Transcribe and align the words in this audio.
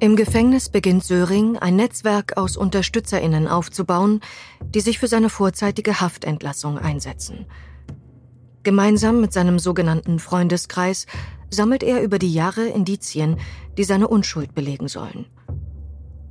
Im 0.00 0.14
Gefängnis 0.14 0.68
beginnt 0.68 1.02
Söring, 1.02 1.58
ein 1.58 1.74
Netzwerk 1.74 2.36
aus 2.36 2.56
UnterstützerInnen 2.56 3.48
aufzubauen, 3.48 4.20
die 4.62 4.78
sich 4.78 5.00
für 5.00 5.08
seine 5.08 5.28
vorzeitige 5.28 6.00
Haftentlassung 6.00 6.78
einsetzen. 6.78 7.46
Gemeinsam 8.62 9.20
mit 9.20 9.32
seinem 9.32 9.58
sogenannten 9.58 10.20
Freundeskreis 10.20 11.06
sammelt 11.50 11.82
er 11.82 12.02
über 12.02 12.20
die 12.20 12.32
Jahre 12.32 12.66
Indizien, 12.66 13.38
die 13.76 13.82
seine 13.82 14.06
Unschuld 14.06 14.54
belegen 14.54 14.86
sollen. 14.86 15.26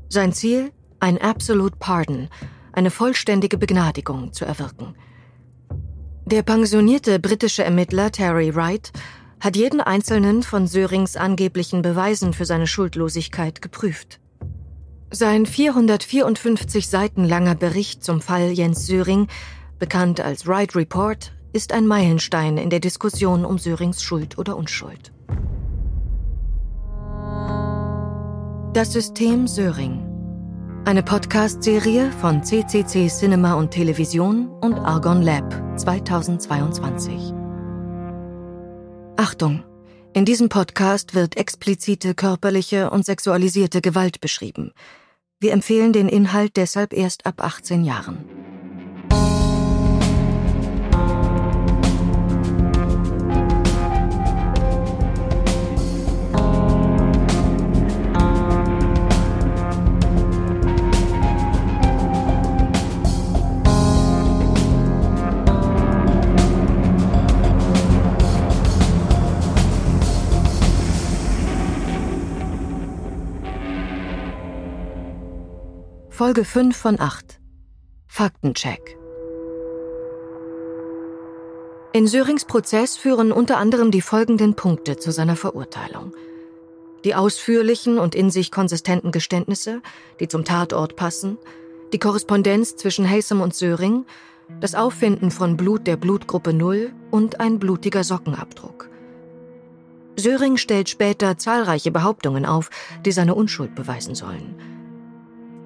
Sein 0.08 0.32
Ziel? 0.32 0.72
Ein 1.02 1.22
Absolute 1.22 1.76
Pardon, 1.78 2.30
eine 2.72 2.90
vollständige 2.90 3.58
Begnadigung 3.58 4.32
zu 4.32 4.46
erwirken. 4.46 4.96
Der 6.26 6.42
pensionierte 6.42 7.20
britische 7.20 7.64
Ermittler 7.64 8.12
Terry 8.12 8.56
Wright 8.56 8.92
hat 9.40 9.56
jeden 9.56 9.82
einzelnen 9.82 10.44
von 10.44 10.68
Sörings 10.68 11.16
angeblichen 11.16 11.82
Beweisen 11.82 12.34
für 12.34 12.46
seine 12.46 12.68
Schuldlosigkeit 12.68 13.62
geprüft. 13.62 14.20
Sein 15.12 15.46
454 15.46 16.88
Seiten 16.88 17.24
langer 17.24 17.56
Bericht 17.56 18.04
zum 18.04 18.20
Fall 18.20 18.52
Jens 18.52 18.86
Söring, 18.88 19.28
bekannt 19.80 20.20
als 20.20 20.48
Wright 20.48 20.76
Report, 20.76 21.32
ist 21.54 21.72
ein 21.72 21.88
Meilenstein 21.88 22.58
in 22.58 22.70
der 22.70 22.80
Diskussion 22.80 23.46
um 23.46 23.58
Sörings 23.58 24.04
Schuld 24.04 24.38
oder 24.38 24.58
Unschuld. 24.58 25.14
Das 28.74 28.92
System 28.94 29.48
Söring. 29.48 30.04
Eine 30.86 31.04
Podcast-Serie 31.04 32.12
von 32.22 32.44
CCC 32.44 33.08
Cinema 33.08 33.56
und 33.56 33.72
Television 33.72 34.50
und 34.62 34.76
Argon 34.76 35.22
Lab 35.22 35.52
2022. 35.78 37.47
Achtung! 39.20 39.64
In 40.14 40.26
diesem 40.26 40.48
Podcast 40.48 41.16
wird 41.16 41.38
explizite 41.38 42.14
körperliche 42.14 42.92
und 42.92 43.04
sexualisierte 43.04 43.82
Gewalt 43.82 44.22
beschrieben. 44.22 44.74
Wir 45.40 45.54
empfehlen 45.54 45.92
den 45.92 46.08
Inhalt 46.08 46.56
deshalb 46.56 46.94
erst 46.94 47.26
ab 47.26 47.44
18 47.44 47.84
Jahren. 47.84 48.37
Folge 76.18 76.46
5 76.46 76.76
von 76.76 77.00
8. 77.00 77.40
Faktencheck. 78.08 78.98
In 81.94 82.08
Sörings 82.08 82.46
Prozess 82.46 82.98
führen 82.98 83.32
unter 83.32 83.60
anderem 83.60 83.92
die 83.92 84.02
folgenden 84.02 84.56
Punkte 84.56 84.98
zu 84.98 85.12
seiner 85.12 85.36
Verurteilung. 85.36 86.16
Die 87.06 87.14
ausführlichen 87.14 88.00
und 88.00 88.16
in 88.16 88.32
sich 88.32 88.50
konsistenten 88.50 89.12
Geständnisse, 89.12 89.84
die 90.20 90.28
zum 90.28 90.44
Tatort 90.44 90.96
passen, 90.96 91.38
die 91.94 92.00
Korrespondenz 92.00 92.76
zwischen 92.78 93.08
Haysom 93.08 93.40
und 93.40 93.54
Söring, 93.54 94.08
das 94.60 94.74
Auffinden 94.74 95.30
von 95.30 95.56
Blut 95.56 95.86
der 95.86 95.98
Blutgruppe 95.98 96.52
0 96.52 96.94
und 97.12 97.40
ein 97.40 97.60
blutiger 97.60 98.04
Sockenabdruck. 98.04 98.90
Söring 100.16 100.58
stellt 100.58 100.90
später 100.90 101.38
zahlreiche 101.38 101.92
Behauptungen 101.92 102.48
auf, 102.48 102.72
die 103.06 103.12
seine 103.12 103.36
Unschuld 103.36 103.76
beweisen 103.76 104.16
sollen. 104.16 104.77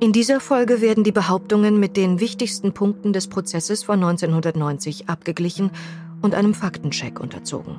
In 0.03 0.13
dieser 0.13 0.39
Folge 0.39 0.81
werden 0.81 1.03
die 1.03 1.11
Behauptungen 1.11 1.80
mit 1.80 1.95
den 1.95 2.19
wichtigsten 2.19 2.73
Punkten 2.73 3.13
des 3.13 3.28
Prozesses 3.28 3.84
von 3.84 4.03
1990 4.03 5.07
abgeglichen 5.07 5.69
und 6.23 6.34
einem 6.34 6.56
Faktencheck 6.56 7.19
unterzogen. 7.19 7.78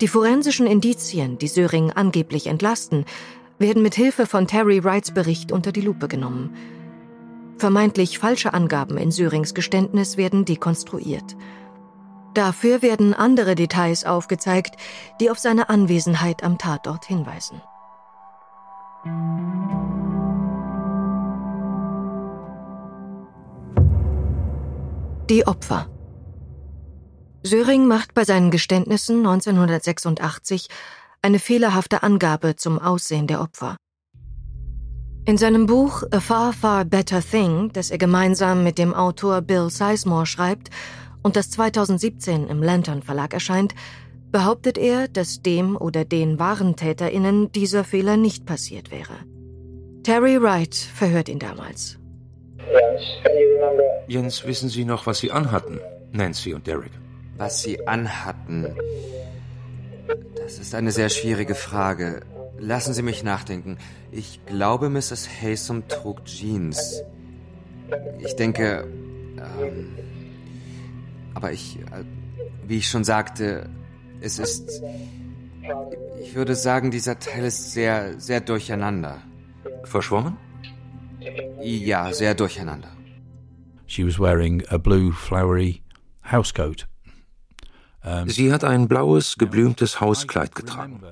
Die 0.00 0.06
forensischen 0.06 0.68
Indizien, 0.68 1.36
die 1.36 1.48
Söring 1.48 1.90
angeblich 1.90 2.46
entlasten, 2.46 3.06
werden 3.58 3.82
mit 3.82 3.96
Hilfe 3.96 4.24
von 4.24 4.46
Terry 4.46 4.84
Wrights 4.84 5.10
Bericht 5.10 5.50
unter 5.50 5.72
die 5.72 5.80
Lupe 5.80 6.06
genommen. 6.06 6.54
Vermeintlich 7.58 8.20
falsche 8.20 8.54
Angaben 8.54 8.96
in 8.96 9.10
Sörings 9.10 9.52
Geständnis 9.52 10.16
werden 10.16 10.44
dekonstruiert. 10.44 11.36
Dafür 12.34 12.82
werden 12.82 13.14
andere 13.14 13.56
Details 13.56 14.04
aufgezeigt, 14.04 14.76
die 15.20 15.28
auf 15.28 15.40
seine 15.40 15.70
Anwesenheit 15.70 16.44
am 16.44 16.56
Tatort 16.56 17.04
hinweisen. 17.04 17.60
Die 25.30 25.46
Opfer. 25.46 25.86
Söring 27.44 27.86
macht 27.86 28.14
bei 28.14 28.24
seinen 28.24 28.50
Geständnissen 28.50 29.18
1986 29.18 30.66
eine 31.22 31.38
fehlerhafte 31.38 32.02
Angabe 32.02 32.56
zum 32.56 32.80
Aussehen 32.80 33.28
der 33.28 33.40
Opfer. 33.40 33.76
In 35.26 35.38
seinem 35.38 35.66
Buch 35.66 36.02
A 36.10 36.18
Far, 36.18 36.52
Far 36.52 36.84
Better 36.84 37.22
Thing, 37.22 37.70
das 37.72 37.92
er 37.92 37.98
gemeinsam 37.98 38.64
mit 38.64 38.76
dem 38.76 38.92
Autor 38.92 39.40
Bill 39.40 39.70
Sizemore 39.70 40.26
schreibt 40.26 40.70
und 41.22 41.36
das 41.36 41.52
2017 41.52 42.48
im 42.48 42.60
Lantern 42.60 43.04
Verlag 43.04 43.32
erscheint, 43.32 43.76
behauptet 44.32 44.78
er, 44.78 45.06
dass 45.06 45.42
dem 45.42 45.76
oder 45.76 46.04
den 46.04 46.40
wahren 46.40 46.74
TäterInnen 46.74 47.52
dieser 47.52 47.84
Fehler 47.84 48.16
nicht 48.16 48.46
passiert 48.46 48.90
wäre. 48.90 49.14
Terry 50.02 50.42
Wright 50.42 50.74
verhört 50.74 51.28
ihn 51.28 51.38
damals. 51.38 51.99
Jens, 54.06 54.44
wissen 54.46 54.68
Sie 54.68 54.84
noch, 54.84 55.06
was 55.06 55.18
Sie 55.18 55.30
anhatten, 55.30 55.80
Nancy 56.12 56.54
und 56.54 56.66
Derek? 56.66 56.92
Was 57.36 57.62
Sie 57.62 57.86
anhatten? 57.86 58.74
Das 60.36 60.58
ist 60.58 60.74
eine 60.74 60.90
sehr 60.90 61.08
schwierige 61.08 61.54
Frage. 61.54 62.22
Lassen 62.58 62.92
Sie 62.92 63.02
mich 63.02 63.22
nachdenken. 63.22 63.78
Ich 64.10 64.44
glaube, 64.46 64.90
Mrs. 64.90 65.28
Haysom 65.40 65.88
trug 65.88 66.24
Jeans. 66.24 67.02
Ich 68.18 68.34
denke. 68.36 68.86
Ähm, 69.38 69.96
aber 71.34 71.52
ich. 71.52 71.78
Äh, 71.78 72.04
wie 72.66 72.78
ich 72.78 72.88
schon 72.88 73.04
sagte, 73.04 73.68
es 74.20 74.38
ist. 74.38 74.82
Ich 76.20 76.34
würde 76.34 76.54
sagen, 76.54 76.90
dieser 76.90 77.18
Teil 77.18 77.44
ist 77.44 77.72
sehr, 77.72 78.20
sehr 78.20 78.40
durcheinander. 78.40 79.18
Verschwommen? 79.84 80.36
Ja, 81.62 82.12
sehr 82.12 82.34
durcheinander. 82.34 82.88
She 83.86 84.06
was 84.06 84.18
wearing 84.18 84.62
a 84.68 84.78
blue 84.78 85.12
flowery 85.12 85.82
housecoat. 86.30 86.86
Sie 88.26 88.52
hat 88.52 88.64
ein 88.64 88.88
blaues, 88.88 89.36
geblümtes 89.36 90.00
Hauskleid 90.00 90.54
getragen. 90.54 91.02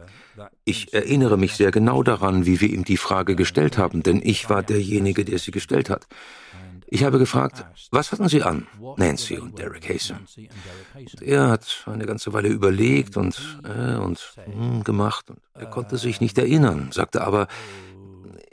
Ich 0.65 0.95
erinnere 0.95 1.37
mich 1.37 1.55
sehr 1.57 1.71
genau 1.71 2.03
daran, 2.03 2.47
wie 2.47 2.61
wir 2.61 2.71
ihm 2.71 2.85
die 2.85 2.97
Frage 2.97 3.37
gestellt 3.37 3.77
haben, 3.77 4.03
denn 4.03 4.23
ich 4.23 4.49
war 4.49 4.63
derjenige, 4.63 5.25
der 5.25 5.39
sie 5.39 5.51
gestellt 5.51 5.91
hat. 5.91 6.07
Ich 6.91 7.05
habe 7.05 7.19
gefragt, 7.19 7.67
was 7.91 8.13
hatten 8.13 8.29
Sie 8.29 8.43
an, 8.43 8.67
Nancy 8.97 9.37
und 9.37 9.59
Derek 9.59 9.87
Haysom? 9.91 10.21
Und 10.97 11.23
er 11.23 11.49
hat 11.49 11.85
eine 11.85 12.07
ganze 12.07 12.33
Weile 12.33 12.49
überlegt 12.49 13.19
und, 13.19 13.61
äh, 13.65 13.97
und 13.97 14.35
hm, 14.47 14.85
gemacht. 14.85 15.29
Und 15.29 15.39
er 15.53 15.67
konnte 15.67 15.99
sich 15.99 16.23
nicht 16.23 16.39
erinnern, 16.39 16.89
sagte 16.91 17.21
aber, 17.21 17.47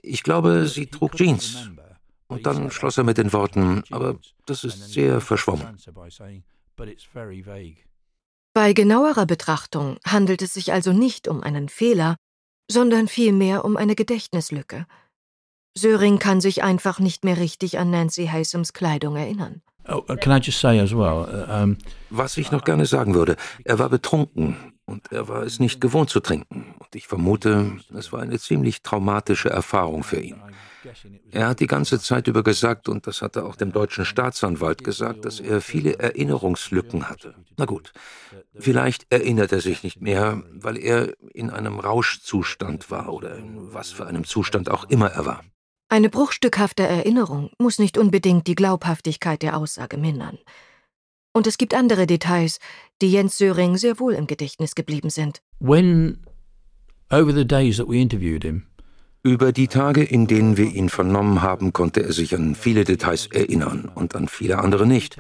ich 0.06 0.24
glaube, 0.24 0.68
sie 0.68 0.88
trug 0.88 1.16
Jeans. 1.16 1.70
Und 2.28 2.46
dann 2.46 2.72
schloss 2.72 2.98
er 2.98 3.04
mit 3.04 3.18
den 3.18 3.34
Worten, 3.34 3.84
aber 3.92 4.18
das 4.46 4.64
ist 4.64 4.92
sehr 4.92 5.22
verschwommen. 5.22 5.78
Bei 8.54 8.74
genauerer 8.74 9.26
Betrachtung 9.26 9.98
handelt 10.06 10.42
es 10.42 10.54
sich 10.54 10.74
also 10.74 10.92
nicht 10.92 11.28
um 11.28 11.44
einen 11.44 11.70
Fehler, 11.70 12.16
sondern 12.70 13.08
vielmehr 13.08 13.64
um 13.64 13.78
eine 13.78 13.96
Gedächtnislücke. 13.96 14.88
Söring 15.78 16.20
kann 16.20 16.42
sich 16.42 16.64
einfach 16.64 17.00
nicht 17.00 17.26
mehr 17.26 17.38
richtig 17.38 17.78
an 17.78 17.92
Nancy 17.92 18.28
Haysoms 18.28 18.74
Kleidung 18.74 19.18
erinnern. 19.18 19.62
Oh, 19.88 20.02
uh, 20.10 20.14
uh, 20.14 21.76
Was 22.10 22.38
ich 22.38 22.52
noch 22.52 22.64
gerne 22.64 22.86
sagen 22.88 23.14
würde, 23.14 23.36
er 23.66 23.78
war 23.78 23.90
betrunken 23.90 24.75
und 24.86 25.12
er 25.12 25.28
war 25.28 25.44
es 25.44 25.60
nicht 25.60 25.82
gewohnt 25.82 26.10
zu 26.10 26.20
trinken. 26.20 26.76
Und 26.78 26.96
ich 26.96 27.08
vermute, 27.08 27.78
es 27.98 28.14
war 28.14 28.22
eine 28.22 28.40
ziemlich 28.40 28.82
traumatische 28.82 29.50
Erfahrung 29.50 30.04
für 30.04 30.20
ihn. 30.20 30.42
Er 31.32 31.48
hat 31.48 31.60
die 31.60 31.68
ganze 31.68 32.00
Zeit 32.00 32.28
über 32.28 32.44
gesagt, 32.44 32.88
und 32.88 33.08
das 33.08 33.22
hat 33.22 33.36
er 33.36 33.46
auch 33.46 33.56
dem 33.56 33.72
deutschen 33.72 34.06
Staatsanwalt 34.06 34.84
gesagt, 34.84 35.26
dass 35.26 35.40
er 35.40 35.62
viele 35.62 35.98
Erinnerungslücken 35.98 37.10
hatte. 37.10 37.34
Na 37.58 37.66
gut, 37.66 37.92
vielleicht 38.54 39.12
erinnert 39.12 39.52
er 39.52 39.62
sich 39.62 39.84
nicht 39.84 40.02
mehr, 40.02 40.44
weil 40.54 40.78
er 40.78 41.14
in 41.34 41.50
einem 41.50 41.80
Rauschzustand 41.80 42.92
war 42.92 43.12
oder 43.12 43.36
in 43.36 43.74
was 43.74 43.92
für 43.92 44.06
einem 44.06 44.26
Zustand 44.26 44.70
auch 44.70 44.84
immer 44.90 45.10
er 45.12 45.26
war. 45.26 45.44
Eine 45.88 46.10
bruchstückhafte 46.10 46.84
Erinnerung 46.84 47.52
muss 47.60 47.80
nicht 47.80 47.98
unbedingt 47.98 48.48
die 48.48 48.56
Glaubhaftigkeit 48.56 49.42
der 49.42 49.58
Aussage 49.58 49.98
mindern. 49.98 50.38
Und 51.36 51.48
es 51.48 51.58
gibt 51.58 51.74
andere 51.74 52.08
Details, 52.08 52.60
die 53.02 53.12
Jens 53.12 53.38
Söring 53.38 53.76
sehr 53.76 54.00
wohl 54.00 54.14
im 54.14 54.26
Gedächtnis 54.26 54.74
geblieben 54.74 55.10
sind. 55.10 55.42
When 55.60 56.20
over 57.12 57.34
the 57.34 57.46
days 57.46 57.76
that 57.76 57.90
we 57.90 57.98
interviewed 57.98 58.44
him, 58.44 58.64
Über 59.22 59.52
die 59.52 59.68
Tage, 59.68 60.04
in 60.04 60.28
denen 60.28 60.56
wir 60.56 60.72
ihn 60.72 60.88
vernommen 60.88 61.42
haben, 61.42 61.74
konnte 61.74 62.04
er 62.04 62.14
sich 62.14 62.34
an 62.36 62.56
viele 62.56 62.86
Details 62.86 63.28
erinnern 63.28 63.92
und 63.94 64.16
an 64.16 64.30
viele 64.30 64.60
andere 64.60 64.88
nicht. 64.88 65.18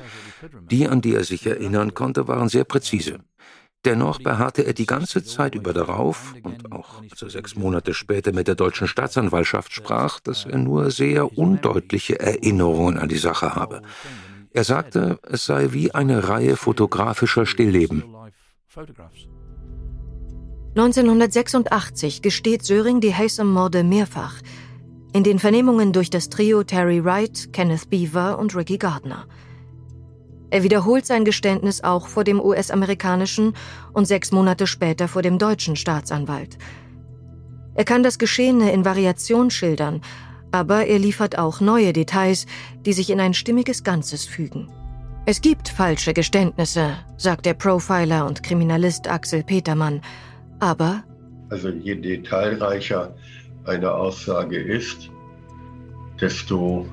Die, 0.71 0.87
an 0.87 1.01
die 1.01 1.15
er 1.15 1.25
sich 1.25 1.45
erinnern 1.47 1.95
konnte, 1.95 2.29
waren 2.29 2.47
sehr 2.47 2.63
präzise. 2.63 3.19
Dennoch 3.83 4.19
beharrte 4.19 4.65
er 4.65 4.73
die 4.73 4.85
ganze 4.85 5.23
Zeit 5.23 5.53
über 5.53 5.73
darauf, 5.73 6.33
und 6.43 6.71
auch 6.71 7.03
als 7.03 7.21
er 7.21 7.29
sechs 7.29 7.55
Monate 7.55 7.93
später 7.93 8.31
mit 8.31 8.47
der 8.47 8.55
deutschen 8.55 8.87
Staatsanwaltschaft 8.87 9.73
sprach, 9.73 10.19
dass 10.21 10.45
er 10.45 10.57
nur 10.57 10.91
sehr 10.91 11.37
undeutliche 11.37 12.19
Erinnerungen 12.19 12.97
an 12.97 13.09
die 13.09 13.17
Sache 13.17 13.53
habe. 13.53 13.81
Er 14.55 14.63
sagte, 14.63 15.19
es 15.29 15.45
sei 15.45 15.73
wie 15.73 15.93
eine 15.93 16.29
Reihe 16.29 16.55
fotografischer 16.55 17.45
Stillleben. 17.45 18.05
1986 20.75 22.21
gesteht 22.21 22.63
Söring 22.63 23.01
die 23.01 23.13
Haysom-Morde 23.13 23.83
mehrfach. 23.83 24.35
In 25.11 25.25
den 25.25 25.39
Vernehmungen 25.39 25.91
durch 25.91 26.09
das 26.09 26.29
Trio 26.29 26.63
Terry 26.63 27.03
Wright, 27.03 27.51
Kenneth 27.51 27.89
Beaver 27.89 28.39
und 28.39 28.55
Ricky 28.55 28.77
Gardner. 28.77 29.25
Er 30.51 30.63
wiederholt 30.63 31.05
sein 31.05 31.25
Geständnis 31.25 31.83
auch 31.83 32.07
vor 32.07 32.23
dem 32.23 32.39
US-amerikanischen 32.39 33.55
und 33.91 34.05
sechs 34.05 34.31
Monate 34.31 34.67
später 34.67 35.09
vor 35.09 35.21
dem 35.21 35.37
deutschen 35.37 35.75
Staatsanwalt. 35.75 36.57
Er 37.73 37.83
kann 37.83 38.03
das 38.03 38.17
Geschehene 38.17 38.71
in 38.71 38.85
Variation 38.85 39.51
schildern, 39.51 39.99
aber 40.55 40.85
er 40.85 40.99
liefert 40.99 41.37
auch 41.37 41.59
neue 41.59 41.91
Details, 41.91 42.45
die 42.85 42.93
sich 42.93 43.09
in 43.09 43.19
ein 43.19 43.33
stimmiges 43.33 43.83
Ganzes 43.83 44.23
fügen. 44.23 44.69
Es 45.25 45.41
gibt 45.41 45.67
falsche 45.67 46.13
Geständnisse, 46.13 46.95
sagt 47.17 47.45
der 47.45 47.55
Profiler 47.55 48.25
und 48.25 48.41
Kriminalist 48.41 49.09
Axel 49.09 49.43
Petermann, 49.43 50.01
aber 50.59 51.03
also 51.49 51.69
je 51.69 51.95
detailreicher 51.95 53.13
eine 53.65 53.91
Aussage 53.91 54.57
ist, 54.57 55.09
desto 56.21 56.87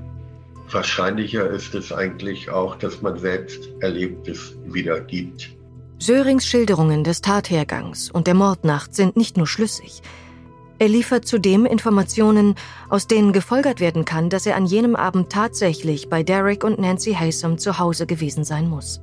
wahrscheinlicher 0.70 1.48
ist 1.48 1.74
es 1.74 1.92
eigentlich 1.92 2.50
auch, 2.50 2.76
dass 2.76 3.00
man 3.00 3.16
selbst 3.18 3.68
Erlebtes 3.80 4.56
wiedergibt. 4.66 5.50
Sörings 5.98 6.46
Schilderungen 6.46 7.04
des 7.04 7.20
Tathergangs 7.20 8.10
und 8.10 8.26
der 8.26 8.34
Mordnacht 8.34 8.94
sind 8.94 9.16
nicht 9.16 9.36
nur 9.36 9.46
schlüssig. 9.46 10.02
Er 10.82 10.88
liefert 10.88 11.24
zudem 11.26 11.64
Informationen, 11.64 12.56
aus 12.88 13.06
denen 13.06 13.32
gefolgert 13.32 13.78
werden 13.78 14.04
kann, 14.04 14.30
dass 14.30 14.46
er 14.46 14.56
an 14.56 14.66
jenem 14.66 14.96
Abend 14.96 15.30
tatsächlich 15.30 16.08
bei 16.08 16.24
Derek 16.24 16.64
und 16.64 16.80
Nancy 16.80 17.14
Haysom 17.14 17.56
zu 17.56 17.78
Hause 17.78 18.04
gewesen 18.04 18.42
sein 18.42 18.68
muss. 18.68 19.00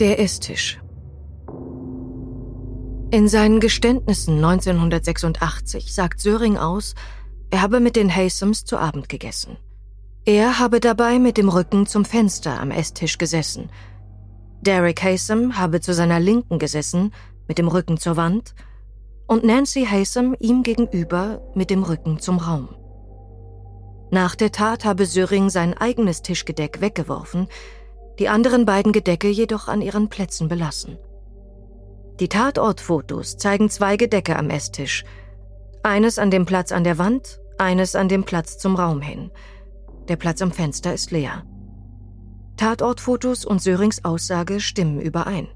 Der 0.00 0.18
Esstisch. 0.18 0.80
In 3.12 3.28
seinen 3.28 3.60
Geständnissen 3.60 4.44
1986 4.44 5.94
sagt 5.94 6.18
Söring 6.18 6.58
aus, 6.58 6.96
er 7.50 7.62
habe 7.62 7.78
mit 7.78 7.94
den 7.94 8.12
Haysoms 8.12 8.64
zu 8.64 8.78
Abend 8.78 9.08
gegessen. 9.08 9.58
Er 10.24 10.58
habe 10.58 10.80
dabei 10.80 11.20
mit 11.20 11.36
dem 11.36 11.48
Rücken 11.48 11.86
zum 11.86 12.04
Fenster 12.04 12.60
am 12.60 12.72
Esstisch 12.72 13.16
gesessen. 13.16 13.70
Derek 14.60 15.04
Haysom 15.04 15.56
habe 15.56 15.80
zu 15.80 15.94
seiner 15.94 16.18
Linken 16.18 16.58
gesessen, 16.58 17.12
mit 17.48 17.58
dem 17.58 17.68
Rücken 17.68 17.98
zur 17.98 18.16
Wand, 18.16 18.54
und 19.26 19.44
Nancy 19.44 19.86
Haysom 19.86 20.36
ihm 20.38 20.62
gegenüber 20.62 21.40
mit 21.54 21.70
dem 21.70 21.82
Rücken 21.82 22.18
zum 22.18 22.38
Raum. 22.38 22.68
Nach 24.10 24.34
der 24.34 24.52
Tat 24.52 24.84
habe 24.84 25.06
Söring 25.06 25.50
sein 25.50 25.74
eigenes 25.74 26.22
Tischgedeck 26.22 26.80
weggeworfen, 26.80 27.48
die 28.18 28.28
anderen 28.28 28.64
beiden 28.64 28.92
Gedecke 28.92 29.28
jedoch 29.28 29.66
an 29.66 29.82
ihren 29.82 30.08
Plätzen 30.08 30.48
belassen. 30.48 30.98
Die 32.20 32.28
Tatortfotos 32.28 33.38
zeigen 33.38 33.70
zwei 33.70 33.96
Gedecke 33.96 34.36
am 34.36 34.50
Esstisch. 34.50 35.04
Eines 35.82 36.18
an 36.18 36.30
dem 36.30 36.46
Platz 36.46 36.70
an 36.70 36.84
der 36.84 36.98
Wand, 36.98 37.40
eines 37.58 37.96
an 37.96 38.08
dem 38.08 38.24
Platz 38.24 38.56
zum 38.58 38.76
Raum 38.76 39.00
hin. 39.00 39.32
Der 40.08 40.16
Platz 40.16 40.40
am 40.42 40.52
Fenster 40.52 40.94
ist 40.94 41.10
leer. 41.10 41.44
Tatortfotos 42.56 43.44
und 43.44 43.60
Sörings 43.60 44.04
Aussage 44.04 44.60
stimmen 44.60 45.00
überein. 45.00 45.48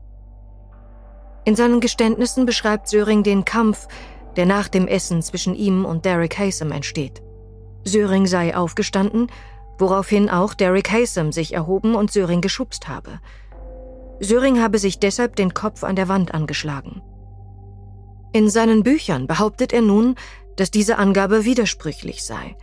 In 1.48 1.56
seinen 1.56 1.80
Geständnissen 1.80 2.44
beschreibt 2.44 2.88
Söring 2.88 3.22
den 3.22 3.42
Kampf, 3.46 3.88
der 4.36 4.44
nach 4.44 4.68
dem 4.68 4.86
Essen 4.86 5.22
zwischen 5.22 5.54
ihm 5.54 5.86
und 5.86 6.04
Derek 6.04 6.38
Haysom 6.38 6.72
entsteht. 6.72 7.22
Söring 7.84 8.26
sei 8.26 8.54
aufgestanden, 8.54 9.28
woraufhin 9.78 10.28
auch 10.28 10.52
Derek 10.52 10.92
Haysom 10.92 11.32
sich 11.32 11.54
erhoben 11.54 11.94
und 11.94 12.12
Söring 12.12 12.42
geschubst 12.42 12.86
habe. 12.86 13.20
Söring 14.20 14.60
habe 14.60 14.78
sich 14.78 14.98
deshalb 14.98 15.36
den 15.36 15.54
Kopf 15.54 15.84
an 15.84 15.96
der 15.96 16.08
Wand 16.08 16.34
angeschlagen. 16.34 17.00
In 18.34 18.50
seinen 18.50 18.82
Büchern 18.82 19.26
behauptet 19.26 19.72
er 19.72 19.80
nun, 19.80 20.16
dass 20.56 20.70
diese 20.70 20.98
Angabe 20.98 21.46
widersprüchlich 21.46 22.26
sei. 22.26 22.58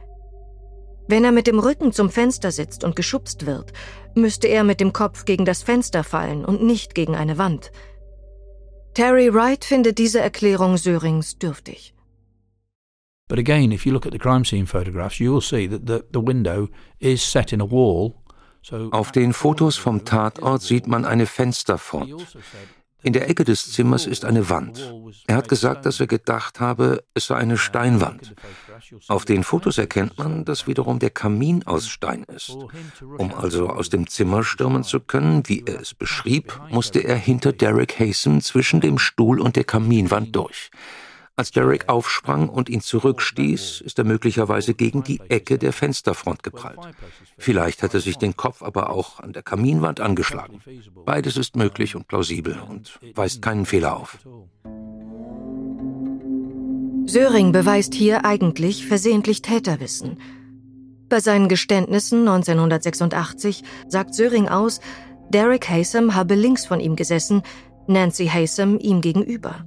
Wenn 1.08 1.24
er 1.24 1.31
mit 1.31 1.48
dem 1.48 1.58
Rücken 1.58 1.92
zum 1.92 2.12
Fenster 2.12 2.52
sitzt 2.52 2.84
und 2.84 2.96
geschubst 2.96 3.48
wird, 3.48 3.74
müsste 4.14 4.48
er 4.48 4.64
mit 4.64 4.80
dem 4.80 4.94
Kopf 4.94 5.26
gegen 5.26 5.46
das 5.46 5.64
Fenster 5.64 6.04
fallen 6.04 6.46
und 6.46 6.62
nicht 6.62 6.94
gegen 6.94 7.16
eine 7.16 7.40
Wand. 7.40 7.72
Terry 8.95 9.33
Wright 9.33 9.63
findet 9.63 9.97
diese 9.97 10.21
Erklärung 10.21 10.77
Sörings 10.77 11.38
dürftig. 11.38 11.94
But 13.27 13.39
again, 13.39 13.71
if 13.71 13.86
you 13.86 13.92
look 13.92 14.06
at 14.06 14.13
the 14.13 14.19
crime 14.19 14.45
scene 14.45 14.65
photographs, 14.65 15.19
you 15.19 15.33
will 15.33 15.42
see 15.42 15.68
that 15.68 15.81
the, 15.86 16.03
the 16.13 16.25
window 16.25 16.69
is 17.00 17.21
set 17.21 17.51
in 17.51 17.62
a 17.62 17.69
wall 17.69 18.13
auf 18.92 19.12
den 19.12 19.33
Fotos 19.33 19.77
vom 19.77 20.06
Tatort 20.06 20.62
sieht 20.62 20.88
man 20.88 21.06
eine 21.06 21.25
Fensterfront. 21.25 22.25
In 23.03 23.13
der 23.13 23.30
Ecke 23.30 23.44
des 23.44 23.71
Zimmers 23.71 24.07
ist 24.07 24.25
eine 24.25 24.50
Wand. 24.50 24.92
Er 25.27 25.36
hat 25.36 25.47
gesagt, 25.47 25.86
dass 25.86 26.00
er 26.00 26.07
gedacht 26.07 26.59
habe, 26.59 27.03
es 27.13 27.27
sei 27.27 27.36
eine 27.36 27.57
Steinwand. 27.57 28.33
Auf 29.07 29.25
den 29.25 29.44
Fotos 29.44 29.77
erkennt 29.77 30.18
man, 30.18 30.45
dass 30.45 30.68
wiederum 30.68 31.00
der 31.00 31.10
Kamin 31.10 31.66
aus 31.66 31.88
Stein 31.88 32.24
ist. 32.24 32.57
Um 33.18 33.33
also 33.33 33.69
aus 33.69 33.89
dem 33.89 34.07
Zimmer 34.07 34.44
stürmen 34.44 34.83
zu 34.83 35.00
können, 35.00 35.44
wie 35.48 35.63
er 35.66 35.81
es 35.81 35.94
beschrieb, 35.94 36.60
musste 36.69 37.00
er 37.00 37.16
hinter 37.16 37.54
Derek 37.54 38.00
Haysom 38.00 38.42
zwischen 38.42 38.81
dem 38.81 38.98
Stuhl 38.98 39.39
und 39.39 39.56
der 39.56 39.63
Kaminwand 39.63 40.36
durch. 40.36 40.72
Als 41.38 41.51
Derek 41.51 41.89
aufsprang 41.89 42.48
und 42.48 42.69
ihn 42.69 42.80
zurückstieß, 42.80 43.81
ist 43.81 44.00
er 44.00 44.06
möglicherweise 44.06 44.74
gegen 44.74 45.04
die 45.04 45.19
Ecke 45.28 45.57
der 45.57 45.74
Fensterfront 45.74 46.44
geprallt. 46.44 46.80
Vielleicht 47.38 47.83
hat 47.83 47.94
er 47.94 48.00
sich 48.00 48.18
den 48.18 48.38
Kopf 48.38 48.62
aber 48.62 48.89
auch 48.89 49.19
an 49.19 49.33
der 49.33 49.44
Kaminwand 49.44 50.00
angeschlagen. 50.00 50.62
Beides 51.06 51.36
ist 51.36 51.57
möglich 51.57 51.95
und 51.95 52.07
plausibel 52.07 52.57
und 52.69 53.00
weist 53.16 53.42
keinen 53.42 53.66
Fehler 53.66 53.98
auf. 53.98 54.18
Söring 57.07 57.52
beweist 57.52 57.94
hier 57.94 58.26
eigentlich 58.26 58.88
versehentlich 58.88 59.44
Täterwissen. 59.44 60.18
Bei 61.07 61.19
seinen 61.19 61.47
Geständnissen 61.47 62.28
1986 62.28 63.64
sagt 63.88 64.16
Söring 64.16 64.50
aus, 64.50 64.80
Derek 65.30 65.69
Haysom 65.69 66.16
habe 66.16 66.33
links 66.33 66.66
von 66.66 66.80
ihm 66.80 66.95
gesessen, 66.95 67.44
Nancy 67.85 68.26
Haysom 68.26 68.80
ihm 68.80 69.02
gegenüber. 69.02 69.66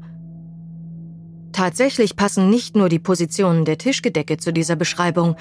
Tatsächlich 1.52 2.16
passen 2.16 2.50
nicht 2.50 2.74
nur 2.74 2.88
die 2.88 2.98
Positionen 2.98 3.64
der 3.64 3.78
Tischgedecke 3.78 4.36
zu 4.38 4.52
dieser 4.52 4.76
Beschreibung, 4.76 5.36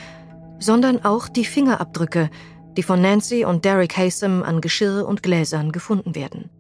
sondern 0.60 1.04
auch 1.04 1.28
die 1.28 1.46
Fingerabdrücke, 1.46 2.30
die 2.78 2.84
von 2.84 3.02
Nancy 3.02 3.44
und 3.44 3.66
Derek 3.66 3.98
Haysom 3.98 4.44
an 4.44 4.62
Geschirr 4.62 5.08
und 5.08 5.24
Gläsern 5.24 5.72
gefunden 5.72 6.14
werden. 6.14 6.52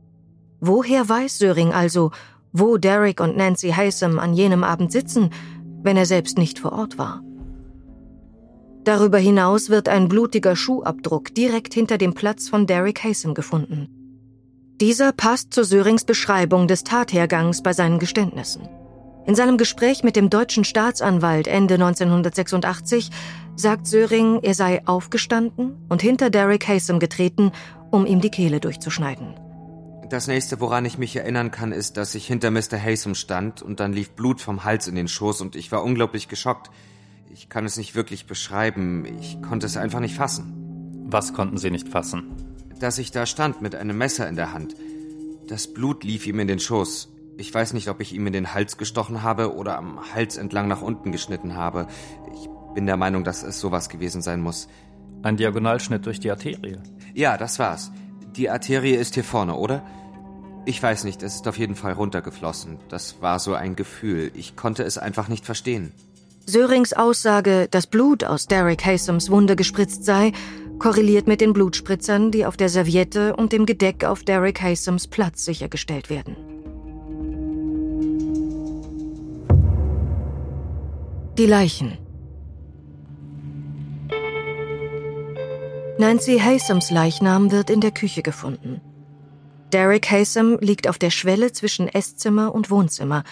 Woher 0.59 1.07
weiß 1.07 1.37
Söring 1.37 1.73
also, 1.73 2.11
wo 2.59 2.77
Derek 2.77 3.19
und 3.19 3.37
Nancy 3.37 3.71
Haysom 3.71 4.19
an 4.19 4.33
jenem 4.33 4.63
Abend 4.63 4.91
sitzen, 4.91 5.29
wenn 5.83 5.97
er 5.97 6.05
selbst 6.05 6.37
nicht 6.37 6.59
vor 6.59 6.73
Ort 6.73 6.97
war? 6.97 7.21
Darüber 8.83 9.17
hinaus 9.17 9.69
wird 9.69 9.89
ein 9.89 10.07
blutiger 10.07 10.55
Schuhabdruck 10.55 11.35
direkt 11.35 11.73
hinter 11.73 11.97
dem 11.97 12.13
Platz 12.13 12.47
von 12.47 12.67
Derek 12.67 13.03
Haysom 13.03 13.33
gefunden. 13.33 13.89
Dieser 14.79 15.11
passt 15.11 15.53
zu 15.53 15.63
Sörings 15.63 16.05
Beschreibung 16.05 16.67
des 16.67 16.83
Tathergangs 16.83 17.63
bei 17.63 17.73
seinen 17.73 17.99
Geständnissen. 17.99 18.69
In 19.25 19.35
seinem 19.35 19.57
Gespräch 19.57 20.03
mit 20.03 20.15
dem 20.15 20.29
deutschen 20.29 20.63
Staatsanwalt 20.63 21.47
Ende 21.47 21.73
1986 21.73 23.09
sagt 23.57 23.87
Söring, 23.87 24.39
er 24.41 24.53
sei 24.53 24.81
aufgestanden 24.85 25.75
und 25.89 26.01
hinter 26.01 26.29
Derek 26.29 26.65
Haysom 26.67 26.99
getreten, 26.99 27.51
um 27.91 28.05
ihm 28.05 28.21
die 28.21 28.29
Kehle 28.29 28.61
durchzuschneiden. 28.61 29.46
Das 30.09 30.27
nächste, 30.27 30.61
woran 30.61 30.85
ich 30.85 30.97
mich 30.97 31.17
erinnern 31.17 31.51
kann, 31.51 31.73
ist, 31.73 31.97
dass 31.97 32.15
ich 32.15 32.25
hinter 32.25 32.49
Mr. 32.49 32.81
Haysom 32.81 33.13
stand 33.13 33.61
und 33.61 33.81
dann 33.81 33.91
lief 33.91 34.11
Blut 34.11 34.39
vom 34.39 34.63
Hals 34.63 34.87
in 34.87 34.95
den 34.95 35.09
Schoß 35.09 35.41
und 35.41 35.57
ich 35.57 35.69
war 35.73 35.83
unglaublich 35.83 36.29
geschockt. 36.29 36.71
Ich 37.33 37.49
kann 37.49 37.65
es 37.65 37.75
nicht 37.75 37.93
wirklich 37.93 38.25
beschreiben. 38.25 39.05
Ich 39.19 39.41
konnte 39.41 39.65
es 39.65 39.75
einfach 39.75 39.99
nicht 39.99 40.15
fassen. 40.15 41.03
Was 41.09 41.33
konnten 41.33 41.57
Sie 41.57 41.71
nicht 41.71 41.89
fassen? 41.89 42.23
Dass 42.79 42.99
ich 42.99 43.11
da 43.11 43.25
stand 43.25 43.61
mit 43.61 43.75
einem 43.75 43.97
Messer 43.97 44.29
in 44.29 44.37
der 44.37 44.53
Hand. 44.53 44.75
Das 45.47 45.73
Blut 45.73 46.05
lief 46.05 46.25
ihm 46.25 46.39
in 46.39 46.47
den 46.47 46.59
Schoß. 46.59 47.09
Ich 47.37 47.53
weiß 47.53 47.73
nicht, 47.73 47.89
ob 47.89 47.99
ich 47.99 48.13
ihm 48.13 48.27
in 48.27 48.33
den 48.33 48.53
Hals 48.53 48.77
gestochen 48.77 49.23
habe 49.23 49.55
oder 49.55 49.77
am 49.77 49.99
Hals 50.13 50.37
entlang 50.37 50.69
nach 50.69 50.81
unten 50.81 51.11
geschnitten 51.11 51.55
habe. 51.55 51.85
Ich 52.33 52.47
bin 52.73 52.85
der 52.85 52.97
Meinung, 52.97 53.25
dass 53.25 53.43
es 53.43 53.59
sowas 53.59 53.89
gewesen 53.89 54.21
sein 54.21 54.39
muss. 54.39 54.69
Ein 55.21 55.35
Diagonalschnitt 55.35 56.05
durch 56.05 56.21
die 56.21 56.31
Arterie. 56.31 56.77
Ja, 57.13 57.35
das 57.37 57.59
war's. 57.59 57.91
Die 58.37 58.51
Arterie 58.51 58.93
ist 58.93 59.15
hier 59.15 59.23
vorne, 59.23 59.55
oder? 59.55 59.83
Ich 60.65 60.81
weiß 60.81 61.05
nicht, 61.05 61.23
es 61.23 61.35
ist 61.35 61.47
auf 61.47 61.57
jeden 61.57 61.75
Fall 61.75 61.93
runtergeflossen. 61.93 62.77
Das 62.87 63.19
war 63.19 63.39
so 63.39 63.55
ein 63.55 63.75
Gefühl. 63.75 64.31
Ich 64.35 64.55
konnte 64.55 64.83
es 64.83 64.99
einfach 64.99 65.27
nicht 65.27 65.43
verstehen. 65.43 65.91
Sörings 66.45 66.93
Aussage, 66.93 67.67
dass 67.71 67.87
Blut 67.87 68.23
aus 68.23 68.45
Derek 68.45 68.85
Hasems 68.85 69.31
Wunde 69.31 69.55
gespritzt 69.55 70.05
sei, 70.05 70.33
korreliert 70.77 71.25
mit 71.25 71.41
den 71.41 71.53
Blutspritzern, 71.53 72.31
die 72.31 72.45
auf 72.45 72.57
der 72.57 72.69
Serviette 72.69 73.35
und 73.35 73.53
dem 73.53 73.65
Gedeck 73.65 74.05
auf 74.05 74.23
Derek 74.23 74.61
Hasems 74.61 75.07
Platz 75.07 75.43
sichergestellt 75.43 76.11
werden. 76.11 76.35
Die 81.39 81.45
Leichen. 81.47 81.97
Nancy 85.99 86.37
Hasems 86.37 86.91
Leichnam 86.91 87.51
wird 87.51 87.71
in 87.71 87.81
der 87.81 87.89
Küche 87.89 88.21
gefunden. 88.21 88.81
Derek 89.73 90.11
Hasem 90.11 90.59
liegt 90.61 90.87
auf 90.87 90.99
der 90.99 91.09
Schwelle 91.09 91.51
zwischen 91.51 91.87
Esszimmer 91.87 92.53
und 92.53 92.69
Wohnzimmer, 92.69 93.23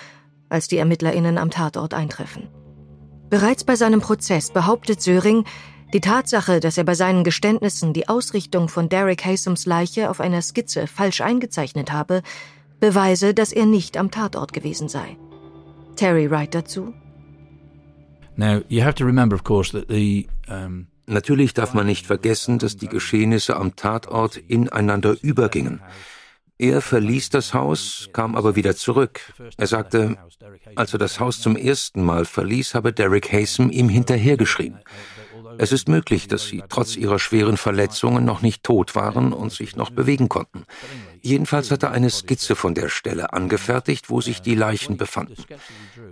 als 0.50 0.68
die 0.68 0.78
ErmittlerInnen 0.78 1.38
am 1.38 1.52
Tatort 1.52 1.94
eintreffen. 1.94 2.48
Bereits 3.30 3.64
bei 3.64 3.76
seinem 3.76 4.02
Prozess 4.02 4.52
behauptet 4.52 5.00
Söring, 5.00 5.46
die 5.94 6.02
Tatsache, 6.02 6.60
dass 6.60 6.80
er 6.80 6.86
bei 6.86 6.96
seinen 6.96 7.24
Geständnissen 7.24 7.94
die 7.94 8.10
Ausrichtung 8.10 8.68
von 8.68 8.90
Derek 8.90 9.24
Hasems 9.24 9.68
Leiche 9.68 10.10
auf 10.10 10.20
einer 10.20 10.42
Skizze 10.42 10.88
falsch 10.88 11.22
eingezeichnet 11.22 11.92
habe, 11.92 12.24
beweise, 12.80 13.36
dass 13.36 13.54
er 13.54 13.68
nicht 13.68 13.96
am 13.96 14.10
Tatort 14.10 14.54
gewesen 14.54 14.90
sei. 14.90 15.18
Terry 15.96 16.32
Wright 16.32 16.56
dazu. 16.56 16.96
Now, 18.38 18.62
you 18.70 18.84
have 18.84 18.96
to 18.96 19.06
remember, 19.06 19.36
of 19.36 19.44
course, 19.44 19.72
that 19.72 19.88
the 19.88 20.28
um 20.50 20.88
Natürlich 21.08 21.54
darf 21.54 21.74
man 21.74 21.86
nicht 21.86 22.08
vergessen, 22.08 22.58
dass 22.58 22.78
die 22.78 22.88
Geschehnisse 22.88 23.58
am 23.58 23.76
Tatort 23.76 24.38
ineinander 24.38 25.16
übergingen. 25.22 25.82
Er 26.58 26.82
verließ 26.82 27.30
das 27.30 27.54
Haus, 27.54 28.10
kam 28.14 28.36
aber 28.36 28.56
wieder 28.56 28.76
zurück. 28.76 29.20
Er 29.58 29.68
sagte, 29.68 30.18
als 30.76 30.94
er 30.94 31.00
das 31.00 31.20
Haus 31.20 31.42
zum 31.42 31.58
ersten 31.58 32.02
Mal 32.02 32.24
verließ, 32.24 32.76
habe 32.76 32.94
Derek 32.94 33.32
Hasem 33.34 33.72
ihm 33.72 33.90
hinterhergeschrien. 33.90 34.80
Es 35.58 35.72
ist 35.72 35.88
möglich, 35.88 36.28
dass 36.28 36.46
sie 36.46 36.64
trotz 36.70 36.96
ihrer 36.96 37.20
schweren 37.20 37.58
Verletzungen 37.58 38.26
noch 38.26 38.42
nicht 38.42 38.64
tot 38.64 38.96
waren 38.96 39.34
und 39.34 39.52
sich 39.52 39.76
noch 39.76 39.90
bewegen 39.90 40.30
konnten. 40.30 40.66
Jedenfalls 41.22 41.72
hat 41.72 41.84
er 41.84 41.92
eine 41.92 42.10
Skizze 42.10 42.56
von 42.56 42.76
der 42.76 42.90
Stelle 42.90 43.34
angefertigt, 43.34 44.10
wo 44.10 44.22
sich 44.22 44.42
die 44.42 44.56
Leichen 44.56 44.98
befanden. 44.98 45.44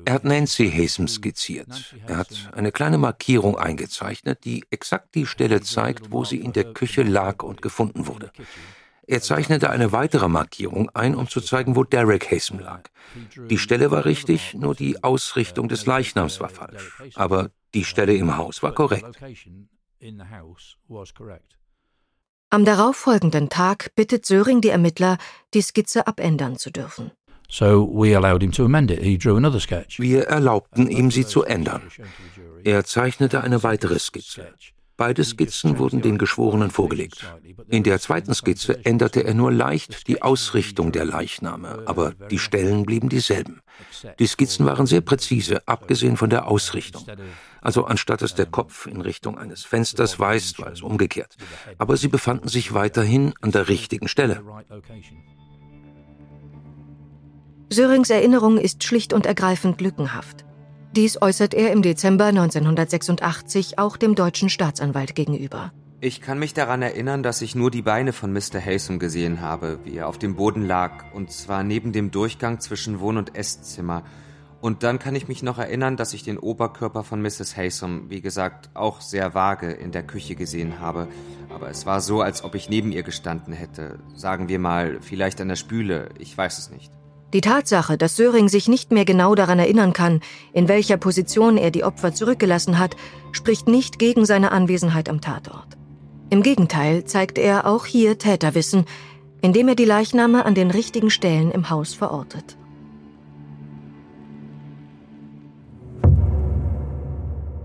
Er 0.05 0.13
hat 0.15 0.23
Nancy 0.23 0.71
Hasem 0.71 1.07
skizziert. 1.07 1.95
Er 2.07 2.17
hat 2.17 2.51
eine 2.53 2.71
kleine 2.71 2.97
Markierung 2.97 3.57
eingezeichnet, 3.57 4.39
die 4.43 4.63
exakt 4.71 5.13
die 5.15 5.25
Stelle 5.25 5.61
zeigt, 5.61 6.11
wo 6.11 6.25
sie 6.25 6.37
in 6.37 6.53
der 6.53 6.73
Küche 6.73 7.03
lag 7.03 7.43
und 7.43 7.61
gefunden 7.61 8.07
wurde. 8.07 8.31
Er 9.05 9.21
zeichnete 9.21 9.69
eine 9.69 9.91
weitere 9.91 10.29
Markierung 10.29 10.89
ein, 10.93 11.13
um 11.13 11.27
zu 11.27 11.41
zeigen, 11.41 11.75
wo 11.75 11.83
Derek 11.83 12.31
Hasem 12.31 12.59
lag. 12.59 12.83
Die 13.49 13.57
Stelle 13.57 13.91
war 13.91 14.05
richtig, 14.05 14.53
nur 14.53 14.75
die 14.75 15.03
Ausrichtung 15.03 15.67
des 15.67 15.85
Leichnams 15.85 16.39
war 16.39 16.49
falsch. 16.49 16.93
Aber 17.15 17.49
die 17.73 17.83
Stelle 17.83 18.15
im 18.15 18.37
Haus 18.37 18.63
war 18.63 18.73
korrekt. 18.73 19.19
Am 22.49 22.65
darauffolgenden 22.65 23.49
Tag 23.49 23.95
bittet 23.95 24.25
Söring 24.25 24.61
die 24.61 24.69
Ermittler, 24.69 25.17
die 25.53 25.61
Skizze 25.61 26.05
abändern 26.05 26.57
zu 26.57 26.71
dürfen. 26.71 27.11
Wir 29.99 30.23
erlaubten 30.27 30.89
ihm, 30.89 31.11
sie 31.11 31.25
zu 31.25 31.43
ändern. 31.43 31.81
Er 32.63 32.83
zeichnete 32.83 33.41
eine 33.41 33.63
weitere 33.63 33.99
Skizze. 33.99 34.53
Beide 34.95 35.23
Skizzen 35.23 35.79
wurden 35.79 36.01
den 36.01 36.19
Geschworenen 36.19 36.69
vorgelegt. 36.69 37.25
In 37.67 37.81
der 37.83 37.99
zweiten 37.99 38.33
Skizze 38.35 38.85
änderte 38.85 39.23
er 39.23 39.33
nur 39.33 39.51
leicht 39.51 40.07
die 40.07 40.21
Ausrichtung 40.21 40.91
der 40.91 41.05
Leichname, 41.05 41.83
aber 41.87 42.11
die 42.29 42.37
Stellen 42.37 42.85
blieben 42.85 43.09
dieselben. 43.09 43.61
Die 44.19 44.27
Skizzen 44.27 44.65
waren 44.67 44.85
sehr 44.85 45.01
präzise, 45.01 45.67
abgesehen 45.67 46.15
von 46.15 46.29
der 46.29 46.47
Ausrichtung. 46.47 47.05
Also 47.61 47.85
anstatt 47.85 48.21
dass 48.21 48.35
der 48.35 48.45
Kopf 48.45 48.85
in 48.85 49.01
Richtung 49.01 49.37
eines 49.37 49.63
Fensters 49.63 50.19
weist, 50.19 50.59
war 50.59 50.71
es 50.71 50.81
umgekehrt. 50.81 51.37
Aber 51.79 51.97
sie 51.97 52.07
befanden 52.07 52.47
sich 52.47 52.73
weiterhin 52.73 53.33
an 53.41 53.51
der 53.51 53.69
richtigen 53.69 54.07
Stelle. 54.07 54.43
Sörings 57.71 58.11
Erinnerung 58.11 58.59
ist 58.59 58.83
schlicht 58.83 59.13
und 59.13 59.25
ergreifend 59.25 59.81
lückenhaft. 59.81 60.45
Dies 60.95 61.19
äußert 61.19 61.55
er 61.55 61.71
im 61.71 61.81
Dezember 61.81 62.25
1986 62.25 63.79
auch 63.79 63.97
dem 63.97 64.13
deutschen 64.13 64.49
Staatsanwalt 64.49 65.15
gegenüber. 65.15 65.73
Ich 66.01 66.21
kann 66.21 66.37
mich 66.37 66.53
daran 66.53 66.83
erinnern, 66.83 67.23
dass 67.23 67.41
ich 67.41 67.55
nur 67.55 67.71
die 67.71 67.81
Beine 67.81 68.13
von 68.13 68.31
Mr. 68.31 68.63
Hasem 68.63 68.99
gesehen 68.99 69.41
habe, 69.41 69.79
wie 69.85 69.97
er 69.97 70.07
auf 70.07 70.19
dem 70.19 70.35
Boden 70.35 70.67
lag, 70.67 71.11
und 71.15 71.31
zwar 71.31 71.63
neben 71.63 71.93
dem 71.93 72.11
Durchgang 72.11 72.59
zwischen 72.59 72.99
Wohn- 72.99 73.17
und 73.17 73.35
Esszimmer. 73.35 74.03
Und 74.61 74.83
dann 74.83 74.99
kann 74.99 75.15
ich 75.15 75.27
mich 75.27 75.41
noch 75.41 75.57
erinnern, 75.57 75.97
dass 75.97 76.13
ich 76.13 76.21
den 76.21 76.37
Oberkörper 76.37 77.03
von 77.03 77.23
Mrs. 77.23 77.57
Hasem, 77.57 78.11
wie 78.11 78.21
gesagt, 78.21 78.69
auch 78.75 79.01
sehr 79.01 79.33
vage 79.33 79.71
in 79.71 79.91
der 79.91 80.03
Küche 80.03 80.35
gesehen 80.35 80.79
habe. 80.79 81.07
Aber 81.49 81.71
es 81.71 81.87
war 81.87 82.01
so, 82.01 82.21
als 82.21 82.43
ob 82.43 82.53
ich 82.53 82.69
neben 82.69 82.91
ihr 82.91 83.01
gestanden 83.01 83.53
hätte. 83.53 83.97
Sagen 84.13 84.47
wir 84.47 84.59
mal, 84.59 84.99
vielleicht 85.01 85.41
an 85.41 85.47
der 85.47 85.55
Spüle, 85.55 86.09
ich 86.19 86.37
weiß 86.37 86.59
es 86.59 86.69
nicht. 86.69 86.91
Die 87.33 87.41
Tatsache, 87.41 87.97
dass 87.97 88.15
Söring 88.15 88.47
sich 88.47 88.67
nicht 88.67 88.91
mehr 88.91 89.05
genau 89.05 89.33
daran 89.33 89.57
erinnern 89.57 89.91
kann, 89.91 90.21
in 90.53 90.67
welcher 90.67 90.97
Position 90.97 91.57
er 91.57 91.71
die 91.71 91.83
Opfer 91.83 92.13
zurückgelassen 92.13 92.77
hat, 92.77 92.95
spricht 93.31 93.67
nicht 93.67 93.97
gegen 93.97 94.25
seine 94.25 94.51
Anwesenheit 94.51 95.09
am 95.09 95.19
Tatort. 95.19 95.75
Im 96.29 96.43
Gegenteil 96.43 97.05
zeigt 97.05 97.39
er 97.39 97.65
auch 97.65 97.87
hier 97.87 98.19
Täterwissen, 98.19 98.85
indem 99.41 99.67
er 99.67 99.75
die 99.75 99.85
Leichname 99.85 100.45
an 100.45 100.53
den 100.53 100.69
richtigen 100.69 101.09
Stellen 101.09 101.51
im 101.51 101.71
Haus 101.71 101.95
verortet. 101.95 102.55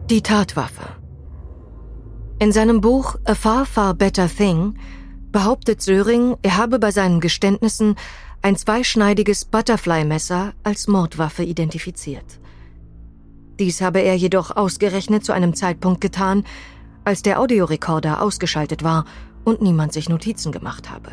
Die 0.09 0.23
Tatwaffe. 0.23 0.97
In 2.39 2.53
seinem 2.53 2.81
Buch 2.81 3.17
A 3.25 3.35
Far 3.35 3.67
Far 3.67 3.93
Better 3.93 4.29
Thing 4.29 4.79
behauptet 5.31 5.83
Söring, 5.83 6.37
er 6.43 6.57
habe 6.57 6.79
bei 6.79 6.91
seinen 6.91 7.21
Geständnissen 7.21 7.97
ein 8.43 8.57
zweischneidiges 8.57 9.45
Butterfly-Messer 9.45 10.53
als 10.63 10.89
Mordwaffe 10.89 11.43
identifiziert. 11.43 12.39
Dies 13.59 13.81
habe 13.81 14.01
er 14.01 14.15
jedoch 14.15 14.57
ausgerechnet 14.57 15.25
zu 15.25 15.33
einem 15.33 15.55
Zeitpunkt 15.55 16.01
getan, 16.01 16.45
als 17.05 17.23
der 17.23 17.41
Audiorekorder 17.41 18.23
ausgeschaltet 18.23 18.85
war 18.85 19.05
und 19.45 19.63
niemand 19.63 19.93
sich 19.93 20.09
Notizen 20.09 20.53
gemacht 20.53 20.91
habe. 20.91 21.11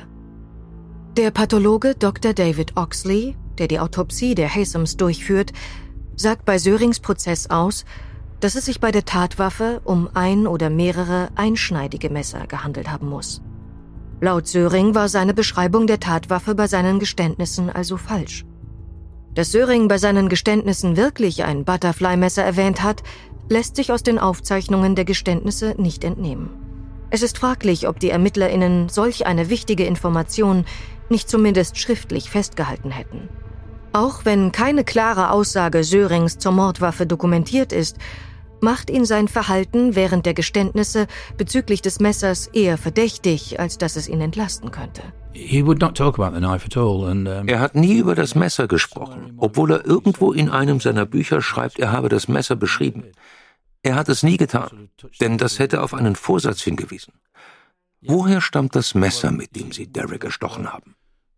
Der 1.17 1.31
Pathologe 1.31 1.95
Dr. 1.95 2.33
David 2.33 2.75
Oxley, 2.75 3.35
der 3.57 3.67
die 3.67 3.79
Autopsie 3.79 4.35
der 4.35 4.53
Hasems 4.53 4.97
durchführt, 4.97 5.53
sagt 6.15 6.45
bei 6.45 6.57
Sörings 6.57 6.99
Prozess 6.99 7.49
aus, 7.49 7.85
dass 8.41 8.55
es 8.55 8.65
sich 8.65 8.79
bei 8.79 8.91
der 8.91 9.05
Tatwaffe 9.05 9.81
um 9.85 10.09
ein 10.13 10.45
oder 10.45 10.69
mehrere 10.69 11.29
einschneidige 11.35 12.09
Messer 12.09 12.47
gehandelt 12.47 12.91
haben 12.91 13.09
muss. 13.09 13.41
Laut 14.21 14.47
Söring 14.47 14.95
war 14.95 15.09
seine 15.09 15.33
Beschreibung 15.33 15.87
der 15.87 15.99
Tatwaffe 15.99 16.55
bei 16.55 16.67
seinen 16.67 16.99
Geständnissen 16.99 17.69
also 17.69 17.97
falsch. 17.97 18.45
Dass 19.33 19.51
Söring 19.51 19.89
bei 19.89 19.97
seinen 19.97 20.29
Geständnissen 20.29 20.95
wirklich 20.95 21.43
ein 21.43 21.65
Butterfly-Messer 21.65 22.43
erwähnt 22.43 22.81
hat, 22.81 23.03
lässt 23.49 23.75
sich 23.75 23.91
aus 23.91 24.03
den 24.03 24.17
Aufzeichnungen 24.17 24.95
der 24.95 25.03
Geständnisse 25.03 25.75
nicht 25.77 26.05
entnehmen. 26.05 26.49
Es 27.09 27.21
ist 27.21 27.37
fraglich, 27.37 27.87
ob 27.87 27.99
die 27.99 28.09
ErmittlerInnen 28.09 28.89
solch 28.89 29.25
eine 29.25 29.49
wichtige 29.49 29.85
Information 29.85 30.65
nicht 31.09 31.29
zumindest 31.29 31.77
schriftlich 31.77 32.29
festgehalten 32.29 32.91
hätten. 32.91 33.29
Auch 33.91 34.25
wenn 34.25 34.51
keine 34.51 34.83
klare 34.83 35.31
Aussage 35.31 35.83
Sörings 35.83 36.37
zur 36.37 36.51
Mordwaffe 36.51 37.05
dokumentiert 37.05 37.71
ist, 37.71 37.97
macht 38.65 38.89
ihn 38.89 39.05
sein 39.05 39.27
Verhalten 39.27 39.95
während 39.95 40.25
der 40.25 40.33
Geständnisse 40.33 41.05
bezüglich 41.37 41.81
des 41.83 41.99
Messers 41.99 42.47
eher 42.47 42.77
verdächtig, 42.77 43.59
als 43.59 43.77
dass 43.77 43.95
es 43.95 44.09
ihn 44.09 44.21
entlasten 44.21 44.71
könnte. 44.71 45.03
Er 47.47 47.59
hat 47.59 47.75
nie 47.75 47.97
über 47.97 48.15
das 48.15 48.33
Messer 48.33 48.67
gesprochen, 48.67 49.33
obwohl 49.37 49.71
er 49.71 49.85
irgendwo 49.85 50.33
in 50.33 50.49
einem 50.49 50.79
seiner 50.79 51.05
Bücher 51.05 51.41
schreibt, 51.41 51.77
er 51.77 51.91
habe 51.91 52.09
das 52.09 52.27
Messer 52.27 52.55
beschrieben. 52.55 53.03
Er 53.83 53.95
hat 53.95 54.09
es 54.09 54.23
nie 54.23 54.37
getan, 54.37 54.89
denn 55.21 55.37
das 55.37 55.59
hätte 55.59 55.83
auf 55.83 55.93
einen 55.93 56.15
Vorsatz 56.15 56.61
hingewiesen. 56.63 57.13
Woher 58.01 58.41
stammt 58.41 58.75
das 58.75 58.95
Messer, 58.95 59.31
mit 59.31 59.55
dem 59.55 59.71
Sie 59.71 59.87
Derek 59.91 60.23
erstochen 60.23 60.73
haben? 60.73 60.95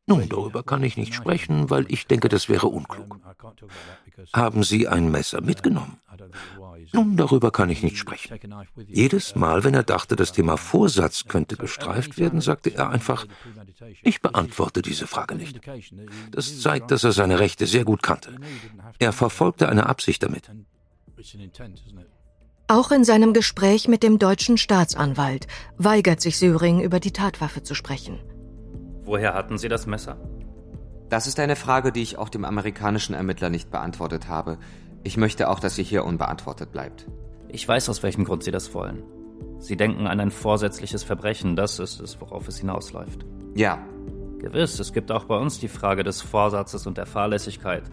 Nun, 0.09 0.29
darüber 0.29 0.63
kann 0.63 0.83
ich 0.83 0.95
nicht 0.95 1.13
sprechen, 1.13 1.69
weil 1.69 1.85
ich 1.91 2.07
denke, 2.07 2.29
das 2.29 2.47
wäre 2.47 2.67
unklug. 2.67 3.19
Haben 4.33 4.63
Sie 4.63 4.87
ein 4.87 5.11
Messer 5.11 5.41
mitgenommen? 5.41 5.99
Nun, 6.93 7.17
darüber 7.17 7.51
kann 7.51 7.69
ich 7.69 7.83
nicht 7.83 7.97
sprechen. 7.97 8.39
Jedes 8.87 9.35
Mal, 9.35 9.65
wenn 9.65 9.73
er 9.73 9.83
dachte, 9.83 10.15
das 10.15 10.31
Thema 10.31 10.55
Vorsatz 10.55 11.25
könnte 11.25 11.57
gestreift 11.57 12.17
werden, 12.17 12.39
sagte 12.39 12.73
er 12.73 12.89
einfach, 12.89 13.25
ich 14.01 14.21
beantworte 14.21 14.81
diese 14.81 15.07
Frage 15.07 15.35
nicht. 15.35 15.59
Das 16.31 16.61
zeigt, 16.61 16.91
dass 16.91 17.03
er 17.03 17.11
seine 17.11 17.39
Rechte 17.39 17.67
sehr 17.67 17.83
gut 17.83 18.01
kannte. 18.01 18.33
Er 18.99 19.11
verfolgte 19.11 19.67
eine 19.67 19.87
Absicht 19.87 20.23
damit. 20.23 20.49
Auch 22.69 22.91
in 22.91 23.03
seinem 23.03 23.33
Gespräch 23.33 23.89
mit 23.89 24.03
dem 24.03 24.19
deutschen 24.19 24.57
Staatsanwalt 24.57 25.47
weigert 25.77 26.21
sich 26.21 26.37
Söring 26.37 26.81
über 26.81 27.01
die 27.01 27.11
Tatwaffe 27.11 27.63
zu 27.63 27.75
sprechen. 27.75 28.19
Woher 29.07 29.33
hatten 29.33 29.57
Sie 29.57 29.69
das 29.69 29.87
Messer? 29.87 30.17
Das 31.07 31.27
ist 31.27 31.39
eine 31.39 31.55
Frage, 31.55 31.93
die 31.93 32.01
ich 32.01 32.17
auch 32.17 32.27
dem 32.27 32.43
amerikanischen 32.43 33.15
Ermittler 33.15 33.49
nicht 33.49 33.71
beantwortet 33.71 34.27
habe. 34.27 34.57
Ich 35.03 35.15
möchte 35.15 35.49
auch, 35.49 35.61
dass 35.61 35.75
sie 35.75 35.83
hier 35.83 36.03
unbeantwortet 36.03 36.73
bleibt. 36.73 37.07
Ich 37.47 37.65
weiß, 37.65 37.87
aus 37.87 38.03
welchem 38.03 38.25
Grund 38.25 38.43
Sie 38.43 38.51
das 38.51 38.73
wollen. 38.73 39.03
Sie 39.59 39.77
denken 39.77 40.07
an 40.07 40.19
ein 40.19 40.29
vorsätzliches 40.29 41.05
Verbrechen, 41.05 41.55
das 41.55 41.79
ist 41.79 42.01
es, 42.01 42.19
worauf 42.19 42.49
es 42.49 42.57
hinausläuft. 42.57 43.25
Ja. 43.55 43.79
Gewiss, 44.39 44.77
es 44.77 44.91
gibt 44.91 45.09
auch 45.09 45.23
bei 45.23 45.37
uns 45.37 45.57
die 45.57 45.69
Frage 45.69 46.03
des 46.03 46.21
Vorsatzes 46.21 46.85
und 46.85 46.97
der 46.97 47.05
Fahrlässigkeit. 47.05 47.83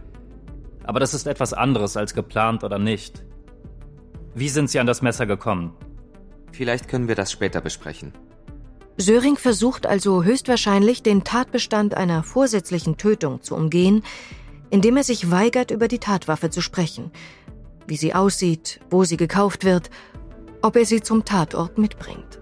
Aber 0.82 0.98
das 0.98 1.14
ist 1.14 1.28
etwas 1.28 1.52
anderes 1.52 1.96
als 1.96 2.14
geplant 2.14 2.64
oder 2.64 2.80
nicht. 2.80 3.24
Wie 4.34 4.48
sind 4.48 4.68
Sie 4.68 4.80
an 4.80 4.86
das 4.88 5.00
Messer 5.00 5.26
gekommen? 5.26 5.76
Vielleicht 6.50 6.88
können 6.88 7.06
wir 7.06 7.14
das 7.14 7.30
später 7.30 7.60
besprechen. 7.60 8.12
Söring 8.96 9.36
versucht 9.36 9.86
also 9.86 10.22
höchstwahrscheinlich, 10.22 11.02
den 11.02 11.24
Tatbestand 11.24 11.96
einer 11.96 12.22
vorsätzlichen 12.22 12.96
Tötung 12.96 13.42
zu 13.42 13.56
umgehen, 13.56 14.04
indem 14.70 14.96
er 14.96 15.04
sich 15.04 15.30
weigert, 15.30 15.70
über 15.70 15.88
die 15.88 15.98
Tatwaffe 15.98 16.50
zu 16.50 16.60
sprechen, 16.60 17.10
wie 17.86 17.96
sie 17.96 18.14
aussieht, 18.14 18.80
wo 18.90 19.04
sie 19.04 19.16
gekauft 19.16 19.64
wird, 19.64 19.90
ob 20.62 20.76
er 20.76 20.84
sie 20.84 21.00
zum 21.00 21.24
Tatort 21.24 21.76
mitbringt. 21.76 22.40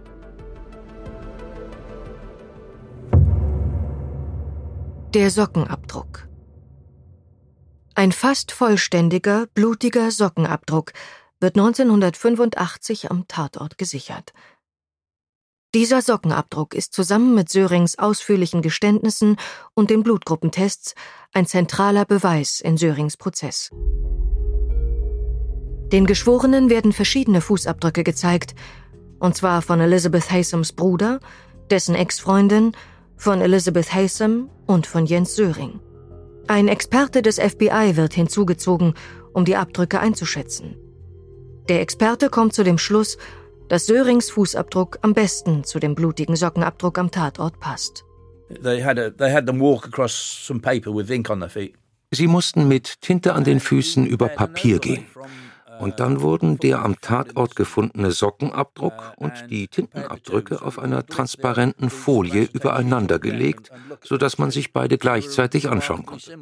Der 5.14 5.30
Sockenabdruck. 5.30 6.28
Ein 7.94 8.12
fast 8.12 8.52
vollständiger, 8.52 9.46
blutiger 9.54 10.10
Sockenabdruck 10.10 10.92
wird 11.40 11.56
1985 11.56 13.10
am 13.10 13.26
Tatort 13.28 13.76
gesichert. 13.76 14.32
Dieser 15.74 16.02
Sockenabdruck 16.02 16.74
ist 16.74 16.92
zusammen 16.92 17.34
mit 17.34 17.48
Sörings 17.48 17.98
ausführlichen 17.98 18.60
Geständnissen 18.60 19.36
und 19.72 19.88
den 19.88 20.02
Blutgruppentests 20.02 20.94
ein 21.32 21.46
zentraler 21.46 22.04
Beweis 22.04 22.60
in 22.60 22.76
Sörings 22.76 23.16
Prozess. 23.16 23.70
Den 25.90 26.04
Geschworenen 26.04 26.68
werden 26.68 26.92
verschiedene 26.92 27.40
Fußabdrücke 27.40 28.04
gezeigt, 28.04 28.54
und 29.18 29.34
zwar 29.34 29.62
von 29.62 29.80
Elizabeth 29.80 30.30
Haysams 30.30 30.74
Bruder, 30.74 31.20
dessen 31.70 31.94
Ex-Freundin, 31.94 32.72
von 33.16 33.40
Elizabeth 33.40 33.94
Haysam 33.94 34.50
und 34.66 34.86
von 34.86 35.06
Jens 35.06 35.36
Söring. 35.36 35.80
Ein 36.48 36.68
Experte 36.68 37.22
des 37.22 37.38
FBI 37.38 37.92
wird 37.96 38.12
hinzugezogen, 38.12 38.92
um 39.32 39.46
die 39.46 39.56
Abdrücke 39.56 40.00
einzuschätzen. 40.00 40.76
Der 41.70 41.80
Experte 41.80 42.28
kommt 42.28 42.52
zu 42.52 42.62
dem 42.62 42.76
Schluss, 42.76 43.16
dass 43.72 43.86
Sörings 43.86 44.28
Fußabdruck 44.28 44.98
am 45.00 45.14
besten 45.14 45.64
zu 45.64 45.78
dem 45.78 45.94
blutigen 45.94 46.36
Sockenabdruck 46.36 46.98
am 46.98 47.10
Tatort 47.10 47.58
passt. 47.58 48.04
Sie 52.10 52.26
mussten 52.26 52.68
mit 52.68 53.00
Tinte 53.00 53.32
an 53.32 53.44
den 53.44 53.60
Füßen 53.60 54.04
über 54.04 54.28
Papier 54.28 54.78
gehen. 54.78 55.06
Und 55.80 56.00
dann 56.00 56.20
wurden 56.20 56.58
der 56.58 56.82
am 56.84 57.00
Tatort 57.00 57.56
gefundene 57.56 58.10
Sockenabdruck 58.10 59.14
und 59.16 59.32
die 59.48 59.68
Tintenabdrücke 59.68 60.60
auf 60.60 60.78
einer 60.78 61.06
transparenten 61.06 61.88
Folie 61.88 62.50
übereinander 62.52 63.18
gelegt, 63.18 63.70
sodass 64.04 64.36
man 64.36 64.50
sich 64.50 64.74
beide 64.74 64.98
gleichzeitig 64.98 65.70
anschauen 65.70 66.04
konnte. 66.04 66.38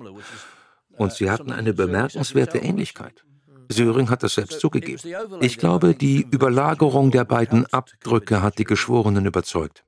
Und 0.97 1.13
sie 1.13 1.31
hatten 1.31 1.53
eine 1.53 1.75
bemerkenswerte 1.75 2.59
Ähnlichkeit. 2.59 3.25
Söring 3.71 4.11
hat 4.11 4.23
das 4.23 4.35
selbst 4.35 4.61
zugegeben. 4.61 5.01
Ich 5.41 5.59
glaube, 5.59 5.95
die 5.95 6.27
Überlagerung 6.31 7.11
der 7.11 7.25
beiden 7.25 7.67
Abdrücke 7.73 8.43
hat 8.43 8.59
die 8.59 8.65
Geschworenen 8.65 9.27
überzeugt. 9.27 9.85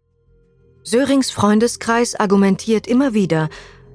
Sörings 0.85 1.31
Freundeskreis 1.31 2.15
argumentiert 2.15 2.87
immer 2.87 3.13
wieder, 3.13 3.49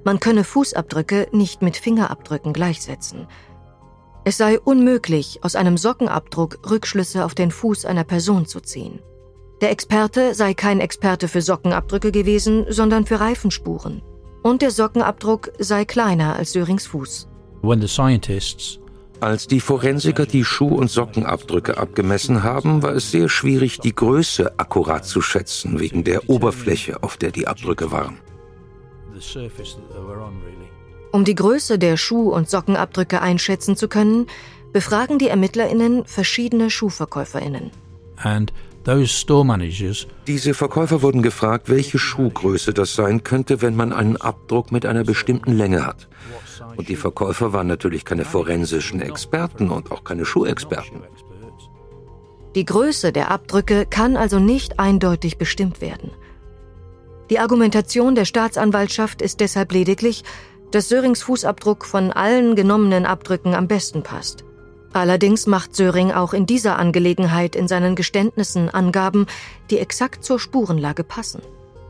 man 0.04 0.20
könne 0.20 0.44
Fußabdrücke 0.44 1.28
nicht 1.32 1.62
mit 1.62 1.76
Fingerabdrücken 1.76 2.54
gleichsetzen. 2.54 3.28
Es 4.24 4.38
sei 4.38 4.60
unmöglich, 4.60 5.40
aus 5.42 5.56
einem 5.56 5.78
Sockenabdruck 5.78 6.70
Rückschlüsse 6.70 7.24
auf 7.26 7.34
den 7.34 7.52
Fuß 7.52 7.86
einer 7.86 8.04
Person 8.04 8.46
zu 8.46 8.60
ziehen. 8.60 9.00
Der 9.62 9.72
Experte 9.72 10.34
sei 10.34 10.54
kein 10.54 10.80
Experte 10.80 11.28
für 11.28 11.42
Sockenabdrücke 11.42 12.12
gewesen, 12.12 12.66
sondern 12.70 13.06
für 13.06 13.20
Reifenspuren. 13.20 14.02
Und 14.44 14.62
der 14.62 14.72
Sockenabdruck 14.72 15.52
sei 15.60 15.86
kleiner 15.86 16.36
als 16.36 16.52
Sörings 16.52 16.88
Fuß. 16.88 17.28
When 17.64 17.82
the 17.82 17.88
scientists 17.88 18.80
als 19.20 19.48
die 19.48 19.60
Forensiker 19.60 20.26
die 20.26 20.44
Schuh- 20.44 20.76
und 20.76 20.90
Sockenabdrücke 20.90 21.78
abgemessen 21.78 22.44
haben, 22.44 22.84
war 22.84 22.94
es 22.94 23.12
sehr 23.12 23.30
schwierig, 23.30 23.80
die 23.80 23.96
Größe 23.96 24.60
akkurat 24.60 25.06
zu 25.06 25.22
schätzen, 25.22 25.80
wegen 25.80 26.04
der 26.04 26.30
Oberfläche, 26.30 27.02
auf 27.04 27.18
der 27.18 27.32
die 27.32 27.48
Abdrücke 27.48 27.92
waren. 27.92 28.20
Um 31.12 31.26
die 31.26 31.36
Größe 31.36 31.80
der 31.80 31.98
Schuh- 31.98 32.32
und 32.32 32.50
Sockenabdrücke 32.50 33.22
einschätzen 33.22 33.76
zu 33.76 33.88
können, 33.88 34.28
befragen 34.72 35.18
die 35.18 35.30
ErmittlerInnen 35.30 36.06
verschiedene 36.06 36.70
SchuhverkäuferInnen. 36.70 37.72
Diese 40.28 40.54
Verkäufer 40.54 41.02
wurden 41.02 41.22
gefragt, 41.22 41.70
welche 41.70 42.00
Schuhgröße 42.00 42.74
das 42.74 42.96
sein 42.96 43.24
könnte, 43.24 43.62
wenn 43.62 43.76
man 43.76 43.92
einen 43.92 44.18
Abdruck 44.18 44.72
mit 44.72 44.86
einer 44.86 45.04
bestimmten 45.04 45.58
Länge 45.58 45.86
hat. 45.86 46.08
Und 46.76 46.90
die 46.90 46.96
Verkäufer 46.96 47.54
waren 47.54 47.68
natürlich 47.68 48.06
keine 48.06 48.26
forensischen 48.26 49.02
Experten 49.02 49.70
und 49.70 49.92
auch 49.92 50.04
keine 50.04 50.26
Schuhexperten. 50.26 51.02
Die 52.56 52.66
Größe 52.66 53.12
der 53.12 53.30
Abdrücke 53.30 53.86
kann 53.86 54.18
also 54.18 54.40
nicht 54.40 54.80
eindeutig 54.80 55.38
bestimmt 55.38 55.82
werden. 55.82 56.12
Die 57.30 57.40
Argumentation 57.40 58.16
der 58.16 58.26
Staatsanwaltschaft 58.26 59.22
ist 59.22 59.42
deshalb 59.42 59.72
lediglich, 59.74 60.24
dass 60.72 60.90
Sörings 60.90 61.22
Fußabdruck 61.22 61.86
von 61.86 62.12
allen 62.12 62.56
genommenen 62.56 63.06
Abdrücken 63.06 63.54
am 63.54 63.68
besten 63.68 64.04
passt. 64.04 64.44
Allerdings 64.94 65.46
macht 65.46 65.76
Söring 65.76 66.12
auch 66.12 66.34
in 66.34 66.46
dieser 66.46 66.78
Angelegenheit 66.78 67.56
in 67.56 67.68
seinen 67.68 67.96
Geständnissen 67.96 68.70
Angaben, 68.70 69.28
die 69.70 69.78
exakt 69.78 70.24
zur 70.24 70.40
Spurenlage 70.40 71.04
passen. 71.04 71.42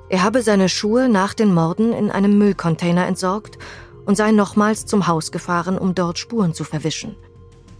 Er 0.10 0.24
habe 0.24 0.42
seine 0.42 0.70
Schuhe 0.70 1.10
nach 1.10 1.34
den 1.34 1.54
Morden 1.54 1.94
in 1.94 2.12
einem 2.12 2.38
Müllcontainer 2.38 3.06
entsorgt 3.08 3.58
und 4.08 4.16
sei 4.16 4.32
nochmals 4.32 4.86
zum 4.86 5.06
Haus 5.06 5.32
gefahren, 5.32 5.78
um 5.78 5.94
dort 5.94 6.18
Spuren 6.18 6.54
zu 6.54 6.64
verwischen. 6.64 7.16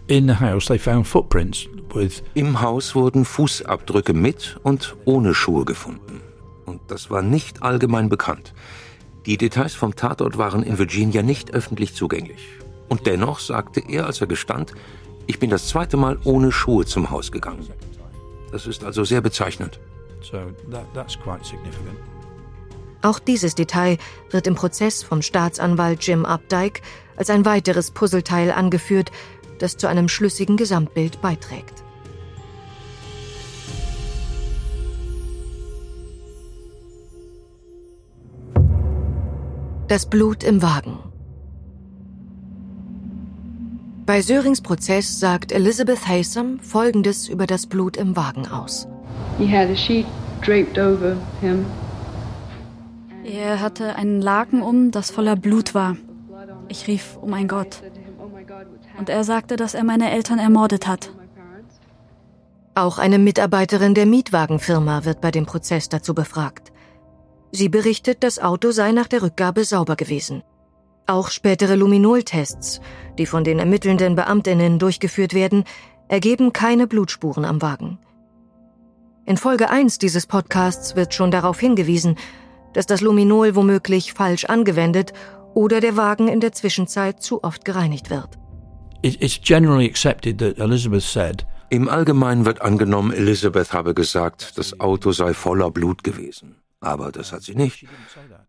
Im 0.08 0.40
Haus 2.62 2.96
wurden 2.96 3.26
Fußabdrücke 3.26 4.14
mit 4.14 4.58
und 4.62 4.96
ohne 5.06 5.34
Schuhe 5.34 5.66
gefunden. 5.66 6.22
Und 6.66 6.82
das 6.90 7.10
war 7.10 7.22
nicht 7.22 7.64
allgemein 7.64 8.10
bekannt. 8.10 8.54
Die 9.26 9.38
Details 9.38 9.74
vom 9.74 9.96
Tatort 9.96 10.38
waren 10.38 10.64
in 10.64 10.78
Virginia 10.78 11.24
nicht 11.24 11.54
öffentlich 11.54 11.96
zugänglich. 11.96 12.46
Und 12.90 13.08
dennoch 13.08 13.40
sagte 13.40 13.82
er, 13.88 14.06
als 14.06 14.22
er 14.22 14.28
gestand, 14.28 14.74
ich 15.28 15.40
bin 15.40 15.50
das 15.50 15.68
zweite 15.68 15.98
Mal 15.98 16.18
ohne 16.26 16.52
Schuhe 16.52 16.86
zum 16.86 17.10
Haus 17.10 17.32
gegangen. 17.32 17.68
Das 18.52 18.68
ist 18.68 18.84
also 18.84 19.04
sehr 19.04 19.22
bezeichnend. 19.22 19.80
So 20.22 20.38
that, 20.72 20.86
that's 20.94 21.18
quite 21.18 21.46
significant. 21.46 21.98
Auch 23.02 23.20
dieses 23.20 23.56
Detail 23.56 23.98
wird 24.32 24.48
im 24.48 24.56
Prozess 24.56 25.04
vom 25.04 25.22
Staatsanwalt 25.22 26.06
Jim 26.06 26.26
Updike 26.26 26.82
als 27.16 27.30
ein 27.30 27.46
weiteres 27.46 27.92
Puzzleteil 27.92 28.52
angeführt, 28.52 29.12
das 29.60 29.78
zu 29.78 29.88
einem 29.88 30.08
schlüssigen 30.08 30.58
Gesamtbild 30.58 31.22
beiträgt. 31.22 31.84
Das 39.88 40.06
Blut 40.06 40.44
im 40.44 40.62
Wagen. 40.62 41.00
Bei 44.06 44.22
Sörings 44.22 44.62
Prozess 44.62 45.20
sagt 45.20 45.52
Elizabeth 45.52 46.08
Haysom 46.08 46.60
Folgendes 46.60 47.28
über 47.28 47.48
das 47.48 47.68
Blut 47.68 47.98
im 47.98 48.16
Wagen 48.16 48.48
aus. 48.48 48.88
He 49.38 49.48
had 49.48 49.70
a 49.70 49.76
sheet 49.76 50.06
draped 50.42 50.78
over 50.78 51.16
him 51.42 51.66
er 53.28 53.60
hatte 53.60 53.96
einen 53.96 54.22
Laken 54.22 54.62
um, 54.62 54.92
das 54.92 55.12
voller 55.12 55.36
Blut 55.36 55.76
war. 55.76 55.98
Ich 56.70 56.88
rief, 56.88 57.18
oh 57.22 57.28
mein 57.28 57.48
Gott. 57.48 57.82
Und 58.98 59.10
er 59.10 59.24
sagte, 59.24 59.56
dass 59.56 59.74
er 59.74 59.84
meine 59.84 60.12
Eltern 60.12 60.40
ermordet 60.40 60.88
hat. 60.88 61.12
Auch 62.74 63.00
eine 63.00 63.20
Mitarbeiterin 63.20 63.94
der 63.94 64.06
Mietwagenfirma 64.06 65.04
wird 65.04 65.20
bei 65.20 65.32
dem 65.32 65.46
Prozess 65.46 65.90
dazu 65.90 66.14
befragt. 66.14 66.72
Sie 67.52 67.70
berichtet, 67.70 68.24
das 68.24 68.40
Auto 68.40 68.72
sei 68.72 68.92
nach 68.92 69.08
der 69.08 69.24
Rückgabe 69.24 69.64
sauber 69.64 69.96
gewesen. 69.96 70.44
Auch 71.06 71.30
spätere 71.30 71.76
Luminoltests, 71.76 72.82
die 73.18 73.26
von 73.26 73.44
den 73.44 73.60
ermittelnden 73.60 74.16
Beamtinnen 74.16 74.78
durchgeführt 74.78 75.34
werden, 75.34 75.64
ergeben 76.08 76.54
keine 76.54 76.88
Blutspuren 76.88 77.46
am 77.46 77.62
Wagen. 77.62 77.98
In 79.26 79.38
Folge 79.38 79.70
1 79.70 79.98
dieses 79.98 80.26
Podcasts 80.26 80.96
wird 80.96 81.14
schon 81.14 81.32
darauf 81.32 81.60
hingewiesen, 81.60 82.16
dass 82.78 82.86
das 82.86 83.02
Luminol 83.02 83.56
womöglich 83.56 84.14
falsch 84.14 84.46
angewendet 84.46 85.12
oder 85.56 85.82
der 85.82 85.98
Wagen 85.98 86.28
in 86.28 86.40
der 86.42 86.52
Zwischenzeit 86.52 87.24
zu 87.24 87.44
oft 87.44 87.66
gereinigt 87.66 88.12
wird. 88.12 88.38
Im 91.72 91.90
Allgemeinen 91.90 92.46
wird 92.46 92.62
angenommen, 92.62 93.12
Elizabeth 93.14 93.74
habe 93.74 93.96
gesagt, 93.96 94.60
das 94.60 94.80
Auto 94.80 95.12
sei 95.12 95.34
voller 95.34 95.72
Blut 95.72 96.04
gewesen. 96.04 96.58
Aber 96.80 97.12
das 97.12 97.32
hat 97.32 97.42
sie 97.42 97.56
nicht. 97.56 97.88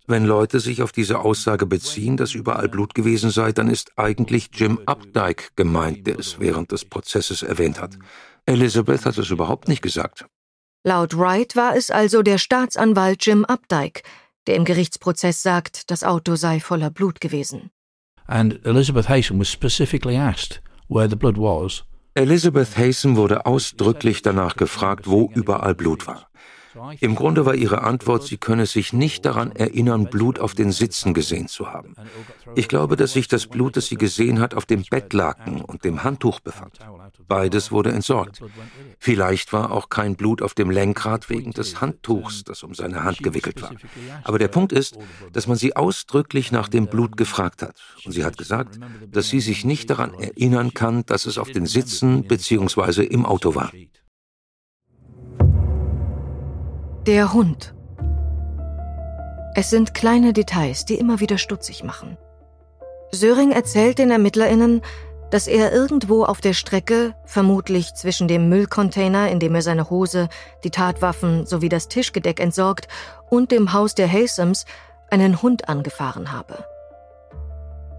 Wenn 0.06 0.26
Leute 0.26 0.60
sich 0.60 0.82
auf 0.82 0.92
diese 0.92 1.20
Aussage 1.20 1.64
beziehen, 1.64 2.18
dass 2.18 2.34
überall 2.34 2.68
Blut 2.68 2.94
gewesen 2.94 3.30
sei, 3.30 3.52
dann 3.52 3.70
ist 3.70 3.92
eigentlich 3.96 4.50
Jim 4.52 4.78
Updike 4.84 5.44
gemeint, 5.56 6.06
der 6.06 6.18
es 6.18 6.38
während 6.38 6.70
des 6.70 6.84
Prozesses 6.84 7.42
erwähnt 7.42 7.80
hat. 7.80 7.98
Elizabeth 8.44 9.06
hat 9.06 9.16
es 9.16 9.30
überhaupt 9.30 9.68
nicht 9.68 9.80
gesagt. 9.80 10.26
Laut 10.88 11.18
Wright 11.18 11.54
war 11.54 11.76
es 11.76 11.90
also 11.90 12.22
der 12.22 12.38
Staatsanwalt 12.38 13.26
Jim 13.26 13.44
Updike, 13.44 14.00
der 14.46 14.56
im 14.56 14.64
Gerichtsprozess 14.64 15.42
sagt, 15.42 15.90
das 15.90 16.02
Auto 16.02 16.34
sei 16.34 16.60
voller 16.60 16.88
Blut 16.88 17.20
gewesen. 17.20 17.70
And 18.26 18.64
Elizabeth 18.64 19.06
Haysom 19.06 19.38
was 19.38 19.50
specifically 19.50 20.16
asked 20.16 20.62
where 20.88 21.06
the 21.06 21.14
blood 21.14 21.36
was. 21.36 21.84
Elizabeth 22.14 22.78
Haysom 22.78 23.16
wurde 23.16 23.44
ausdrücklich 23.44 24.22
danach 24.22 24.56
gefragt, 24.56 25.06
wo 25.06 25.30
überall 25.34 25.74
Blut 25.74 26.06
war. 26.06 26.30
Im 27.00 27.16
Grunde 27.16 27.44
war 27.44 27.54
ihre 27.54 27.82
Antwort, 27.82 28.24
sie 28.24 28.38
könne 28.38 28.64
sich 28.64 28.94
nicht 28.94 29.26
daran 29.26 29.52
erinnern, 29.52 30.06
Blut 30.06 30.38
auf 30.38 30.54
den 30.54 30.72
Sitzen 30.72 31.12
gesehen 31.12 31.48
zu 31.48 31.70
haben. 31.70 31.94
Ich 32.54 32.68
glaube, 32.68 32.96
dass 32.96 33.12
sich 33.12 33.28
das 33.28 33.46
Blut, 33.46 33.76
das 33.76 33.88
sie 33.88 33.96
gesehen 33.96 34.40
hat, 34.40 34.54
auf 34.54 34.64
dem 34.64 34.84
Bettlaken 34.88 35.60
und 35.60 35.84
dem 35.84 36.02
Handtuch 36.02 36.40
befand. 36.40 36.78
Beides 37.28 37.70
wurde 37.70 37.92
entsorgt. 37.92 38.42
Vielleicht 38.98 39.52
war 39.52 39.70
auch 39.70 39.90
kein 39.90 40.16
Blut 40.16 40.40
auf 40.40 40.54
dem 40.54 40.70
Lenkrad 40.70 41.28
wegen 41.28 41.52
des 41.52 41.80
Handtuchs, 41.80 42.42
das 42.42 42.62
um 42.62 42.74
seine 42.74 43.04
Hand 43.04 43.22
gewickelt 43.22 43.60
war. 43.60 43.72
Aber 44.24 44.38
der 44.38 44.48
Punkt 44.48 44.72
ist, 44.72 44.96
dass 45.32 45.46
man 45.46 45.58
sie 45.58 45.76
ausdrücklich 45.76 46.52
nach 46.52 46.68
dem 46.68 46.86
Blut 46.86 47.18
gefragt 47.18 47.62
hat. 47.62 47.76
Und 48.06 48.12
sie 48.12 48.24
hat 48.24 48.38
gesagt, 48.38 48.80
dass 49.10 49.28
sie 49.28 49.40
sich 49.40 49.64
nicht 49.64 49.90
daran 49.90 50.14
erinnern 50.14 50.72
kann, 50.72 51.04
dass 51.04 51.26
es 51.26 51.36
auf 51.36 51.50
den 51.50 51.66
Sitzen 51.66 52.24
bzw. 52.24 53.04
im 53.04 53.26
Auto 53.26 53.54
war. 53.54 53.72
Der 57.06 57.32
Hund. 57.32 57.74
Es 59.54 59.70
sind 59.70 59.92
kleine 59.92 60.32
Details, 60.32 60.84
die 60.84 60.94
immer 60.94 61.20
wieder 61.20 61.36
stutzig 61.36 61.82
machen. 61.84 62.16
Söring 63.10 63.50
erzählt 63.50 63.98
den 63.98 64.10
ErmittlerInnen, 64.10 64.82
dass 65.30 65.46
er 65.46 65.72
irgendwo 65.72 66.24
auf 66.24 66.40
der 66.40 66.54
Strecke, 66.54 67.14
vermutlich 67.24 67.94
zwischen 67.94 68.28
dem 68.28 68.48
Müllcontainer, 68.48 69.30
in 69.30 69.40
dem 69.40 69.54
er 69.54 69.62
seine 69.62 69.90
Hose, 69.90 70.28
die 70.64 70.70
Tatwaffen 70.70 71.46
sowie 71.46 71.68
das 71.68 71.88
Tischgedeck 71.88 72.40
entsorgt, 72.40 72.88
und 73.28 73.50
dem 73.50 73.72
Haus 73.72 73.94
der 73.94 74.10
Haysams, 74.10 74.64
einen 75.10 75.42
Hund 75.42 75.68
angefahren 75.68 76.32
habe. 76.32 76.64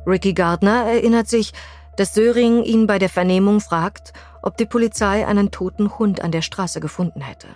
Ricky 0.05 0.33
Gardner 0.33 0.85
erinnert 0.85 1.27
sich, 1.27 1.53
dass 1.97 2.13
Söring 2.13 2.63
ihn 2.63 2.87
bei 2.87 2.97
der 2.97 3.09
Vernehmung 3.09 3.59
fragt, 3.59 4.13
ob 4.41 4.57
die 4.57 4.65
Polizei 4.65 5.27
einen 5.27 5.51
toten 5.51 5.99
Hund 5.99 6.21
an 6.21 6.31
der 6.31 6.41
Straße 6.41 6.79
gefunden 6.79 7.21
hätte. 7.21 7.47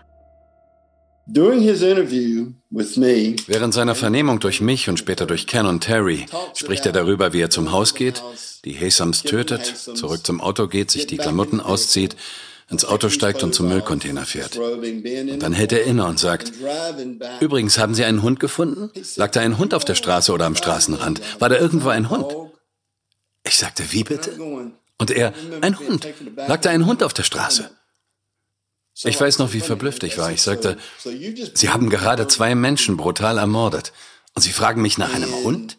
Während 3.48 3.74
seiner 3.74 3.96
Vernehmung 3.96 4.40
durch 4.42 4.60
mich 4.60 4.90
und 4.90 4.98
später 4.98 5.26
durch 5.26 5.48
Ken 5.48 5.66
und 5.66 5.82
Terry 5.82 6.26
spricht 6.54 6.86
er 6.86 6.92
darüber, 6.92 7.32
wie 7.32 7.40
er 7.40 7.50
zum 7.50 7.72
Haus 7.72 7.96
geht, 7.96 8.22
die 8.66 8.74
Hesams 8.74 9.24
tötet, 9.24 9.66
zurück 9.66 10.26
zum 10.26 10.42
Auto 10.42 10.68
geht, 10.68 10.92
sich 10.92 11.08
die 11.08 11.18
Klamotten 11.18 11.62
auszieht, 11.62 12.18
ins 12.70 12.84
Auto 12.84 13.08
steigt 13.10 13.42
und 13.44 13.56
zum 13.56 13.70
Müllcontainer 13.70 14.26
fährt. 14.26 14.58
Und 14.58 15.40
dann 15.40 15.54
hält 15.54 15.72
er 15.72 15.84
inne 15.84 16.06
und 16.06 16.20
sagt, 16.20 16.52
übrigens, 17.40 17.78
haben 17.78 17.94
Sie 17.94 18.04
einen 18.04 18.22
Hund 18.22 18.42
gefunden? 18.42 18.92
Lag 19.16 19.32
da 19.32 19.40
ein 19.40 19.58
Hund 19.58 19.74
auf 19.74 19.86
der 19.86 19.96
Straße 19.96 20.34
oder 20.34 20.46
am 20.46 20.56
Straßenrand? 20.56 21.22
War 21.40 21.48
da 21.50 21.58
irgendwo 21.58 21.90
ein 21.90 22.10
Hund? 22.10 22.36
Ich 23.46 23.58
sagte, 23.58 23.84
wie 23.92 24.04
bitte? 24.04 24.38
Und 24.98 25.12
er, 25.12 25.34
ein 25.62 25.80
Hund. 25.80 26.08
Lag 26.36 26.62
da 26.62 26.70
ein 26.70 26.86
Hund 26.86 27.02
auf 27.02 27.14
der 27.14 27.24
Straße? 27.24 27.70
Ich 29.04 29.20
weiß 29.20 29.40
noch, 29.40 29.54
wie 29.54 29.60
verblüfft 29.60 30.04
ich 30.04 30.18
war. 30.18 30.32
Ich 30.32 30.42
sagte, 30.42 30.78
Sie 31.54 31.70
haben 31.70 31.90
gerade 31.90 32.28
zwei 32.28 32.56
Menschen 32.56 32.98
brutal 32.98 33.38
ermordet. 33.38 33.92
Und 34.36 34.42
Sie 34.42 34.52
fragen 34.52 34.82
mich 34.82 34.98
nach 34.98 35.14
einem 35.14 35.32
Hund? 35.44 35.78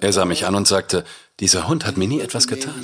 Er 0.00 0.12
sah 0.12 0.24
mich 0.24 0.46
an 0.46 0.54
und 0.54 0.66
sagte, 0.66 1.04
dieser 1.40 1.68
Hund 1.68 1.84
hat 1.84 1.96
mir 1.96 2.08
nie 2.08 2.20
etwas 2.20 2.46
getan. 2.46 2.82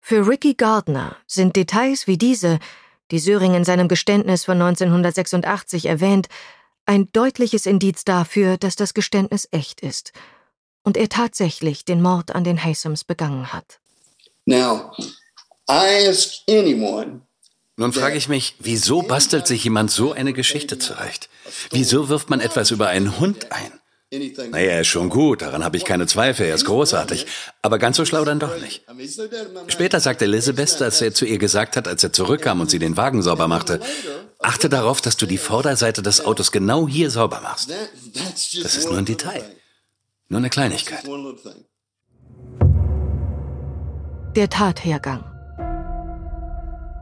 Für 0.00 0.28
Ricky 0.28 0.54
Gardner 0.54 1.16
sind 1.26 1.56
Details 1.56 2.06
wie 2.06 2.18
diese, 2.18 2.58
die 3.10 3.18
Söring 3.18 3.54
in 3.54 3.64
seinem 3.64 3.88
Geständnis 3.88 4.44
von 4.44 4.60
1986 4.60 5.86
erwähnt, 5.86 6.28
ein 6.86 7.10
deutliches 7.12 7.64
Indiz 7.64 8.04
dafür, 8.04 8.58
dass 8.58 8.76
das 8.76 8.92
Geständnis 8.92 9.48
echt 9.50 9.80
ist 9.80 10.12
und 10.82 10.96
er 10.96 11.08
tatsächlich 11.08 11.84
den 11.84 12.02
Mord 12.02 12.34
an 12.34 12.44
den 12.44 12.62
Haysams 12.62 13.04
begangen 13.04 13.52
hat. 13.52 13.80
Now, 14.44 14.92
nun 17.76 17.92
frage 17.92 18.16
ich 18.16 18.28
mich, 18.28 18.54
wieso 18.60 19.02
bastelt 19.02 19.46
sich 19.48 19.64
jemand 19.64 19.90
so 19.90 20.12
eine 20.12 20.32
Geschichte 20.32 20.78
zurecht? 20.78 21.28
Wieso 21.70 22.08
wirft 22.08 22.30
man 22.30 22.40
etwas 22.40 22.70
über 22.70 22.88
einen 22.88 23.18
Hund 23.18 23.50
ein? 23.50 23.72
Naja, 24.50 24.72
er 24.72 24.80
ist 24.82 24.88
schon 24.88 25.08
gut, 25.08 25.42
daran 25.42 25.64
habe 25.64 25.76
ich 25.76 25.84
keine 25.84 26.06
Zweifel, 26.06 26.46
er 26.46 26.54
ist 26.54 26.66
großartig. 26.66 27.26
Aber 27.62 27.78
ganz 27.78 27.96
so 27.96 28.04
schlau 28.04 28.24
dann 28.24 28.38
doch 28.38 28.60
nicht. 28.60 28.84
Später 29.66 29.98
sagte 29.98 30.24
Elizabeth, 30.24 30.80
dass 30.80 31.02
er 31.02 31.12
zu 31.14 31.24
ihr 31.24 31.38
gesagt 31.38 31.76
hat, 31.76 31.88
als 31.88 32.04
er 32.04 32.12
zurückkam 32.12 32.60
und 32.60 32.70
sie 32.70 32.78
den 32.78 32.96
Wagen 32.96 33.22
sauber 33.22 33.48
machte, 33.48 33.80
achte 34.38 34.68
darauf, 34.68 35.00
dass 35.00 35.16
du 35.16 35.26
die 35.26 35.38
Vorderseite 35.38 36.00
des 36.00 36.24
Autos 36.24 36.52
genau 36.52 36.86
hier 36.86 37.10
sauber 37.10 37.40
machst. 37.40 37.72
Das 38.62 38.76
ist 38.76 38.88
nur 38.88 38.98
ein 38.98 39.04
Detail. 39.04 39.44
Nur 40.28 40.38
eine 40.38 40.50
Kleinigkeit. 40.50 41.02
Der 44.36 44.48
Tathergang. 44.48 45.33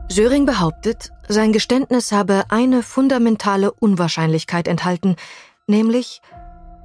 Söring 0.09 0.45
behauptet, 0.45 1.11
sein 1.27 1.53
Geständnis 1.53 2.11
habe 2.11 2.43
eine 2.49 2.83
fundamentale 2.83 3.71
Unwahrscheinlichkeit 3.71 4.67
enthalten, 4.67 5.15
nämlich, 5.65 6.21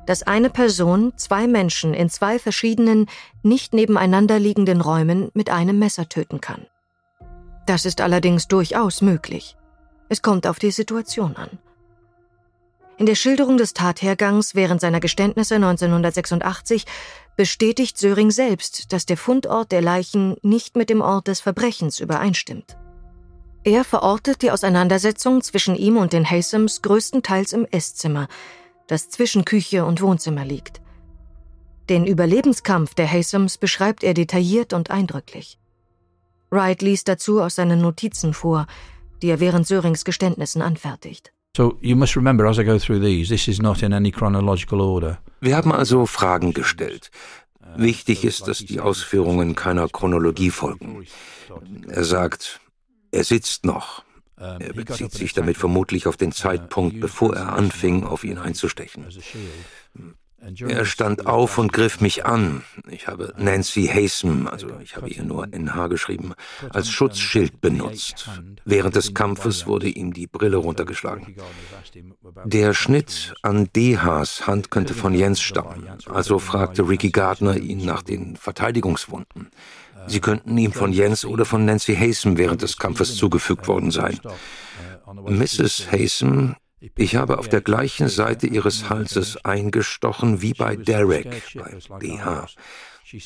dass 0.07 0.23
eine 0.23 0.49
Person 0.49 1.13
zwei 1.17 1.47
Menschen 1.47 1.93
in 1.93 2.09
zwei 2.09 2.39
verschiedenen, 2.39 3.07
nicht 3.43 3.75
nebeneinander 3.75 4.39
liegenden 4.39 4.81
Räumen 4.81 5.31
mit 5.35 5.51
einem 5.51 5.79
Messer 5.79 6.09
töten 6.09 6.41
kann. 6.41 6.67
Das 7.67 7.85
ist 7.85 8.01
allerdings 8.01 8.49
durchaus 8.49 9.03
möglich. 9.03 9.57
Es 10.09 10.23
kommt 10.23 10.47
auf 10.47 10.59
die 10.59 10.71
Situation 10.71 11.37
an. 11.37 11.51
In 12.97 13.07
der 13.07 13.15
Schilderung 13.15 13.59
des 13.59 13.75
Tathergangs 13.75 14.55
während 14.55 14.81
seiner 14.81 15.01
Geständnisse 15.01 15.57
1986 15.57 16.87
bestätigt 17.37 17.99
Söring 17.99 18.31
selbst, 18.31 18.93
dass 18.93 19.07
der 19.07 19.17
Fundort 19.17 19.71
der 19.71 19.83
Leichen 19.83 20.37
nicht 20.43 20.77
mit 20.77 20.89
dem 20.89 21.03
Ort 21.03 21.29
des 21.29 21.41
Verbrechens 21.41 22.01
übereinstimmt. 22.01 22.77
Er 23.65 23.85
verortet 23.85 24.43
die 24.43 24.51
Auseinandersetzung 24.51 25.43
zwischen 25.43 25.75
ihm 25.75 25.97
und 25.97 26.13
den 26.13 26.29
Haysams 26.29 26.83
größtenteils 26.83 27.53
im 27.53 27.67
Esszimmer, 27.71 28.29
das 28.87 29.11
zwischen 29.11 29.45
Küche 29.45 29.85
und 29.85 30.01
Wohnzimmer 30.01 30.45
liegt. 30.45 30.81
Den 31.89 32.07
Überlebenskampf 32.07 32.95
der 32.95 33.11
Haysams 33.11 33.59
beschreibt 33.59 34.05
er 34.05 34.15
detailliert 34.15 34.73
und 34.73 34.91
eindrücklich. 34.91 35.59
Wright 36.51 36.83
liest 36.83 37.09
dazu 37.09 37.41
aus 37.41 37.57
seinen 37.57 37.81
Notizen 37.81 38.33
vor, 38.33 38.67
die 39.23 39.29
er 39.29 39.41
während 39.41 39.67
Sörings 39.67 40.05
Geständnissen 40.05 40.63
anfertigt. 40.63 41.33
So 41.57 41.77
you 41.81 41.97
must 41.97 42.17
remember 42.17 42.47
as 42.47 42.59
I 42.59 42.65
go 42.65 42.79
through 42.79 43.01
these, 43.01 43.29
this 43.29 43.49
is 43.49 43.61
not 43.61 43.83
in 43.83 43.93
any 43.93 44.13
chronological 44.13 44.81
order. 44.81 45.19
Wir 45.41 45.57
haben 45.57 45.73
also 45.73 46.07
Fragen 46.07 46.53
gestellt. 46.53 47.11
Wichtig 47.77 48.25
ist, 48.25 48.49
dass 48.49 48.59
die 48.59 48.81
Ausführungen 48.81 49.55
keiner 49.55 49.89
Chronologie 49.89 50.51
folgen. 50.51 51.07
Er 51.89 52.05
sagt, 52.05 52.61
er 53.11 53.25
sitzt 53.25 53.65
noch. 53.65 54.05
Ähm, 54.41 54.61
er 54.61 54.73
bezieht 54.73 55.13
sich 55.13 55.33
damit 55.33 55.57
vermutlich 55.57 56.07
auf 56.07 56.17
den 56.17 56.33
Zeitpunkt, 56.33 57.01
bevor 57.01 57.35
er 57.35 57.53
anfing, 57.53 58.05
auf 58.05 58.25
ihn 58.25 58.39
einzustechen. 58.39 59.07
Er 60.41 60.85
stand 60.85 61.27
auf 61.27 61.59
und 61.59 61.73
griff 61.73 62.01
mich 62.01 62.25
an. 62.25 62.63
Ich 62.89 63.09
habe 63.09 63.35
Nancy 63.37 63.87
Hasem, 63.87 64.47
also 64.47 64.69
ich 64.81 64.95
habe 64.95 65.09
ihr 65.11 65.25
nur 65.25 65.49
NH 65.53 65.89
geschrieben, 65.89 66.35
als 66.71 66.91
Schutzschild 66.91 67.61
benutzt. 67.61 68.31
Während 68.65 68.95
des 68.95 69.15
Kampfes 69.15 69.67
wurde 69.67 69.89
ihm 69.89 70.13
die 70.13 70.29
Brille 70.29 70.59
runtergeschlagen. 70.59 71.35
Der 72.45 72.73
Schnitt 72.73 73.35
an 73.43 73.69
DHs 73.75 74.47
Hand 74.47 74.71
könnte 74.71 74.95
von 74.95 75.13
Jens 75.13 75.41
stammen, 75.41 75.89
also 76.07 76.39
fragte 76.39 76.89
Ricky 76.89 77.11
Gardner 77.11 77.57
ihn 77.57 77.85
nach 77.85 78.03
den 78.03 78.37
Verteidigungswunden. 78.37 79.51
Sie 80.09 80.21
könnten 80.21 80.57
ihm 80.57 80.73
von 80.73 80.93
Jens 80.93 81.25
oder 81.25 81.45
von 81.45 81.65
Nancy 81.65 81.95
Haysom 81.95 82.37
während 82.37 82.63
des 82.63 82.77
Kampfes 82.77 83.17
zugefügt 83.17 83.69
worden 83.69 83.91
sein. 83.91 84.19
Mrs. 85.27 85.91
Haysom, 85.91 86.57
ich 86.97 87.17
habe 87.17 87.39
auf 87.39 87.49
der 87.49 87.61
gleichen 87.61 88.09
Seite 88.09 88.47
ihres 88.47 88.89
Halses 88.89 89.45
eingestochen 89.45 90.43
wie 90.43 90.55
bei 90.55 90.77
Derek, 90.77 91.43
bei 91.55 91.99
DH. 92.01 92.47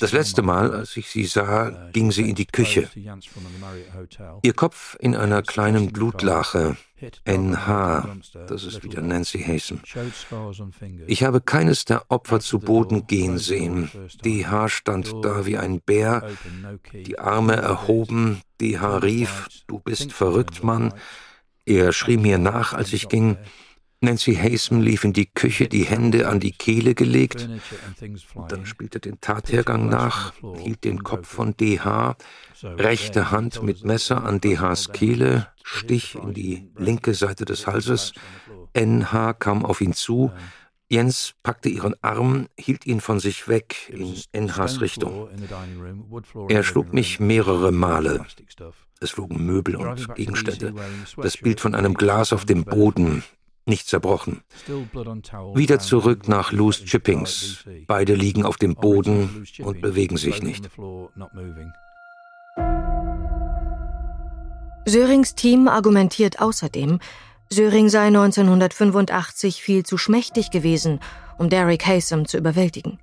Das 0.01 0.13
letzte 0.13 0.43
Mal, 0.43 0.75
als 0.75 0.97
ich 0.97 1.09
sie 1.09 1.25
sah, 1.25 1.91
ging 1.93 2.13
sie 2.13 2.29
in 2.29 2.35
die 2.35 2.47
Küche. 2.47 2.89
Ihr 4.43 4.53
Kopf 4.53 4.97
in 5.01 5.17
einer 5.17 5.43
kleinen 5.43 5.93
Blutlache, 5.93 6.77
NH, 7.25 8.17
das 8.47 8.65
ist 8.65 8.85
wieder 8.85 9.03
Nancy 9.03 9.43
Hasten. 9.43 9.83
Ich 11.07 11.25
habe 11.25 11.41
keines 11.41 11.85
der 11.85 12.05
Opfer 12.11 12.41
zu 12.41 12.61
Boden 12.61 13.07
gehen 13.07 13.39
sehen. 13.39 13.91
DH 14.25 14.69
stand 14.69 15.13
da 15.23 15.47
wie 15.47 15.59
ein 15.59 15.81
Bär, 15.81 16.29
die 16.93 17.19
Arme 17.19 17.57
erhoben. 17.57 18.43
DH 18.61 19.03
rief, 19.03 19.49
du 19.67 19.81
bist 19.81 20.13
verrückt, 20.13 20.63
Mann. 20.63 20.95
Er 21.65 21.93
schrie 21.93 22.19
mir 22.19 22.39
nach, 22.39 22.73
als 22.73 22.93
ich 22.93 23.09
ging. 23.09 23.37
Nancy 24.03 24.35
Haysom 24.35 24.81
lief 24.81 25.05
in 25.05 25.13
die 25.13 25.27
Küche, 25.27 25.69
die 25.69 25.85
Hände 25.85 26.29
an 26.29 26.41
die 26.41 26.51
Kehle 26.51 26.95
gelegt. 26.95 27.49
Dann 28.49 28.67
spielte 28.67 28.99
den 28.99 29.21
Tathergang 29.21 29.89
nach, 29.89 30.33
hielt 30.59 30.83
den 30.83 31.05
Kopf 31.05 31.29
von 31.29 31.57
DH, 31.57 32.17
rechte 32.65 33.31
Hand 33.31 33.63
mit 33.63 33.85
Messer 33.85 34.25
an 34.25 34.41
DHs 34.41 34.91
Kehle, 34.93 35.47
Stich 35.63 36.17
in 36.17 36.35
die 36.35 36.69
linke 36.77 37.15
Seite 37.15 37.45
des 37.45 37.69
Halses. 37.69 38.13
NH 38.77 39.35
kam 39.35 39.65
auf 39.65 39.81
ihn 39.81 39.93
zu. 39.93 40.33
Jens 40.89 41.35
packte 41.43 41.69
ihren 41.69 41.95
Arm, 42.03 42.49
hielt 42.59 42.85
ihn 42.87 43.01
von 43.01 43.21
sich 43.21 43.47
weg 43.47 43.89
in 43.89 44.15
NHs 44.33 44.81
Richtung. 44.81 45.29
Er 46.49 46.65
schlug 46.65 46.93
mich 46.93 47.21
mehrere 47.21 47.71
Male. 47.71 48.27
Es 49.01 49.13
flogen 49.13 49.47
Möbel 49.47 49.77
und 49.77 50.15
Gegenstände. 50.17 50.75
Das 51.17 51.37
Bild 51.37 51.61
von 51.61 51.75
einem 51.75 51.95
Glas 51.95 52.33
auf 52.33 52.45
dem 52.45 52.65
Boden, 52.65 53.23
nicht 53.67 53.89
zerbrochen. 53.89 54.43
Wieder 55.55 55.79
zurück 55.79 56.29
nach 56.29 56.53
Loose 56.53 56.85
Chippings. 56.85 57.65
Beide 57.87 58.15
liegen 58.15 58.45
auf 58.45 58.57
dem 58.57 58.75
Boden 58.75 59.47
und 59.63 59.81
bewegen 59.81 60.17
sich 60.17 60.43
nicht. 60.43 60.69
Sörings 64.85 65.35
Team 65.37 65.69
argumentiert 65.69 66.41
außerdem, 66.41 66.99
Söring 67.51 67.91
sei 67.91 68.07
1985 68.07 69.63
viel 69.63 69.85
zu 69.85 69.99
schmächtig 69.99 70.51
gewesen, 70.51 71.01
um 71.37 71.51
Derek 71.51 71.87
Haysom 71.87 72.27
zu 72.27 72.39
überwältigen. 72.39 72.99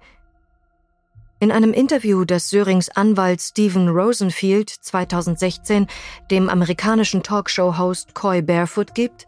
In 1.40 1.52
einem 1.52 1.72
Interview, 1.72 2.26
das 2.26 2.50
Sörings 2.50 2.90
Anwalt 2.90 3.42
Stephen 3.42 3.88
Rosenfield 3.88 4.70
2016 4.70 5.88
dem 6.32 6.50
amerikanischen 6.50 7.24
Talkshow-Host 7.24 8.14
Coy 8.14 8.42
Barefoot 8.42 8.94
gibt, 8.94 9.26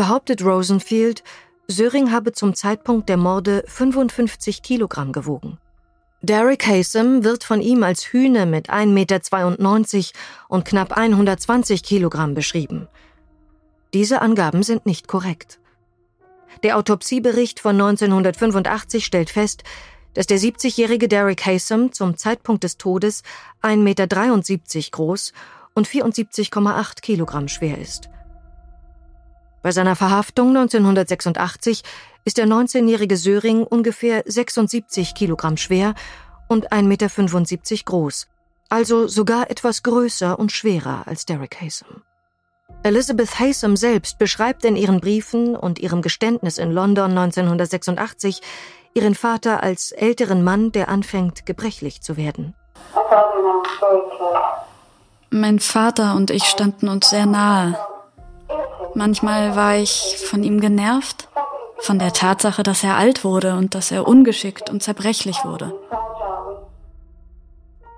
behauptet 0.00 0.42
Rosenfield, 0.42 1.22
Söring 1.68 2.10
habe 2.10 2.32
zum 2.32 2.54
Zeitpunkt 2.54 3.10
der 3.10 3.18
Morde 3.18 3.64
55 3.66 4.62
Kilogramm 4.62 5.12
gewogen. 5.12 5.58
Derek 6.22 6.66
Haysom 6.66 7.22
wird 7.22 7.44
von 7.44 7.60
ihm 7.60 7.82
als 7.82 8.06
Hühne 8.06 8.46
mit 8.46 8.70
1,92 8.70 8.86
Meter 8.86 10.18
und 10.48 10.64
knapp 10.64 10.96
120 10.96 11.82
Kilogramm 11.82 12.32
beschrieben. 12.32 12.88
Diese 13.92 14.22
Angaben 14.22 14.62
sind 14.62 14.86
nicht 14.86 15.06
korrekt. 15.06 15.60
Der 16.62 16.78
Autopsiebericht 16.78 17.60
von 17.60 17.78
1985 17.78 19.04
stellt 19.04 19.28
fest, 19.28 19.64
dass 20.14 20.26
der 20.26 20.38
70-jährige 20.38 21.08
Derek 21.08 21.44
Haysom 21.44 21.92
zum 21.92 22.16
Zeitpunkt 22.16 22.64
des 22.64 22.78
Todes 22.78 23.22
1,73 23.60 23.76
Meter 23.76 24.06
groß 24.92 25.34
und 25.74 25.86
74,8 25.86 27.02
Kilogramm 27.02 27.48
schwer 27.48 27.76
ist. 27.76 28.08
Bei 29.62 29.72
seiner 29.72 29.96
Verhaftung 29.96 30.48
1986 30.56 31.82
ist 32.24 32.38
der 32.38 32.46
19-jährige 32.46 33.16
Söring 33.16 33.62
ungefähr 33.62 34.22
76 34.26 35.14
Kilogramm 35.14 35.56
schwer 35.56 35.94
und 36.48 36.72
1,75 36.72 36.82
Meter 36.82 37.84
groß, 37.84 38.26
also 38.68 39.06
sogar 39.06 39.50
etwas 39.50 39.82
größer 39.82 40.38
und 40.38 40.52
schwerer 40.52 41.02
als 41.06 41.26
Derek 41.26 41.60
Haysom. 41.60 42.02
Elizabeth 42.82 43.38
Haysom 43.38 43.76
selbst 43.76 44.18
beschreibt 44.18 44.64
in 44.64 44.76
ihren 44.76 45.00
Briefen 45.00 45.54
und 45.54 45.78
ihrem 45.78 46.00
Geständnis 46.00 46.56
in 46.56 46.72
London 46.72 47.10
1986 47.16 48.40
ihren 48.94 49.14
Vater 49.14 49.62
als 49.62 49.92
älteren 49.92 50.42
Mann, 50.42 50.72
der 50.72 50.88
anfängt, 50.88 51.46
gebrechlich 51.46 52.00
zu 52.00 52.16
werden. 52.16 52.54
Mein 55.30 55.60
Vater 55.60 56.14
und 56.16 56.30
ich 56.30 56.44
standen 56.44 56.88
uns 56.88 57.10
sehr 57.10 57.26
nahe. 57.26 57.78
Manchmal 58.94 59.56
war 59.56 59.76
ich 59.76 60.16
von 60.24 60.42
ihm 60.42 60.60
genervt, 60.60 61.28
von 61.78 61.98
der 61.98 62.12
Tatsache, 62.12 62.62
dass 62.62 62.84
er 62.84 62.96
alt 62.96 63.24
wurde 63.24 63.54
und 63.56 63.74
dass 63.74 63.90
er 63.90 64.06
ungeschickt 64.06 64.68
und 64.68 64.82
zerbrechlich 64.82 65.44
wurde. 65.44 65.74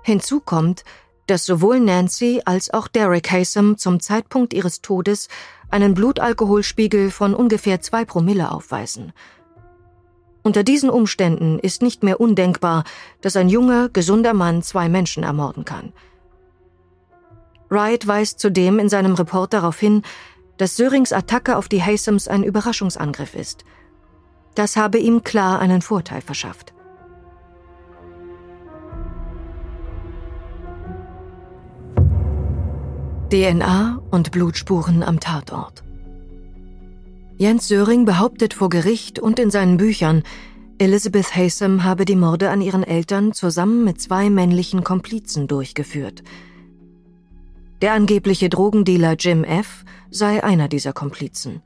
Hinzu 0.03 0.39
kommt, 0.39 0.83
dass 1.27 1.45
sowohl 1.45 1.79
Nancy 1.79 2.41
als 2.45 2.73
auch 2.73 2.87
Derek 2.87 3.31
Haysom 3.31 3.77
zum 3.77 3.99
Zeitpunkt 3.99 4.53
ihres 4.53 4.81
Todes 4.81 5.29
einen 5.69 5.93
Blutalkoholspiegel 5.93 7.09
von 7.09 7.33
ungefähr 7.33 7.81
zwei 7.81 8.05
Promille 8.05 8.51
aufweisen. 8.51 9.13
Unter 10.43 10.63
diesen 10.63 10.89
Umständen 10.89 11.57
ist 11.57 11.81
nicht 11.81 12.03
mehr 12.03 12.19
undenkbar, 12.19 12.83
dass 13.21 13.37
ein 13.37 13.47
junger, 13.47 13.87
gesunder 13.89 14.33
Mann 14.33 14.61
zwei 14.61 14.89
Menschen 14.89 15.23
ermorden 15.23 15.63
kann. 15.63 15.93
Wright 17.69 18.05
weist 18.05 18.39
zudem 18.39 18.77
in 18.77 18.89
seinem 18.89 19.15
Report 19.15 19.51
darauf 19.53 19.79
hin, 19.79 20.03
dass 20.57 20.75
Sörings 20.75 21.11
Attacke 21.13 21.57
auf 21.57 21.67
die 21.67 21.81
Haysoms 21.81 22.27
ein 22.27 22.43
Überraschungsangriff 22.43 23.35
ist. 23.35 23.65
Das 24.55 24.77
habe 24.77 24.99
ihm 24.99 25.23
klar 25.23 25.59
einen 25.59 25.81
Vorteil 25.81 26.21
verschafft. 26.21 26.73
DNA 33.31 33.99
und 34.11 34.29
Blutspuren 34.29 35.01
am 35.01 35.19
Tatort. 35.19 35.83
Jens 37.35 37.67
Söring 37.67 38.05
behauptet 38.05 38.53
vor 38.53 38.69
Gericht 38.69 39.17
und 39.17 39.39
in 39.39 39.49
seinen 39.49 39.77
Büchern, 39.77 40.21
Elizabeth 40.77 41.35
Haysom 41.35 41.83
habe 41.83 42.05
die 42.05 42.15
Morde 42.15 42.51
an 42.51 42.61
ihren 42.61 42.83
Eltern 42.83 43.33
zusammen 43.33 43.83
mit 43.83 43.99
zwei 43.99 44.29
männlichen 44.29 44.83
Komplizen 44.83 45.47
durchgeführt. 45.47 46.23
Der 47.83 47.91
angebliche 47.91 48.47
Drogendealer 48.47 49.17
Jim 49.19 49.43
F. 49.43 49.83
sei 50.09 50.41
einer 50.41 50.69
dieser 50.69 50.93
Komplizen. 50.93 51.61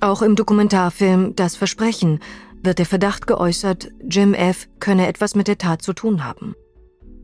Auch 0.00 0.22
im 0.22 0.34
Dokumentarfilm 0.34 1.36
Das 1.36 1.56
Versprechen 1.56 2.20
wird 2.62 2.78
der 2.78 2.86
Verdacht 2.86 3.26
geäußert, 3.26 3.90
Jim 4.08 4.32
F. 4.32 4.66
könne 4.80 5.06
etwas 5.06 5.34
mit 5.34 5.46
der 5.46 5.58
Tat 5.58 5.82
zu 5.82 5.92
tun 5.92 6.24
haben. 6.24 6.54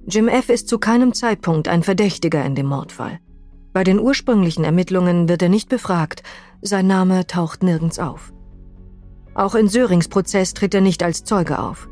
Jim 0.06 0.28
F. 0.28 0.50
ist 0.50 0.68
zu 0.68 0.78
keinem 0.78 1.14
Zeitpunkt 1.14 1.68
ein 1.68 1.82
Verdächtiger 1.82 2.44
in 2.44 2.54
dem 2.54 2.66
Mordfall. 2.66 3.18
Bei 3.72 3.82
den 3.82 3.98
ursprünglichen 3.98 4.64
Ermittlungen 4.64 5.30
wird 5.30 5.40
er 5.40 5.48
nicht 5.48 5.70
befragt, 5.70 6.22
sein 6.60 6.86
Name 6.86 7.26
taucht 7.26 7.62
nirgends 7.62 7.98
auf. 7.98 8.34
Auch 9.32 9.54
in 9.54 9.68
Sörings 9.68 10.08
Prozess 10.08 10.52
tritt 10.52 10.74
er 10.74 10.82
nicht 10.82 11.02
als 11.02 11.24
Zeuge 11.24 11.58
auf. 11.58 11.88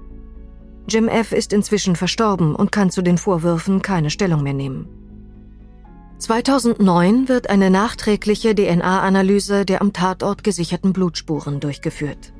Jim 0.87 1.09
F. 1.09 1.33
ist 1.33 1.55
inzwischen 1.55 1.97
verstorben 1.97 2.55
und 2.55 2.73
kann 2.73 2.91
zu 2.91 3.01
den 3.01 3.17
Vorwürfen 3.17 3.81
keine 3.81 4.11
Stellung 4.11 4.43
mehr 4.43 4.53
nehmen. 4.53 4.98
2009 6.19 7.29
wird 7.29 7.49
eine 7.49 7.71
nachträgliche 7.71 8.55
DNA-Analyse 8.55 9.65
der 9.65 9.81
am 9.81 9.93
Tatort 9.93 10.45
gesicherten 10.45 10.93
Blutspuren 10.93 11.61
durchgeführt. 11.61 12.33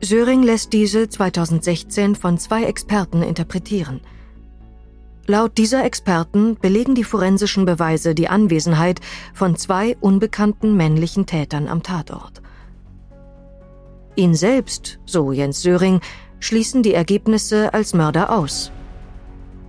Söring 0.00 0.42
lässt 0.42 0.72
diese 0.72 1.08
2016 1.08 2.14
von 2.14 2.38
zwei 2.38 2.64
Experten 2.64 3.22
interpretieren– 3.22 4.00
Laut 5.26 5.56
dieser 5.56 5.84
Experten 5.84 6.56
belegen 6.56 6.94
die 6.94 7.04
forensischen 7.04 7.64
Beweise 7.64 8.14
die 8.14 8.28
Anwesenheit 8.28 9.00
von 9.32 9.56
zwei 9.56 9.96
unbekannten 10.00 10.76
männlichen 10.76 11.24
Tätern 11.24 11.66
am 11.66 11.82
Tatort. 11.82 12.42
Ihn 14.16 14.34
selbst, 14.34 14.98
so 15.06 15.32
Jens 15.32 15.62
Söring, 15.62 16.00
schließen 16.40 16.82
die 16.82 16.92
Ergebnisse 16.92 17.72
als 17.72 17.94
Mörder 17.94 18.36
aus. 18.36 18.70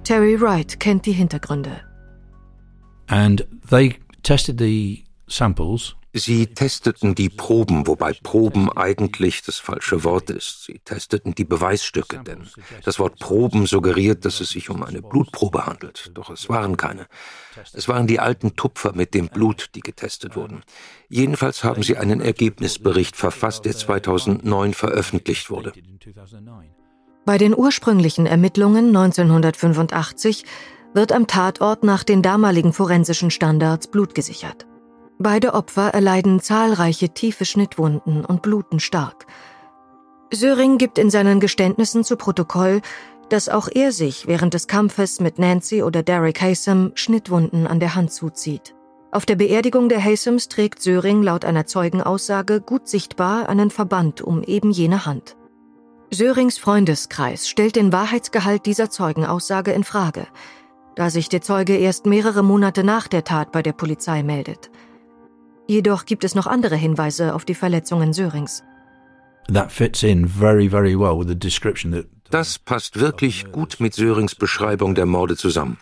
Terry 0.04 0.40
Wright 0.42 0.78
kennt 0.80 1.06
die 1.06 1.14
Hintergründe. 1.14 1.85
And 3.08 3.48
they 3.70 3.96
tested 4.24 4.60
the 4.60 5.04
samples 5.28 5.96
Sie 6.18 6.48
testeten 6.48 7.14
die 7.14 7.28
Proben, 7.28 7.88
wobei 7.88 8.14
Proben 8.14 8.72
eigentlich 8.72 9.42
das 9.42 9.58
falsche 9.58 10.06
Wort 10.06 10.30
ist. 10.30 10.64
Sie 10.64 10.80
testeten 10.80 11.36
die 11.36 11.44
Beweisstücke, 11.44 12.24
denn 12.24 12.48
das 12.86 13.00
Wort 13.00 13.20
Proben 13.20 13.66
suggeriert, 13.66 14.24
dass 14.24 14.40
es 14.40 14.52
sich 14.52 14.70
um 14.70 14.82
eine 14.82 15.02
Blutprobe 15.02 15.66
handelt. 15.66 16.12
Doch 16.14 16.30
es 16.30 16.48
waren 16.48 16.78
keine. 16.78 17.08
Es 17.74 17.90
waren 17.90 18.08
die 18.08 18.22
alten 18.22 18.56
Tupfer 18.56 18.94
mit 18.96 19.14
dem 19.14 19.28
Blut, 19.28 19.72
die 19.76 19.82
getestet 19.82 20.38
wurden. 20.38 20.64
Jedenfalls 21.10 21.66
haben 21.66 21.84
sie 21.84 21.98
einen 21.98 22.22
Ergebnisbericht 22.22 23.18
verfasst, 23.18 23.66
der 23.66 23.76
2009 23.76 24.74
veröffentlicht 24.74 25.50
wurde. 25.50 25.74
Bei 27.26 27.38
den 27.38 27.58
ursprünglichen 27.58 28.26
Ermittlungen 28.26 28.96
1985 28.96 30.46
wird 30.96 31.12
am 31.12 31.28
Tatort 31.28 31.84
nach 31.84 32.04
den 32.04 32.22
damaligen 32.22 32.72
forensischen 32.72 33.30
Standards 33.30 33.88
Blut 33.88 34.16
gesichert. 34.16 34.66
Beide 35.20 35.54
Opfer 35.54 35.94
erleiden 35.94 36.40
zahlreiche 36.40 37.10
tiefe 37.10 37.46
Schnittwunden 37.46 38.26
und 38.26 38.42
bluten 38.42 38.80
stark. 38.80 39.28
Söring 40.34 40.78
gibt 40.78 40.98
in 40.98 41.10
seinen 41.10 41.40
Geständnissen 41.40 42.04
zu 42.04 42.16
Protokoll, 42.16 42.82
dass 43.30 43.50
auch 43.50 43.68
er 43.72 43.92
sich 43.92 44.28
während 44.28 44.54
des 44.54 44.68
Kampfes 44.68 45.20
mit 45.20 45.38
Nancy 45.38 45.84
oder 45.84 46.02
Derek 46.02 46.42
Haysom 46.42 46.92
Schnittwunden 46.96 47.68
an 47.68 47.80
der 47.80 47.96
Hand 47.96 48.12
zuzieht. 48.12 48.74
Auf 49.12 49.26
der 49.26 49.36
Beerdigung 49.36 49.90
der 49.90 50.04
Haysoms 50.04 50.50
trägt 50.50 50.82
Söring 50.82 51.24
laut 51.24 51.46
einer 51.46 51.66
Zeugenaussage 51.66 52.62
gut 52.62 52.88
sichtbar 52.88 53.50
einen 53.50 53.70
Verband 53.70 54.22
um 54.22 54.44
eben 54.44 54.72
jene 54.72 55.06
Hand. 55.06 55.36
Sörings 56.12 56.58
Freundeskreis 56.58 57.50
stellt 57.50 57.76
den 57.76 57.92
Wahrheitsgehalt 57.92 58.66
dieser 58.66 58.90
Zeugenaussage 58.90 59.72
in 59.72 59.84
Frage, 59.84 60.28
da 60.96 61.10
sich 61.10 61.30
der 61.30 61.42
Zeuge 61.42 61.76
erst 61.78 62.06
mehrere 62.06 62.44
Monate 62.44 62.84
nach 62.84 63.08
der 63.08 63.24
Tat 63.24 63.52
bei 63.52 63.62
der 63.62 63.74
Polizei 63.74 64.24
meldet. 64.24 64.70
Jedoch 65.68 66.06
gibt 66.06 66.24
es 66.24 66.36
noch 66.36 66.48
andere 66.48 66.76
Hinweise 66.76 67.34
auf 67.34 67.46
die 67.46 67.56
Verletzungen 67.56 68.14
Sörings. 68.14 68.64
Das 72.32 72.60
passt 72.60 73.00
wirklich 73.00 73.52
gut 73.52 73.78
mit 73.80 73.94
Sörings 73.94 74.36
Beschreibung 74.36 74.96
der 74.96 75.06
Morde 75.06 75.36
zusammen. 75.36 75.78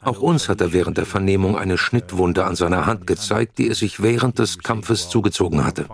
Auch 0.00 0.20
uns 0.20 0.48
hat 0.48 0.60
er 0.60 0.72
während 0.72 0.98
der 0.98 1.06
Vernehmung 1.06 1.56
eine 1.56 1.78
Schnittwunde 1.78 2.44
an 2.44 2.56
seiner 2.56 2.86
Hand 2.86 3.06
gezeigt, 3.06 3.58
die 3.58 3.68
er 3.68 3.76
sich 3.76 4.02
während 4.02 4.38
des 4.38 4.58
Kampfes 4.58 5.08
zugezogen 5.08 5.64
hatte. 5.64 5.86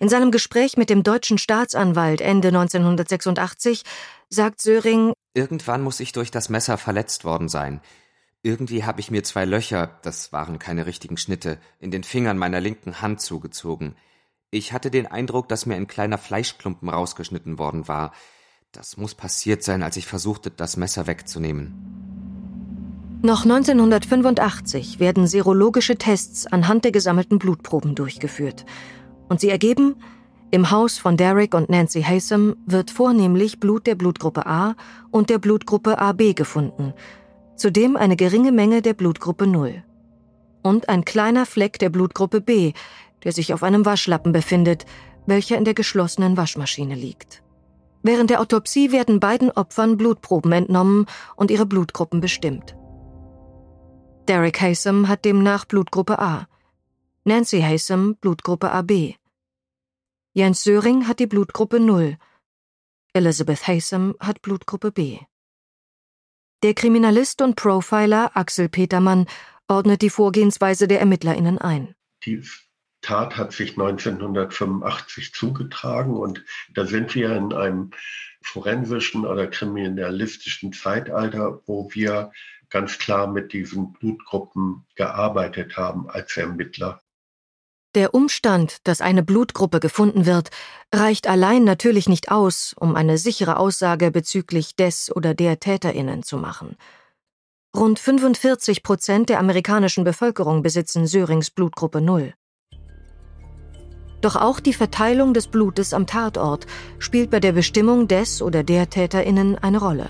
In 0.00 0.08
seinem 0.08 0.30
Gespräch 0.30 0.76
mit 0.76 0.90
dem 0.90 1.02
deutschen 1.02 1.38
Staatsanwalt 1.38 2.20
Ende 2.20 2.48
1986 2.48 3.82
sagt 4.28 4.60
Söring, 4.60 5.12
Irgendwann 5.38 5.82
muss 5.82 6.00
ich 6.00 6.10
durch 6.10 6.32
das 6.32 6.48
Messer 6.48 6.78
verletzt 6.78 7.24
worden 7.24 7.48
sein. 7.48 7.80
Irgendwie 8.42 8.82
habe 8.82 8.98
ich 8.98 9.12
mir 9.12 9.22
zwei 9.22 9.44
Löcher, 9.44 9.96
das 10.02 10.32
waren 10.32 10.58
keine 10.58 10.84
richtigen 10.84 11.16
Schnitte, 11.16 11.60
in 11.78 11.92
den 11.92 12.02
Fingern 12.02 12.38
meiner 12.38 12.60
linken 12.60 13.00
Hand 13.02 13.20
zugezogen. 13.20 13.94
Ich 14.50 14.72
hatte 14.72 14.90
den 14.90 15.06
Eindruck, 15.06 15.48
dass 15.48 15.64
mir 15.64 15.76
ein 15.76 15.86
kleiner 15.86 16.18
Fleischklumpen 16.18 16.88
rausgeschnitten 16.88 17.56
worden 17.56 17.86
war. 17.86 18.10
Das 18.72 18.96
muss 18.96 19.14
passiert 19.14 19.62
sein, 19.62 19.84
als 19.84 19.96
ich 19.96 20.08
versuchte, 20.08 20.50
das 20.50 20.76
Messer 20.76 21.06
wegzunehmen. 21.06 21.72
Noch 23.22 23.44
1985 23.44 24.98
werden 24.98 25.28
serologische 25.28 25.98
Tests 25.98 26.48
anhand 26.48 26.82
der 26.82 26.90
gesammelten 26.90 27.38
Blutproben 27.38 27.94
durchgeführt. 27.94 28.66
Und 29.28 29.38
sie 29.38 29.50
ergeben, 29.50 30.02
im 30.50 30.70
Haus 30.70 30.98
von 30.98 31.16
Derek 31.16 31.54
und 31.54 31.68
Nancy 31.68 32.02
Haysom 32.02 32.56
wird 32.66 32.90
vornehmlich 32.90 33.60
Blut 33.60 33.86
der 33.86 33.94
Blutgruppe 33.94 34.46
A 34.46 34.76
und 35.10 35.30
der 35.30 35.38
Blutgruppe 35.38 35.98
AB 35.98 36.34
gefunden, 36.34 36.94
zudem 37.56 37.96
eine 37.96 38.16
geringe 38.16 38.52
Menge 38.52 38.80
der 38.80 38.94
Blutgruppe 38.94 39.46
0. 39.46 39.82
Und 40.62 40.88
ein 40.88 41.04
kleiner 41.04 41.44
Fleck 41.44 41.78
der 41.78 41.90
Blutgruppe 41.90 42.40
B, 42.40 42.72
der 43.24 43.32
sich 43.32 43.52
auf 43.52 43.62
einem 43.62 43.84
Waschlappen 43.84 44.32
befindet, 44.32 44.86
welcher 45.26 45.58
in 45.58 45.64
der 45.64 45.74
geschlossenen 45.74 46.36
Waschmaschine 46.36 46.94
liegt. 46.94 47.42
Während 48.02 48.30
der 48.30 48.40
Autopsie 48.40 48.92
werden 48.92 49.20
beiden 49.20 49.50
Opfern 49.50 49.96
Blutproben 49.96 50.52
entnommen 50.52 51.06
und 51.36 51.50
ihre 51.50 51.66
Blutgruppen 51.66 52.20
bestimmt. 52.20 52.74
Derek 54.28 54.60
Haysom 54.60 55.08
hat 55.08 55.24
demnach 55.24 55.64
Blutgruppe 55.64 56.18
A, 56.18 56.46
Nancy 57.24 57.60
Haysom 57.60 58.16
Blutgruppe 58.16 58.70
AB. 58.70 59.17
Jens 60.38 60.62
Söring 60.62 61.08
hat 61.08 61.18
die 61.18 61.26
Blutgruppe 61.26 61.80
0. 61.80 62.16
Elizabeth 63.12 63.66
Haysom 63.66 64.14
hat 64.20 64.40
Blutgruppe 64.40 64.92
B. 64.92 65.18
Der 66.62 66.74
Kriminalist 66.74 67.42
und 67.42 67.56
Profiler 67.56 68.30
Axel 68.36 68.68
Petermann 68.68 69.26
ordnet 69.66 70.00
die 70.00 70.10
Vorgehensweise 70.10 70.86
der 70.86 71.00
ErmittlerInnen 71.00 71.58
ein. 71.58 71.96
Die 72.24 72.40
Tat 73.00 73.36
hat 73.36 73.52
sich 73.52 73.70
1985 73.70 75.32
zugetragen 75.34 76.14
und 76.14 76.44
da 76.72 76.86
sind 76.86 77.16
wir 77.16 77.34
in 77.34 77.52
einem 77.52 77.90
forensischen 78.40 79.26
oder 79.26 79.48
kriminalistischen 79.48 80.72
Zeitalter, 80.72 81.62
wo 81.66 81.90
wir 81.94 82.30
ganz 82.70 82.98
klar 82.98 83.26
mit 83.26 83.52
diesen 83.52 83.92
Blutgruppen 83.92 84.86
gearbeitet 84.94 85.76
haben 85.76 86.08
als 86.08 86.36
Ermittler. 86.36 87.02
Der 87.98 88.14
Umstand, 88.14 88.76
dass 88.84 89.00
eine 89.00 89.24
Blutgruppe 89.24 89.80
gefunden 89.80 90.24
wird, 90.24 90.50
reicht 90.94 91.26
allein 91.26 91.64
natürlich 91.64 92.08
nicht 92.08 92.30
aus, 92.30 92.72
um 92.78 92.94
eine 92.94 93.18
sichere 93.18 93.56
Aussage 93.56 94.12
bezüglich 94.12 94.76
des 94.76 95.10
oder 95.16 95.34
der 95.34 95.58
Täterinnen 95.58 96.22
zu 96.22 96.36
machen. 96.36 96.76
Rund 97.76 97.98
45 97.98 98.84
Prozent 98.84 99.30
der 99.30 99.40
amerikanischen 99.40 100.04
Bevölkerung 100.04 100.62
besitzen 100.62 101.08
Sörings 101.08 101.50
Blutgruppe 101.50 102.00
0. 102.00 102.34
Doch 104.20 104.36
auch 104.36 104.60
die 104.60 104.74
Verteilung 104.74 105.34
des 105.34 105.48
Blutes 105.48 105.92
am 105.92 106.06
Tatort 106.06 106.68
spielt 107.00 107.30
bei 107.30 107.40
der 107.40 107.50
Bestimmung 107.50 108.06
des 108.06 108.42
oder 108.42 108.62
der 108.62 108.88
Täterinnen 108.90 109.58
eine 109.58 109.78
Rolle. 109.78 110.08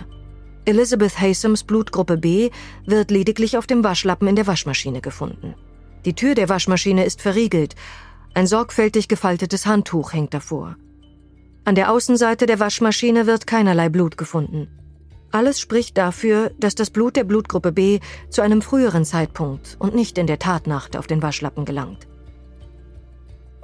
Elizabeth 0.66 1.18
Haysoms 1.18 1.64
Blutgruppe 1.64 2.18
B 2.18 2.50
wird 2.84 3.10
lediglich 3.10 3.56
auf 3.56 3.66
dem 3.66 3.82
Waschlappen 3.82 4.28
in 4.28 4.36
der 4.36 4.46
Waschmaschine 4.46 5.00
gefunden. 5.00 5.54
Die 6.04 6.14
Tür 6.14 6.34
der 6.34 6.48
Waschmaschine 6.48 7.04
ist 7.04 7.20
verriegelt. 7.20 7.74
Ein 8.34 8.46
sorgfältig 8.46 9.08
gefaltetes 9.08 9.66
Handtuch 9.66 10.12
hängt 10.12 10.34
davor. 10.34 10.76
An 11.64 11.74
der 11.74 11.92
Außenseite 11.92 12.46
der 12.46 12.60
Waschmaschine 12.60 13.26
wird 13.26 13.46
keinerlei 13.46 13.88
Blut 13.88 14.16
gefunden. 14.16 14.68
Alles 15.30 15.60
spricht 15.60 15.98
dafür, 15.98 16.50
dass 16.58 16.74
das 16.74 16.90
Blut 16.90 17.16
der 17.16 17.24
Blutgruppe 17.24 17.72
B 17.72 18.00
zu 18.30 18.40
einem 18.40 18.62
früheren 18.62 19.04
Zeitpunkt 19.04 19.76
und 19.78 19.94
nicht 19.94 20.16
in 20.16 20.26
der 20.26 20.38
Tatnacht 20.38 20.96
auf 20.96 21.06
den 21.06 21.20
Waschlappen 21.20 21.64
gelangt. 21.64 22.08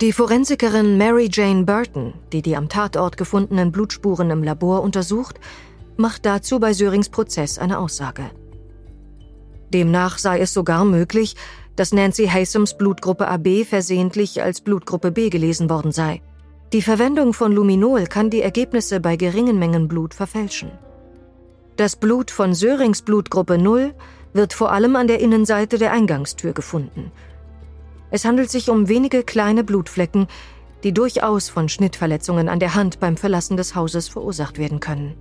Die 0.00 0.12
Forensikerin 0.12 0.98
Mary 0.98 1.30
Jane 1.32 1.64
Burton, 1.64 2.12
die 2.32 2.42
die 2.42 2.56
am 2.56 2.68
Tatort 2.68 3.16
gefundenen 3.16 3.72
Blutspuren 3.72 4.30
im 4.30 4.42
Labor 4.42 4.82
untersucht, 4.82 5.40
macht 5.96 6.26
dazu 6.26 6.58
bei 6.58 6.72
Sörings 6.74 7.08
Prozess 7.08 7.58
eine 7.58 7.78
Aussage. 7.78 8.30
Demnach 9.72 10.18
sei 10.18 10.40
es 10.40 10.52
sogar 10.52 10.84
möglich, 10.84 11.36
dass 11.76 11.92
Nancy 11.92 12.26
Haysoms 12.26 12.76
Blutgruppe 12.76 13.28
AB 13.28 13.64
versehentlich 13.64 14.42
als 14.42 14.60
Blutgruppe 14.60 15.10
B 15.10 15.30
gelesen 15.30 15.68
worden 15.70 15.92
sei. 15.92 16.22
Die 16.72 16.82
Verwendung 16.82 17.32
von 17.32 17.52
Luminol 17.52 18.06
kann 18.06 18.30
die 18.30 18.42
Ergebnisse 18.42 19.00
bei 19.00 19.16
geringen 19.16 19.58
Mengen 19.58 19.88
Blut 19.88 20.14
verfälschen. 20.14 20.72
Das 21.76 21.96
Blut 21.96 22.30
von 22.30 22.54
Sörings 22.54 23.02
Blutgruppe 23.02 23.58
0 23.58 23.94
wird 24.32 24.52
vor 24.52 24.72
allem 24.72 24.96
an 24.96 25.06
der 25.06 25.20
Innenseite 25.20 25.78
der 25.78 25.92
Eingangstür 25.92 26.52
gefunden. 26.52 27.10
Es 28.10 28.24
handelt 28.24 28.50
sich 28.50 28.70
um 28.70 28.88
wenige 28.88 29.24
kleine 29.24 29.64
Blutflecken, 29.64 30.28
die 30.84 30.92
durchaus 30.92 31.48
von 31.48 31.68
Schnittverletzungen 31.68 32.48
an 32.48 32.60
der 32.60 32.74
Hand 32.74 33.00
beim 33.00 33.16
Verlassen 33.16 33.56
des 33.56 33.74
Hauses 33.74 34.08
verursacht 34.08 34.58
werden 34.58 34.80
können. 34.80 35.14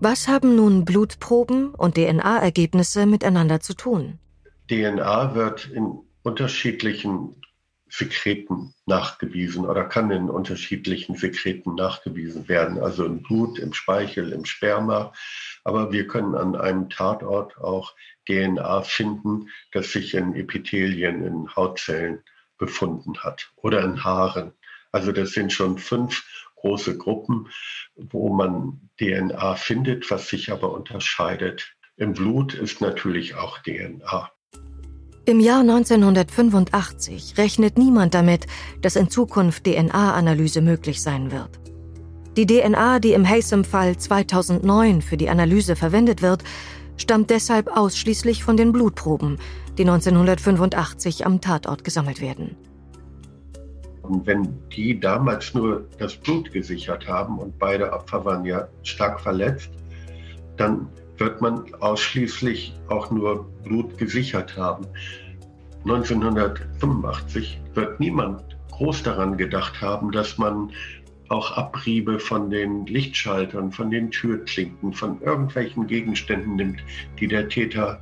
Was 0.00 0.28
haben 0.28 0.56
nun 0.56 0.84
Blutproben 0.84 1.74
und 1.74 1.96
DNA-Ergebnisse 1.96 3.04
miteinander 3.06 3.60
zu 3.60 3.74
tun? 3.74 4.18
DNA 4.70 5.34
wird 5.34 5.66
in 5.66 5.98
unterschiedlichen 6.22 7.34
Sekreten 7.88 8.72
nachgewiesen 8.86 9.66
oder 9.66 9.84
kann 9.84 10.12
in 10.12 10.30
unterschiedlichen 10.30 11.16
Sekreten 11.16 11.74
nachgewiesen 11.74 12.48
werden, 12.48 12.78
also 12.78 13.04
im 13.04 13.20
Blut, 13.20 13.58
im 13.58 13.72
Speichel, 13.72 14.32
im 14.32 14.44
Sperma. 14.44 15.12
Aber 15.64 15.90
wir 15.90 16.06
können 16.06 16.36
an 16.36 16.54
einem 16.54 16.88
Tatort 16.88 17.58
auch 17.58 17.96
DNA 18.28 18.82
finden, 18.82 19.48
das 19.72 19.90
sich 19.90 20.14
in 20.14 20.36
Epithelien, 20.36 21.24
in 21.24 21.56
Hautzellen 21.56 22.22
befunden 22.56 23.18
hat 23.24 23.50
oder 23.56 23.82
in 23.82 24.04
Haaren. 24.04 24.52
Also 24.92 25.10
das 25.10 25.32
sind 25.32 25.52
schon 25.52 25.78
fünf 25.78 26.46
große 26.54 26.96
Gruppen, 26.96 27.48
wo 27.96 28.32
man 28.32 28.88
DNA 29.00 29.56
findet, 29.56 30.12
was 30.12 30.28
sich 30.28 30.52
aber 30.52 30.72
unterscheidet. 30.72 31.74
Im 31.96 32.12
Blut 32.12 32.54
ist 32.54 32.80
natürlich 32.80 33.34
auch 33.34 33.58
DNA. 33.58 34.30
Im 35.30 35.38
Jahr 35.38 35.60
1985 35.60 37.38
rechnet 37.38 37.78
niemand 37.78 38.14
damit, 38.14 38.48
dass 38.82 38.96
in 38.96 39.10
Zukunft 39.10 39.62
DNA-Analyse 39.62 40.60
möglich 40.60 41.00
sein 41.00 41.30
wird. 41.30 41.60
Die 42.36 42.46
DNA, 42.46 42.98
die 42.98 43.12
im 43.12 43.28
Haysom-Fall 43.28 43.96
2009 43.96 45.02
für 45.02 45.16
die 45.16 45.28
Analyse 45.28 45.76
verwendet 45.76 46.20
wird, 46.20 46.42
stammt 46.96 47.30
deshalb 47.30 47.68
ausschließlich 47.68 48.42
von 48.42 48.56
den 48.56 48.72
Blutproben, 48.72 49.38
die 49.78 49.82
1985 49.82 51.24
am 51.24 51.40
Tatort 51.40 51.84
gesammelt 51.84 52.20
werden. 52.20 52.56
Und 54.02 54.26
wenn 54.26 54.48
die 54.74 54.98
damals 54.98 55.54
nur 55.54 55.86
das 55.98 56.16
Blut 56.16 56.50
gesichert 56.50 57.06
haben 57.06 57.38
und 57.38 57.56
beide 57.56 57.92
Opfer 57.92 58.24
waren 58.24 58.44
ja 58.44 58.66
stark 58.82 59.20
verletzt, 59.20 59.70
dann 60.56 60.88
wird 61.20 61.40
man 61.42 61.72
ausschließlich 61.80 62.74
auch 62.88 63.10
nur 63.10 63.44
Blut 63.62 63.98
gesichert 63.98 64.56
haben. 64.56 64.86
1985 65.84 67.60
wird 67.74 68.00
niemand 68.00 68.42
groß 68.72 69.02
daran 69.02 69.36
gedacht 69.36 69.80
haben, 69.82 70.10
dass 70.12 70.38
man 70.38 70.72
auch 71.28 71.56
Abriebe 71.56 72.18
von 72.18 72.50
den 72.50 72.86
Lichtschaltern, 72.86 73.70
von 73.70 73.90
den 73.90 74.10
Türklinken, 74.10 74.94
von 74.94 75.20
irgendwelchen 75.20 75.86
Gegenständen 75.86 76.56
nimmt, 76.56 76.82
die 77.20 77.28
der 77.28 77.48
Täter 77.48 78.00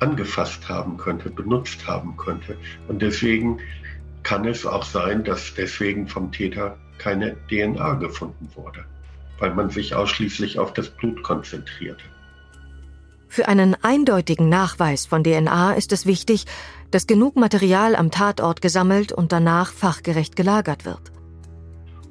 angefasst 0.00 0.68
haben 0.68 0.96
könnte, 0.96 1.30
benutzt 1.30 1.86
haben 1.86 2.16
könnte. 2.16 2.56
Und 2.88 3.02
deswegen 3.02 3.58
kann 4.22 4.46
es 4.46 4.66
auch 4.66 4.82
sein, 4.82 5.22
dass 5.24 5.54
deswegen 5.54 6.08
vom 6.08 6.32
Täter 6.32 6.76
keine 6.98 7.36
DNA 7.48 7.94
gefunden 7.94 8.48
wurde, 8.54 8.84
weil 9.38 9.54
man 9.54 9.70
sich 9.70 9.94
ausschließlich 9.94 10.58
auf 10.58 10.72
das 10.72 10.88
Blut 10.88 11.22
konzentrierte. 11.22 12.04
Für 13.28 13.48
einen 13.48 13.76
eindeutigen 13.82 14.48
Nachweis 14.48 15.06
von 15.06 15.24
DNA 15.24 15.74
ist 15.74 15.92
es 15.92 16.06
wichtig, 16.06 16.46
dass 16.90 17.06
genug 17.06 17.36
Material 17.36 17.96
am 17.96 18.10
Tatort 18.10 18.62
gesammelt 18.62 19.12
und 19.12 19.32
danach 19.32 19.72
fachgerecht 19.72 20.36
gelagert 20.36 20.84
wird. 20.84 21.12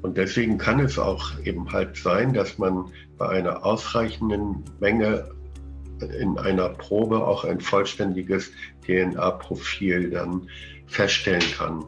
Und 0.02 0.18
deswegen 0.18 0.58
kann 0.58 0.80
es 0.80 1.00
auch 1.00 1.40
eben 1.46 1.72
halt 1.72 1.98
sein, 1.98 2.34
dass 2.34 2.58
man 2.58 2.86
bei 3.18 3.28
einer 3.30 3.66
ausreichenden 3.66 4.64
Menge 4.80 5.32
in 6.20 6.38
einer 6.38 6.70
Probe 6.70 7.26
auch 7.26 7.46
ein 7.46 7.60
vollständiges 7.60 8.52
DNA-Profil 8.86 10.12
dann 10.12 10.48
feststellen 10.88 11.44
kann. 11.58 11.86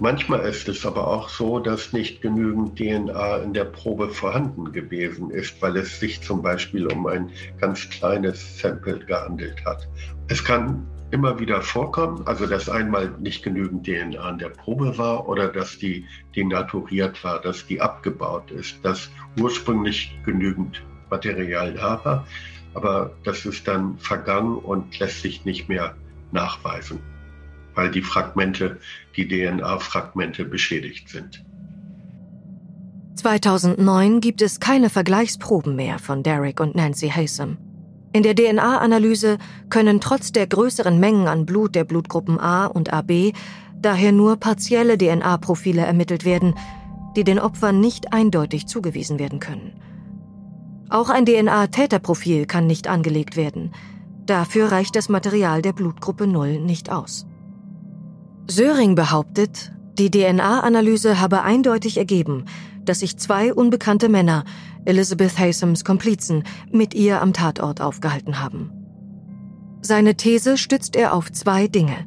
Manchmal 0.00 0.40
ist 0.40 0.68
es 0.68 0.84
aber 0.84 1.06
auch 1.06 1.28
so, 1.28 1.60
dass 1.60 1.92
nicht 1.92 2.20
genügend 2.20 2.76
DNA 2.76 3.36
in 3.38 3.52
der 3.52 3.64
Probe 3.64 4.08
vorhanden 4.08 4.72
gewesen 4.72 5.30
ist, 5.30 5.62
weil 5.62 5.76
es 5.76 6.00
sich 6.00 6.20
zum 6.20 6.42
Beispiel 6.42 6.88
um 6.88 7.06
ein 7.06 7.30
ganz 7.60 7.88
kleines 7.90 8.58
Sample 8.58 8.98
gehandelt 8.98 9.64
hat. 9.64 9.88
Es 10.26 10.42
kann 10.42 10.84
immer 11.12 11.38
wieder 11.38 11.62
vorkommen, 11.62 12.26
also 12.26 12.46
dass 12.46 12.68
einmal 12.68 13.14
nicht 13.20 13.44
genügend 13.44 13.86
DNA 13.86 14.30
in 14.30 14.38
der 14.38 14.48
Probe 14.48 14.98
war 14.98 15.28
oder 15.28 15.46
dass 15.46 15.78
die 15.78 16.04
denaturiert 16.34 17.22
war, 17.22 17.40
dass 17.40 17.64
die 17.64 17.80
abgebaut 17.80 18.50
ist, 18.50 18.84
dass 18.84 19.10
ursprünglich 19.40 20.18
genügend 20.24 20.82
Material 21.08 21.72
da 21.72 22.04
war, 22.04 22.26
aber 22.74 23.12
das 23.22 23.46
ist 23.46 23.68
dann 23.68 23.96
vergangen 23.98 24.56
und 24.56 24.98
lässt 24.98 25.22
sich 25.22 25.44
nicht 25.44 25.68
mehr 25.68 25.94
nachweisen 26.32 26.98
weil 27.74 27.90
die 27.90 28.02
Fragmente, 28.02 28.78
die 29.16 29.28
DNA-Fragmente 29.28 30.44
beschädigt 30.44 31.08
sind. 31.08 31.44
2009 33.16 34.20
gibt 34.20 34.42
es 34.42 34.60
keine 34.60 34.90
Vergleichsproben 34.90 35.76
mehr 35.76 35.98
von 35.98 36.22
Derek 36.22 36.60
und 36.60 36.74
Nancy 36.74 37.08
Haysom. 37.08 37.56
In 38.12 38.22
der 38.22 38.34
DNA-Analyse 38.34 39.38
können 39.70 40.00
trotz 40.00 40.30
der 40.30 40.46
größeren 40.46 41.00
Mengen 41.00 41.26
an 41.26 41.46
Blut 41.46 41.74
der 41.74 41.84
Blutgruppen 41.84 42.38
A 42.38 42.66
und 42.66 42.92
AB 42.92 43.32
daher 43.80 44.12
nur 44.12 44.36
partielle 44.36 44.96
DNA-Profile 44.96 45.82
ermittelt 45.82 46.24
werden, 46.24 46.54
die 47.16 47.24
den 47.24 47.38
Opfern 47.38 47.80
nicht 47.80 48.12
eindeutig 48.12 48.66
zugewiesen 48.66 49.18
werden 49.18 49.40
können. 49.40 49.80
Auch 50.90 51.10
ein 51.10 51.26
DNA-Täterprofil 51.26 52.46
kann 52.46 52.66
nicht 52.66 52.88
angelegt 52.88 53.36
werden. 53.36 53.72
Dafür 54.26 54.70
reicht 54.70 54.96
das 54.96 55.08
Material 55.08 55.60
der 55.60 55.72
Blutgruppe 55.72 56.26
0 56.26 56.60
nicht 56.60 56.90
aus. 56.90 57.26
Söring 58.46 58.94
behauptet, 58.94 59.72
die 59.98 60.10
DNA-Analyse 60.10 61.18
habe 61.18 61.42
eindeutig 61.42 61.96
ergeben, 61.96 62.44
dass 62.84 63.00
sich 63.00 63.16
zwei 63.16 63.54
unbekannte 63.54 64.10
Männer, 64.10 64.44
Elizabeth 64.84 65.38
Haysoms 65.38 65.82
Komplizen, 65.82 66.44
mit 66.70 66.92
ihr 66.92 67.22
am 67.22 67.32
Tatort 67.32 67.80
aufgehalten 67.80 68.42
haben. 68.42 68.70
Seine 69.80 70.16
These 70.16 70.58
stützt 70.58 70.94
er 70.94 71.14
auf 71.14 71.32
zwei 71.32 71.68
Dinge. 71.68 72.06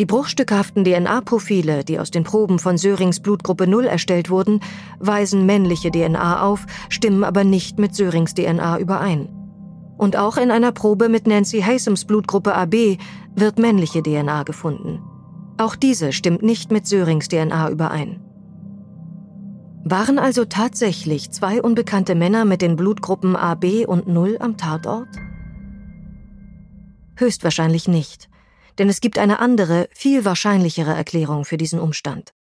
Die 0.00 0.04
bruchstückhaften 0.04 0.84
DNA-Profile, 0.84 1.84
die 1.84 2.00
aus 2.00 2.10
den 2.10 2.24
Proben 2.24 2.58
von 2.58 2.76
Sörings 2.76 3.20
Blutgruppe 3.20 3.68
0 3.68 3.84
erstellt 3.84 4.30
wurden, 4.30 4.60
weisen 4.98 5.46
männliche 5.46 5.92
DNA 5.92 6.42
auf, 6.42 6.66
stimmen 6.88 7.22
aber 7.22 7.44
nicht 7.44 7.78
mit 7.78 7.94
Sörings 7.94 8.34
DNA 8.34 8.80
überein. 8.80 9.28
Und 9.96 10.16
auch 10.16 10.38
in 10.38 10.50
einer 10.50 10.72
Probe 10.72 11.08
mit 11.08 11.28
Nancy 11.28 11.60
Haysoms 11.60 12.04
Blutgruppe 12.04 12.54
AB 12.54 12.98
wird 13.36 13.58
männliche 13.60 14.02
DNA 14.02 14.42
gefunden. 14.42 15.00
Auch 15.58 15.74
diese 15.74 16.12
stimmt 16.12 16.42
nicht 16.42 16.70
mit 16.70 16.86
Sörings 16.86 17.28
DNA 17.28 17.70
überein. 17.70 18.20
Waren 19.84 20.18
also 20.18 20.44
tatsächlich 20.44 21.32
zwei 21.32 21.60
unbekannte 21.60 22.14
Männer 22.14 22.44
mit 22.44 22.62
den 22.62 22.76
Blutgruppen 22.76 23.34
AB 23.34 23.86
und 23.86 24.06
0 24.06 24.36
am 24.38 24.56
Tatort? 24.56 25.08
Höchstwahrscheinlich 27.16 27.88
nicht, 27.88 28.28
denn 28.78 28.88
es 28.88 29.00
gibt 29.00 29.18
eine 29.18 29.40
andere, 29.40 29.88
viel 29.92 30.24
wahrscheinlichere 30.24 30.94
Erklärung 30.94 31.44
für 31.44 31.56
diesen 31.56 31.80
Umstand. 31.80 32.32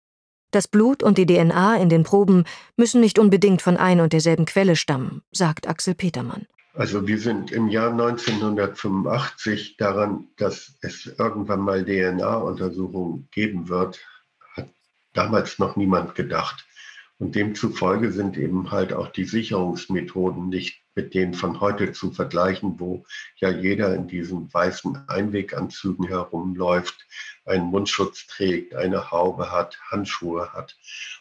Das 0.52 0.68
Blut 0.68 1.02
und 1.02 1.18
die 1.18 1.26
DNA 1.26 1.78
in 1.78 1.90
den 1.90 2.04
Proben 2.04 2.44
müssen 2.76 3.02
nicht 3.02 3.18
unbedingt 3.18 3.64
von 3.64 3.78
ein 3.78 4.00
und 4.00 4.14
derselben 4.14 4.46
Quelle 4.46 4.76
stammen, 4.76 5.22
sagt 5.32 5.68
Axel 5.68 5.96
Petermann. 5.96 6.46
Also 6.78 7.08
wir 7.08 7.18
sind 7.18 7.52
im 7.52 7.70
Jahr 7.70 7.90
1985 7.90 9.78
daran, 9.78 10.28
dass 10.38 10.78
es 10.82 11.08
irgendwann 11.08 11.62
mal 11.62 11.84
DNA-Untersuchungen 11.84 13.28
geben 13.32 13.68
wird, 13.68 14.00
hat 14.56 14.70
damals 15.14 15.58
noch 15.58 15.76
niemand 15.76 16.14
gedacht. 16.14 16.68
Und 17.18 17.34
demzufolge 17.34 18.12
sind 18.12 18.38
eben 18.38 18.70
halt 18.70 18.94
auch 18.94 19.08
die 19.08 19.24
Sicherungsmethoden 19.24 20.50
nicht 20.50 20.80
mit 20.94 21.16
denen 21.16 21.34
von 21.34 21.60
heute 21.62 21.94
zu 21.94 22.12
vergleichen, 22.12 22.80
wo 22.80 23.04
ja 23.38 23.50
jeder 23.50 23.96
in 23.96 24.08
diesen 24.08 24.54
weißen 24.54 25.10
Einweganzügen 25.10 26.08
herumläuft, 26.08 27.08
einen 27.46 27.66
Mundschutz 27.66 28.28
trägt, 28.28 28.76
eine 28.76 29.10
Haube 29.10 29.52
hat, 29.52 29.80
Handschuhe 29.90 30.54
hat 30.54 30.78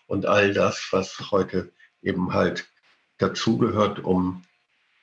und 0.06 0.26
all 0.26 0.52
das, 0.52 0.88
was 0.90 1.30
heute 1.30 1.72
eben 2.02 2.34
halt 2.34 2.68
dazugehört, 3.16 4.04
um 4.04 4.42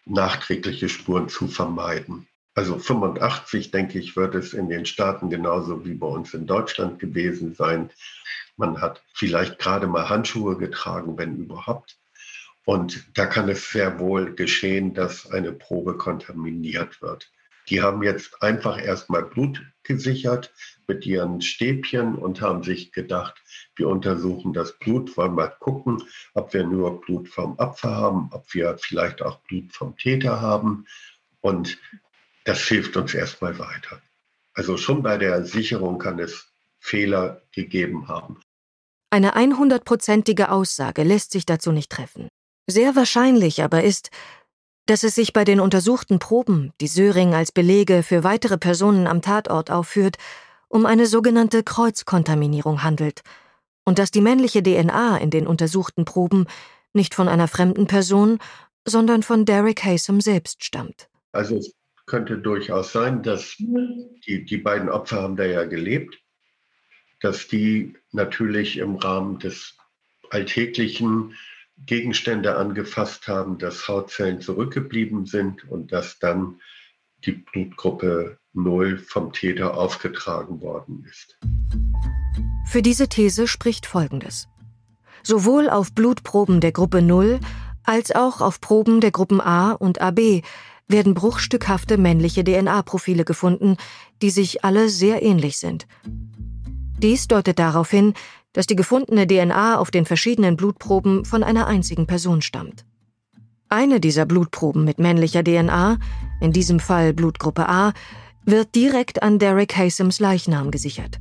nachträgliche 0.05 0.89
Spuren 0.89 1.29
zu 1.29 1.47
vermeiden. 1.47 2.27
Also 2.55 2.77
85, 2.77 3.71
denke 3.71 3.97
ich, 3.97 4.15
wird 4.15 4.35
es 4.35 4.53
in 4.53 4.69
den 4.69 4.85
Staaten 4.85 5.29
genauso 5.29 5.85
wie 5.85 5.95
bei 5.95 6.07
uns 6.07 6.33
in 6.33 6.45
Deutschland 6.45 6.99
gewesen 6.99 7.55
sein. 7.55 7.89
Man 8.57 8.79
hat 8.79 9.01
vielleicht 9.13 9.57
gerade 9.57 9.87
mal 9.87 10.09
Handschuhe 10.09 10.57
getragen, 10.57 11.17
wenn 11.17 11.37
überhaupt. 11.37 11.97
Und 12.65 13.05
da 13.17 13.25
kann 13.25 13.49
es 13.49 13.71
sehr 13.71 13.99
wohl 13.99 14.35
geschehen, 14.35 14.93
dass 14.93 15.29
eine 15.31 15.51
Probe 15.51 15.97
kontaminiert 15.97 17.01
wird. 17.01 17.31
Die 17.69 17.81
haben 17.81 18.03
jetzt 18.03 18.41
einfach 18.41 18.81
erstmal 18.81 19.23
Blut 19.23 19.61
gesichert 19.83 20.53
mit 20.87 21.05
ihren 21.05 21.41
Stäbchen 21.41 22.15
und 22.15 22.41
haben 22.41 22.63
sich 22.63 22.91
gedacht, 22.91 23.41
wir 23.75 23.87
untersuchen 23.87 24.53
das 24.53 24.77
Blut, 24.79 25.15
wollen 25.17 25.35
mal 25.35 25.55
gucken, 25.59 26.03
ob 26.33 26.53
wir 26.53 26.65
nur 26.65 27.01
Blut 27.01 27.29
vom 27.29 27.57
Opfer 27.57 27.95
haben, 27.95 28.29
ob 28.31 28.53
wir 28.53 28.77
vielleicht 28.79 29.21
auch 29.21 29.39
Blut 29.41 29.73
vom 29.73 29.97
Täter 29.97 30.41
haben. 30.41 30.85
Und 31.41 31.77
das 32.45 32.61
hilft 32.61 32.97
uns 32.97 33.13
erstmal 33.13 33.57
weiter. 33.59 34.01
Also 34.53 34.77
schon 34.77 35.01
bei 35.03 35.17
der 35.17 35.45
Sicherung 35.45 35.99
kann 35.99 36.19
es 36.19 36.47
Fehler 36.79 37.41
gegeben 37.51 38.07
haben. 38.07 38.41
Eine 39.09 39.35
100-prozentige 39.35 40.49
Aussage 40.49 41.03
lässt 41.03 41.31
sich 41.31 41.45
dazu 41.45 41.71
nicht 41.71 41.91
treffen. 41.91 42.27
Sehr 42.67 42.95
wahrscheinlich 42.95 43.61
aber 43.63 43.83
ist, 43.83 44.09
dass 44.85 45.03
es 45.03 45.15
sich 45.15 45.33
bei 45.33 45.43
den 45.45 45.59
untersuchten 45.59 46.19
Proben, 46.19 46.73
die 46.81 46.87
Söring 46.87 47.33
als 47.33 47.51
Belege 47.51 48.03
für 48.03 48.23
weitere 48.23 48.57
Personen 48.57 49.07
am 49.07 49.21
Tatort 49.21 49.71
aufführt, 49.71 50.17
um 50.67 50.85
eine 50.85 51.05
sogenannte 51.05 51.63
Kreuzkontaminierung 51.63 52.83
handelt 52.83 53.21
und 53.85 53.99
dass 53.99 54.11
die 54.11 54.21
männliche 54.21 54.63
DNA 54.63 55.17
in 55.17 55.29
den 55.29 55.47
untersuchten 55.47 56.05
Proben 56.05 56.47
nicht 56.93 57.15
von 57.15 57.27
einer 57.27 57.47
fremden 57.47 57.87
Person, 57.87 58.39
sondern 58.85 59.23
von 59.23 59.45
Derek 59.45 59.83
Haysom 59.83 60.21
selbst 60.21 60.63
stammt. 60.63 61.09
Also 61.31 61.57
es 61.57 61.73
könnte 62.05 62.37
durchaus 62.37 62.91
sein, 62.91 63.23
dass 63.23 63.55
die, 63.57 64.45
die 64.45 64.57
beiden 64.57 64.89
Opfer 64.89 65.21
haben 65.21 65.35
da 65.35 65.45
ja 65.45 65.63
gelebt, 65.63 66.19
dass 67.21 67.47
die 67.47 67.95
natürlich 68.11 68.77
im 68.77 68.95
Rahmen 68.95 69.39
des 69.39 69.77
alltäglichen 70.29 71.35
Gegenstände 71.85 72.55
angefasst 72.55 73.27
haben, 73.27 73.57
dass 73.57 73.87
Hautzellen 73.87 74.41
zurückgeblieben 74.41 75.25
sind 75.25 75.69
und 75.69 75.91
dass 75.91 76.19
dann 76.19 76.59
die 77.25 77.31
Blutgruppe 77.33 78.37
0 78.53 78.99
vom 78.99 79.33
Täter 79.33 79.77
aufgetragen 79.77 80.61
worden 80.61 81.05
ist. 81.09 81.37
Für 82.67 82.81
diese 82.81 83.09
These 83.09 83.47
spricht 83.47 83.85
Folgendes. 83.85 84.47
Sowohl 85.23 85.69
auf 85.69 85.93
Blutproben 85.93 86.59
der 86.59 86.71
Gruppe 86.71 87.01
0 87.01 87.39
als 87.83 88.11
auch 88.13 88.41
auf 88.41 88.61
Proben 88.61 89.01
der 89.01 89.11
Gruppen 89.11 89.41
A 89.41 89.71
und 89.71 90.01
AB 90.01 90.41
werden 90.87 91.13
bruchstückhafte 91.13 91.97
männliche 91.97 92.43
DNA-Profile 92.43 93.25
gefunden, 93.25 93.77
die 94.21 94.29
sich 94.29 94.63
alle 94.63 94.89
sehr 94.89 95.21
ähnlich 95.21 95.57
sind. 95.57 95.87
Dies 96.97 97.27
deutet 97.27 97.59
darauf 97.59 97.89
hin, 97.89 98.13
dass 98.53 98.67
die 98.67 98.75
gefundene 98.75 99.27
DNA 99.27 99.77
auf 99.77 99.91
den 99.91 100.05
verschiedenen 100.05 100.55
Blutproben 100.55 101.25
von 101.25 101.43
einer 101.43 101.67
einzigen 101.67 102.07
Person 102.07 102.41
stammt. 102.41 102.85
Eine 103.69 103.99
dieser 103.99 104.25
Blutproben 104.25 104.83
mit 104.83 104.99
männlicher 104.99 105.43
DNA, 105.43 105.97
in 106.39 106.53
diesem 106.53 106.79
Fall 106.79 107.13
Blutgruppe 107.13 107.67
A, 107.67 107.93
wird 108.45 108.75
direkt 108.75 109.23
an 109.23 109.39
Derek 109.39 109.75
Haysoms 109.75 110.19
Leichnam 110.19 110.69
gesichert. 110.69 111.19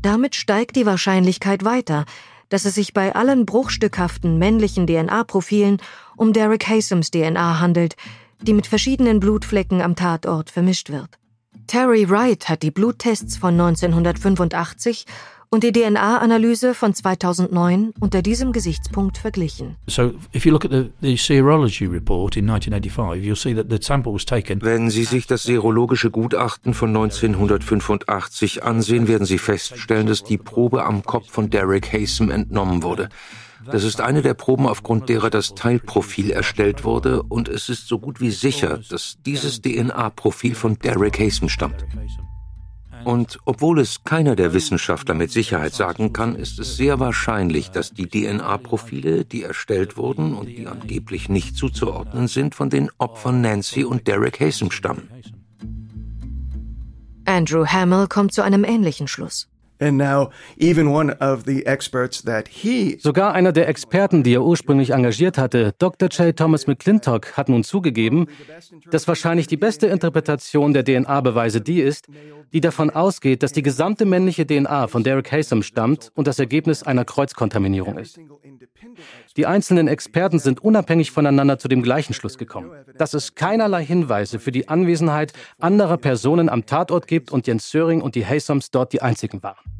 Damit 0.00 0.34
steigt 0.34 0.76
die 0.76 0.86
Wahrscheinlichkeit 0.86 1.64
weiter, 1.64 2.06
dass 2.48 2.64
es 2.64 2.74
sich 2.74 2.92
bei 2.92 3.14
allen 3.14 3.46
bruchstückhaften 3.46 4.38
männlichen 4.38 4.86
DNA-Profilen 4.86 5.78
um 6.16 6.32
Derek 6.32 6.68
Haysoms 6.68 7.10
DNA 7.10 7.60
handelt, 7.60 7.96
die 8.42 8.52
mit 8.52 8.66
verschiedenen 8.66 9.20
Blutflecken 9.20 9.80
am 9.80 9.96
Tatort 9.96 10.50
vermischt 10.50 10.90
wird. 10.90 11.18
Terry 11.66 12.08
Wright 12.10 12.48
hat 12.48 12.62
die 12.62 12.70
Bluttests 12.70 13.36
von 13.36 13.58
1985 13.58 15.06
und 15.52 15.64
die 15.64 15.72
DNA-Analyse 15.72 16.72
von 16.72 16.94
2009 16.94 17.92
unter 18.00 18.22
diesem 18.22 18.52
Gesichtspunkt 18.52 19.18
verglichen. 19.18 19.76
So, 19.86 20.14
if 20.34 20.46
you 20.46 20.50
look 20.50 20.64
at 20.64 20.70
the, 20.70 20.90
the 21.02 21.16
serology 21.18 21.84
report 21.84 22.38
in 22.38 22.48
1985, 22.48 23.22
you'll 23.22 23.36
see 23.36 23.54
that 23.54 23.66
the 23.68 23.76
sample 23.78 24.14
was 24.14 24.24
taken. 24.24 24.62
Wenn 24.62 24.88
Sie 24.88 25.04
sich 25.04 25.26
das 25.26 25.42
serologische 25.42 26.10
Gutachten 26.10 26.72
von 26.72 26.88
1985 26.88 28.64
ansehen, 28.64 29.08
werden 29.08 29.26
Sie 29.26 29.36
feststellen, 29.36 30.06
dass 30.06 30.24
die 30.24 30.38
Probe 30.38 30.86
am 30.86 31.02
Kopf 31.02 31.30
von 31.30 31.50
Derek 31.50 31.92
Haysom 31.92 32.30
entnommen 32.30 32.82
wurde. 32.82 33.10
Das 33.70 33.84
ist 33.84 34.00
eine 34.00 34.22
der 34.22 34.34
Proben, 34.34 34.66
aufgrund 34.66 35.10
derer 35.10 35.28
das 35.28 35.54
Teilprofil 35.54 36.30
erstellt 36.30 36.82
wurde, 36.84 37.22
und 37.22 37.48
es 37.48 37.68
ist 37.68 37.88
so 37.88 37.98
gut 37.98 38.22
wie 38.22 38.30
sicher, 38.30 38.80
dass 38.88 39.18
dieses 39.26 39.60
DNA-Profil 39.60 40.54
von 40.54 40.78
Derek 40.78 41.18
Haysom 41.20 41.50
stammt. 41.50 41.84
Und 43.04 43.38
obwohl 43.44 43.80
es 43.80 44.04
keiner 44.04 44.36
der 44.36 44.52
Wissenschaftler 44.52 45.14
mit 45.14 45.30
Sicherheit 45.30 45.74
sagen 45.74 46.12
kann, 46.12 46.36
ist 46.36 46.58
es 46.58 46.76
sehr 46.76 47.00
wahrscheinlich, 47.00 47.70
dass 47.70 47.92
die 47.92 48.08
DNA-Profile, 48.08 49.24
die 49.24 49.42
erstellt 49.42 49.96
wurden 49.96 50.34
und 50.34 50.46
die 50.46 50.66
angeblich 50.66 51.28
nicht 51.28 51.56
zuzuordnen 51.56 52.28
sind, 52.28 52.54
von 52.54 52.70
den 52.70 52.90
Opfern 52.98 53.40
Nancy 53.40 53.84
und 53.84 54.06
Derek 54.06 54.40
Haysom 54.40 54.70
stammen. 54.70 55.08
Andrew 57.24 57.66
Hamill 57.66 58.06
kommt 58.08 58.32
zu 58.32 58.42
einem 58.42 58.64
ähnlichen 58.64 59.08
Schluss. 59.08 59.51
Sogar 63.00 63.34
einer 63.34 63.52
der 63.52 63.68
Experten, 63.68 64.22
die 64.22 64.34
er 64.34 64.42
ursprünglich 64.42 64.90
engagiert 64.90 65.38
hatte, 65.38 65.74
Dr. 65.78 66.08
J. 66.08 66.36
Thomas 66.36 66.66
McClintock, 66.66 67.36
hat 67.36 67.48
nun 67.48 67.64
zugegeben, 67.64 68.26
dass 68.90 69.08
wahrscheinlich 69.08 69.46
die 69.46 69.56
beste 69.56 69.86
Interpretation 69.86 70.72
der 70.72 70.84
DNA-Beweise 70.84 71.60
die 71.60 71.80
ist, 71.80 72.06
die 72.52 72.60
davon 72.60 72.90
ausgeht, 72.90 73.42
dass 73.42 73.52
die 73.52 73.62
gesamte 73.62 74.04
männliche 74.04 74.46
DNA 74.46 74.86
von 74.88 75.04
Derek 75.04 75.32
Haysom 75.32 75.62
stammt 75.62 76.10
und 76.14 76.26
das 76.26 76.38
Ergebnis 76.38 76.82
einer 76.82 77.04
Kreuzkontaminierung 77.04 77.98
ist. 77.98 78.18
Die 79.36 79.46
einzelnen 79.46 79.88
Experten 79.88 80.38
sind 80.38 80.62
unabhängig 80.62 81.10
voneinander 81.10 81.58
zu 81.58 81.68
dem 81.68 81.82
gleichen 81.82 82.14
Schluss 82.14 82.38
gekommen, 82.38 82.70
dass 82.98 83.14
es 83.14 83.34
keinerlei 83.34 83.84
Hinweise 83.84 84.38
für 84.38 84.52
die 84.52 84.68
Anwesenheit 84.68 85.32
anderer 85.58 85.96
Personen 85.96 86.48
am 86.48 86.66
Tatort 86.66 87.06
gibt 87.06 87.32
und 87.32 87.46
Jens 87.46 87.70
Söring 87.70 88.02
und 88.02 88.14
die 88.14 88.26
Haysoms 88.26 88.70
dort 88.70 88.92
die 88.92 89.02
einzigen 89.02 89.42
waren. 89.42 89.71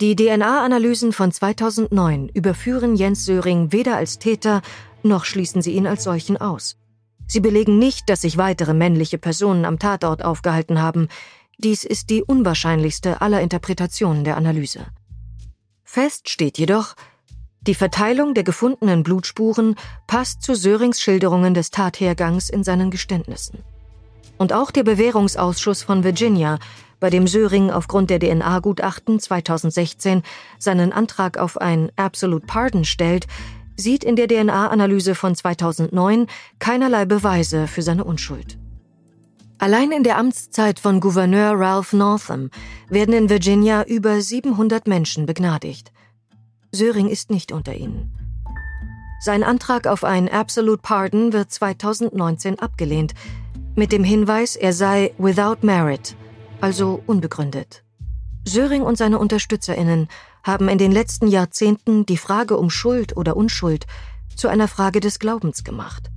Die 0.00 0.16
DNA-Analysen 0.16 1.12
von 1.12 1.30
2009 1.30 2.28
überführen 2.28 2.96
Jens 2.96 3.24
Söring 3.24 3.70
weder 3.70 3.96
als 3.96 4.18
Täter 4.18 4.60
noch 5.04 5.24
schließen 5.24 5.62
sie 5.62 5.70
ihn 5.72 5.86
als 5.86 6.02
solchen 6.02 6.36
aus. 6.36 6.76
Sie 7.28 7.38
belegen 7.38 7.78
nicht, 7.78 8.08
dass 8.08 8.22
sich 8.22 8.36
weitere 8.36 8.74
männliche 8.74 9.18
Personen 9.18 9.64
am 9.64 9.78
Tatort 9.78 10.24
aufgehalten 10.24 10.82
haben. 10.82 11.08
Dies 11.58 11.84
ist 11.84 12.10
die 12.10 12.24
unwahrscheinlichste 12.24 13.20
aller 13.20 13.40
Interpretationen 13.40 14.24
der 14.24 14.36
Analyse. 14.36 14.86
Fest 15.84 16.28
steht 16.28 16.58
jedoch, 16.58 16.96
die 17.60 17.76
Verteilung 17.76 18.34
der 18.34 18.42
gefundenen 18.44 19.04
Blutspuren 19.04 19.76
passt 20.08 20.42
zu 20.42 20.54
Sörings 20.56 21.00
Schilderungen 21.00 21.54
des 21.54 21.70
Tathergangs 21.70 22.50
in 22.50 22.64
seinen 22.64 22.90
Geständnissen. 22.90 23.60
Und 24.38 24.52
auch 24.52 24.72
der 24.72 24.82
Bewährungsausschuss 24.82 25.84
von 25.84 26.02
Virginia 26.02 26.58
bei 27.04 27.10
dem 27.10 27.26
Söring 27.26 27.70
aufgrund 27.70 28.08
der 28.08 28.18
DNA-Gutachten 28.18 29.20
2016 29.20 30.22
seinen 30.58 30.90
Antrag 30.90 31.36
auf 31.36 31.60
ein 31.60 31.92
Absolute 31.96 32.46
Pardon 32.46 32.86
stellt, 32.86 33.26
sieht 33.76 34.04
in 34.04 34.16
der 34.16 34.26
DNA-Analyse 34.26 35.14
von 35.14 35.34
2009 35.34 36.28
keinerlei 36.60 37.04
Beweise 37.04 37.66
für 37.66 37.82
seine 37.82 38.04
Unschuld. 38.04 38.56
Allein 39.58 39.92
in 39.92 40.02
der 40.02 40.16
Amtszeit 40.16 40.80
von 40.80 40.98
Gouverneur 41.00 41.52
Ralph 41.60 41.92
Northam 41.92 42.48
werden 42.88 43.12
in 43.12 43.28
Virginia 43.28 43.82
über 43.82 44.22
700 44.22 44.86
Menschen 44.86 45.26
begnadigt. 45.26 45.92
Söring 46.72 47.10
ist 47.10 47.28
nicht 47.28 47.52
unter 47.52 47.74
ihnen. 47.74 48.14
Sein 49.20 49.44
Antrag 49.44 49.86
auf 49.86 50.04
ein 50.04 50.30
Absolute 50.30 50.80
Pardon 50.80 51.34
wird 51.34 51.52
2019 51.52 52.60
abgelehnt, 52.60 53.12
mit 53.76 53.92
dem 53.92 54.04
Hinweis, 54.04 54.56
er 54.56 54.72
sei 54.72 55.12
without 55.18 55.58
merit, 55.60 56.16
also 56.64 57.02
unbegründet. 57.06 57.84
Söring 58.46 58.82
und 58.82 58.96
seine 58.96 59.18
Unterstützerinnen 59.18 60.08
haben 60.42 60.70
in 60.70 60.78
den 60.78 60.92
letzten 60.92 61.28
Jahrzehnten 61.28 62.06
die 62.06 62.16
Frage 62.16 62.56
um 62.56 62.70
Schuld 62.70 63.18
oder 63.18 63.36
Unschuld 63.36 63.86
zu 64.34 64.48
einer 64.48 64.66
Frage 64.66 65.00
des 65.00 65.18
Glaubens 65.18 65.62
gemacht. 65.62 66.10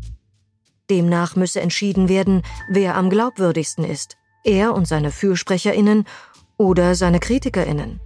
Demnach 0.89 1.36
müsse 1.36 1.60
entschieden 1.60 2.08
werden, 2.08 2.43
wer 2.70 2.95
am 2.95 3.10
glaubwürdigsten 3.10 3.84
ist, 3.84 4.16
er 4.45 4.74
und 4.74 4.88
seine 4.88 5.12
Fürsprecherinnen 5.12 6.06
oder 6.56 6.95
seine 6.95 7.20
Kritikerinnen. 7.20 8.00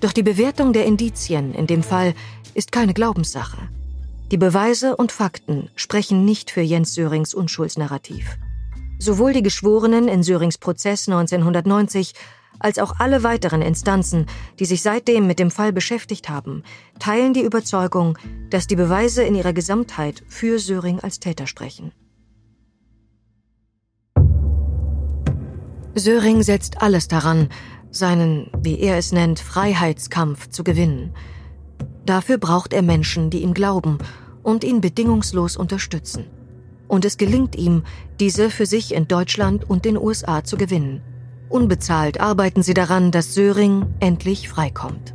Doch 0.00 0.12
die 0.12 0.22
Bewertung 0.22 0.72
der 0.72 0.86
Indizien 0.86 1.52
in 1.52 1.66
dem 1.66 1.82
Fall 1.82 2.14
ist 2.54 2.72
keine 2.72 2.94
Glaubenssache. 2.94 3.58
Die 4.30 4.38
Beweise 4.38 4.96
und 4.96 5.12
Fakten 5.12 5.68
sprechen 5.76 6.24
nicht 6.24 6.50
für 6.50 6.62
Jens 6.62 6.94
Sörings 6.94 7.34
Unschuldsnarrativ. 7.34 8.38
Sowohl 9.02 9.32
die 9.32 9.42
Geschworenen 9.42 10.06
in 10.06 10.22
Sörings 10.22 10.58
Prozess 10.58 11.08
1990 11.08 12.12
als 12.60 12.78
auch 12.78 13.00
alle 13.00 13.24
weiteren 13.24 13.60
Instanzen, 13.60 14.26
die 14.60 14.64
sich 14.64 14.80
seitdem 14.80 15.26
mit 15.26 15.40
dem 15.40 15.50
Fall 15.50 15.72
beschäftigt 15.72 16.28
haben, 16.28 16.62
teilen 17.00 17.34
die 17.34 17.42
Überzeugung, 17.42 18.16
dass 18.50 18.68
die 18.68 18.76
Beweise 18.76 19.24
in 19.24 19.34
ihrer 19.34 19.52
Gesamtheit 19.52 20.22
für 20.28 20.60
Söring 20.60 21.00
als 21.00 21.18
Täter 21.18 21.48
sprechen. 21.48 21.90
Söring 25.96 26.44
setzt 26.44 26.80
alles 26.80 27.08
daran, 27.08 27.48
seinen, 27.90 28.52
wie 28.56 28.78
er 28.78 28.98
es 28.98 29.10
nennt, 29.10 29.40
Freiheitskampf 29.40 30.48
zu 30.48 30.62
gewinnen. 30.62 31.12
Dafür 32.06 32.38
braucht 32.38 32.72
er 32.72 32.82
Menschen, 32.82 33.30
die 33.30 33.42
ihm 33.42 33.52
glauben 33.52 33.98
und 34.44 34.62
ihn 34.62 34.80
bedingungslos 34.80 35.56
unterstützen 35.56 36.26
und 36.92 37.06
es 37.06 37.16
gelingt 37.16 37.56
ihm, 37.56 37.84
diese 38.20 38.50
für 38.50 38.66
sich 38.66 38.94
in 38.94 39.08
Deutschland 39.08 39.68
und 39.68 39.86
den 39.86 39.96
USA 39.96 40.44
zu 40.44 40.58
gewinnen. 40.58 41.00
Unbezahlt 41.48 42.20
arbeiten 42.20 42.62
sie 42.62 42.74
daran, 42.74 43.10
dass 43.10 43.32
Söring 43.32 43.86
endlich 43.98 44.50
freikommt. 44.50 45.14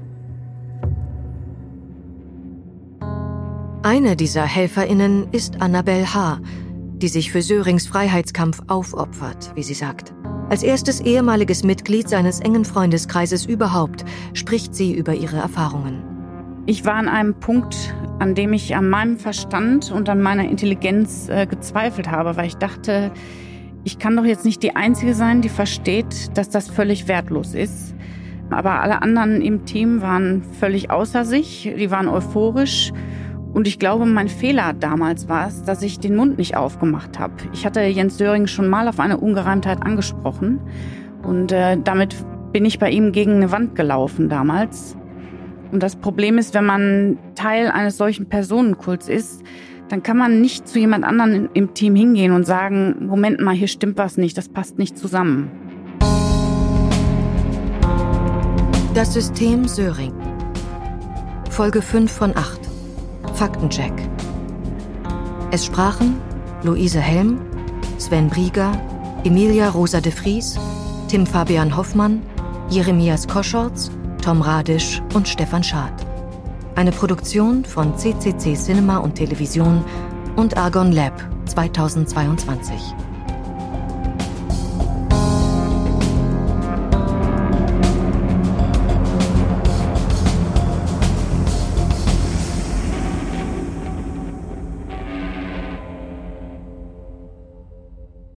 Eine 3.84 4.16
dieser 4.16 4.42
Helferinnen 4.42 5.28
ist 5.32 5.62
Annabelle 5.62 6.16
H., 6.16 6.40
die 6.96 7.10
sich 7.10 7.32
für 7.32 7.44
Sörings 7.44 7.86
Freiheitskampf 7.86 8.60
aufopfert, 8.66 9.52
wie 9.54 9.62
sie 9.62 9.76
sagt. 9.76 10.16
Als 10.50 10.64
erstes 10.64 11.00
ehemaliges 11.00 11.64
Mitglied 11.64 12.10
seines 12.10 12.40
engen 12.40 12.66
Freundeskreises 12.66 13.46
überhaupt 13.46 14.04
spricht 14.34 14.74
sie 14.74 14.94
über 14.94 15.14
ihre 15.14 15.38
Erfahrungen. 15.38 16.02
Ich 16.66 16.86
war 16.86 16.96
an 16.96 17.08
einem 17.08 17.36
Punkt, 17.36 17.94
an 18.20 18.36
dem 18.36 18.54
ich 18.54 18.76
an 18.76 18.90
meinem 18.90 19.18
Verstand 19.18 19.92
und 19.92 20.10
an 20.10 20.22
meiner 20.22 20.46
Intelligenz 20.46 21.30
äh, 21.30 21.46
gezweifelt 21.46 22.10
habe, 22.10 22.36
weil 22.38 22.48
ich 22.48 22.56
dachte, 22.56 23.12
ich 23.84 24.00
kann 24.00 24.16
doch 24.16 24.26
jetzt 24.26 24.44
nicht 24.44 24.64
die 24.64 24.76
Einzige 24.76 25.14
sein, 25.14 25.42
die 25.42 25.50
versteht, 25.50 26.38
dass 26.38 26.50
das 26.50 26.70
völlig 26.70 27.08
wertlos 27.08 27.54
ist. 27.54 27.96
Aber 28.50 28.82
alle 28.82 29.02
anderen 29.02 29.42
im 29.42 29.66
Team 29.66 30.02
waren 30.02 30.44
völlig 30.60 30.90
außer 30.90 31.26
sich, 31.26 31.74
die 31.78 31.92
waren 31.92 32.08
euphorisch. 32.08 32.92
Und 33.54 33.68
ich 33.68 33.80
glaube, 33.80 34.06
mein 34.06 34.28
Fehler 34.28 34.74
damals 34.74 35.30
war 35.30 35.48
es, 35.48 35.64
dass 35.64 35.82
ich 35.82 36.00
den 36.00 36.16
Mund 36.16 36.38
nicht 36.38 36.56
aufgemacht 36.56 37.18
habe. 37.18 37.34
Ich 37.54 37.66
hatte 37.66 37.82
Jens 37.82 38.18
Döring 38.18 38.48
schon 38.48 38.68
mal 38.68 38.88
auf 38.88 39.00
eine 39.00 39.18
Ungereimtheit 39.18 39.82
angesprochen. 39.84 40.60
Und 41.24 41.52
äh, 41.52 41.78
damit 41.84 42.16
bin 42.52 42.66
ich 42.66 42.80
bei 42.80 42.90
ihm 42.90 43.12
gegen 43.12 43.36
eine 43.36 43.52
Wand 43.52 43.76
gelaufen 43.76 44.30
damals. 44.30 44.98
Und 45.72 45.84
das 45.84 45.96
Problem 45.96 46.38
ist, 46.38 46.54
wenn 46.54 46.66
man 46.66 47.18
Teil 47.36 47.70
eines 47.70 47.98
solchen 47.98 48.28
Personenkults 48.28 49.10
ist, 49.10 49.44
dann 49.90 50.04
kann 50.04 50.18
man 50.18 50.42
nicht 50.42 50.68
zu 50.68 50.80
jemand 50.80 51.06
anderen 51.06 51.50
im 51.54 51.74
Team 51.74 51.96
hingehen 51.96 52.32
und 52.32 52.46
sagen, 52.46 53.08
Moment 53.08 53.40
mal, 53.40 53.56
hier 53.56 53.68
stimmt 53.68 53.98
was 53.98 54.18
nicht, 54.18 54.38
das 54.38 54.50
passt 54.50 54.78
nicht 54.78 54.98
zusammen. 54.98 55.50
Das 58.94 59.14
System 59.14 59.68
Söring. 59.68 60.14
Folge 61.50 61.82
5 61.82 62.12
von 62.12 62.36
8. 62.36 62.60
Faktencheck. 63.34 63.94
Es 65.52 65.66
sprachen 65.66 66.18
Luise 66.64 67.00
Helm, 67.00 67.40
Sven 67.98 68.30
Brieger, 68.30 68.72
Emilia 69.24 69.70
Rosa 69.70 70.02
de 70.02 70.12
Vries, 70.12 70.60
Tim 71.08 71.26
Fabian 71.26 71.76
Hoffmann, 71.76 72.22
Jeremias 72.70 73.28
Koschorz 73.28 73.92
Tom 74.28 74.42
Radisch 74.42 75.02
und 75.14 75.26
Stefan 75.26 75.64
Schad. 75.64 76.06
Eine 76.76 76.92
Produktion 76.92 77.64
von 77.64 77.98
CCC 77.98 78.56
Cinema 78.56 78.98
und 78.98 79.16
Television 79.16 79.86
und 80.36 80.58
Argon 80.58 80.92
Lab 80.92 81.14
2022. 81.46 83.07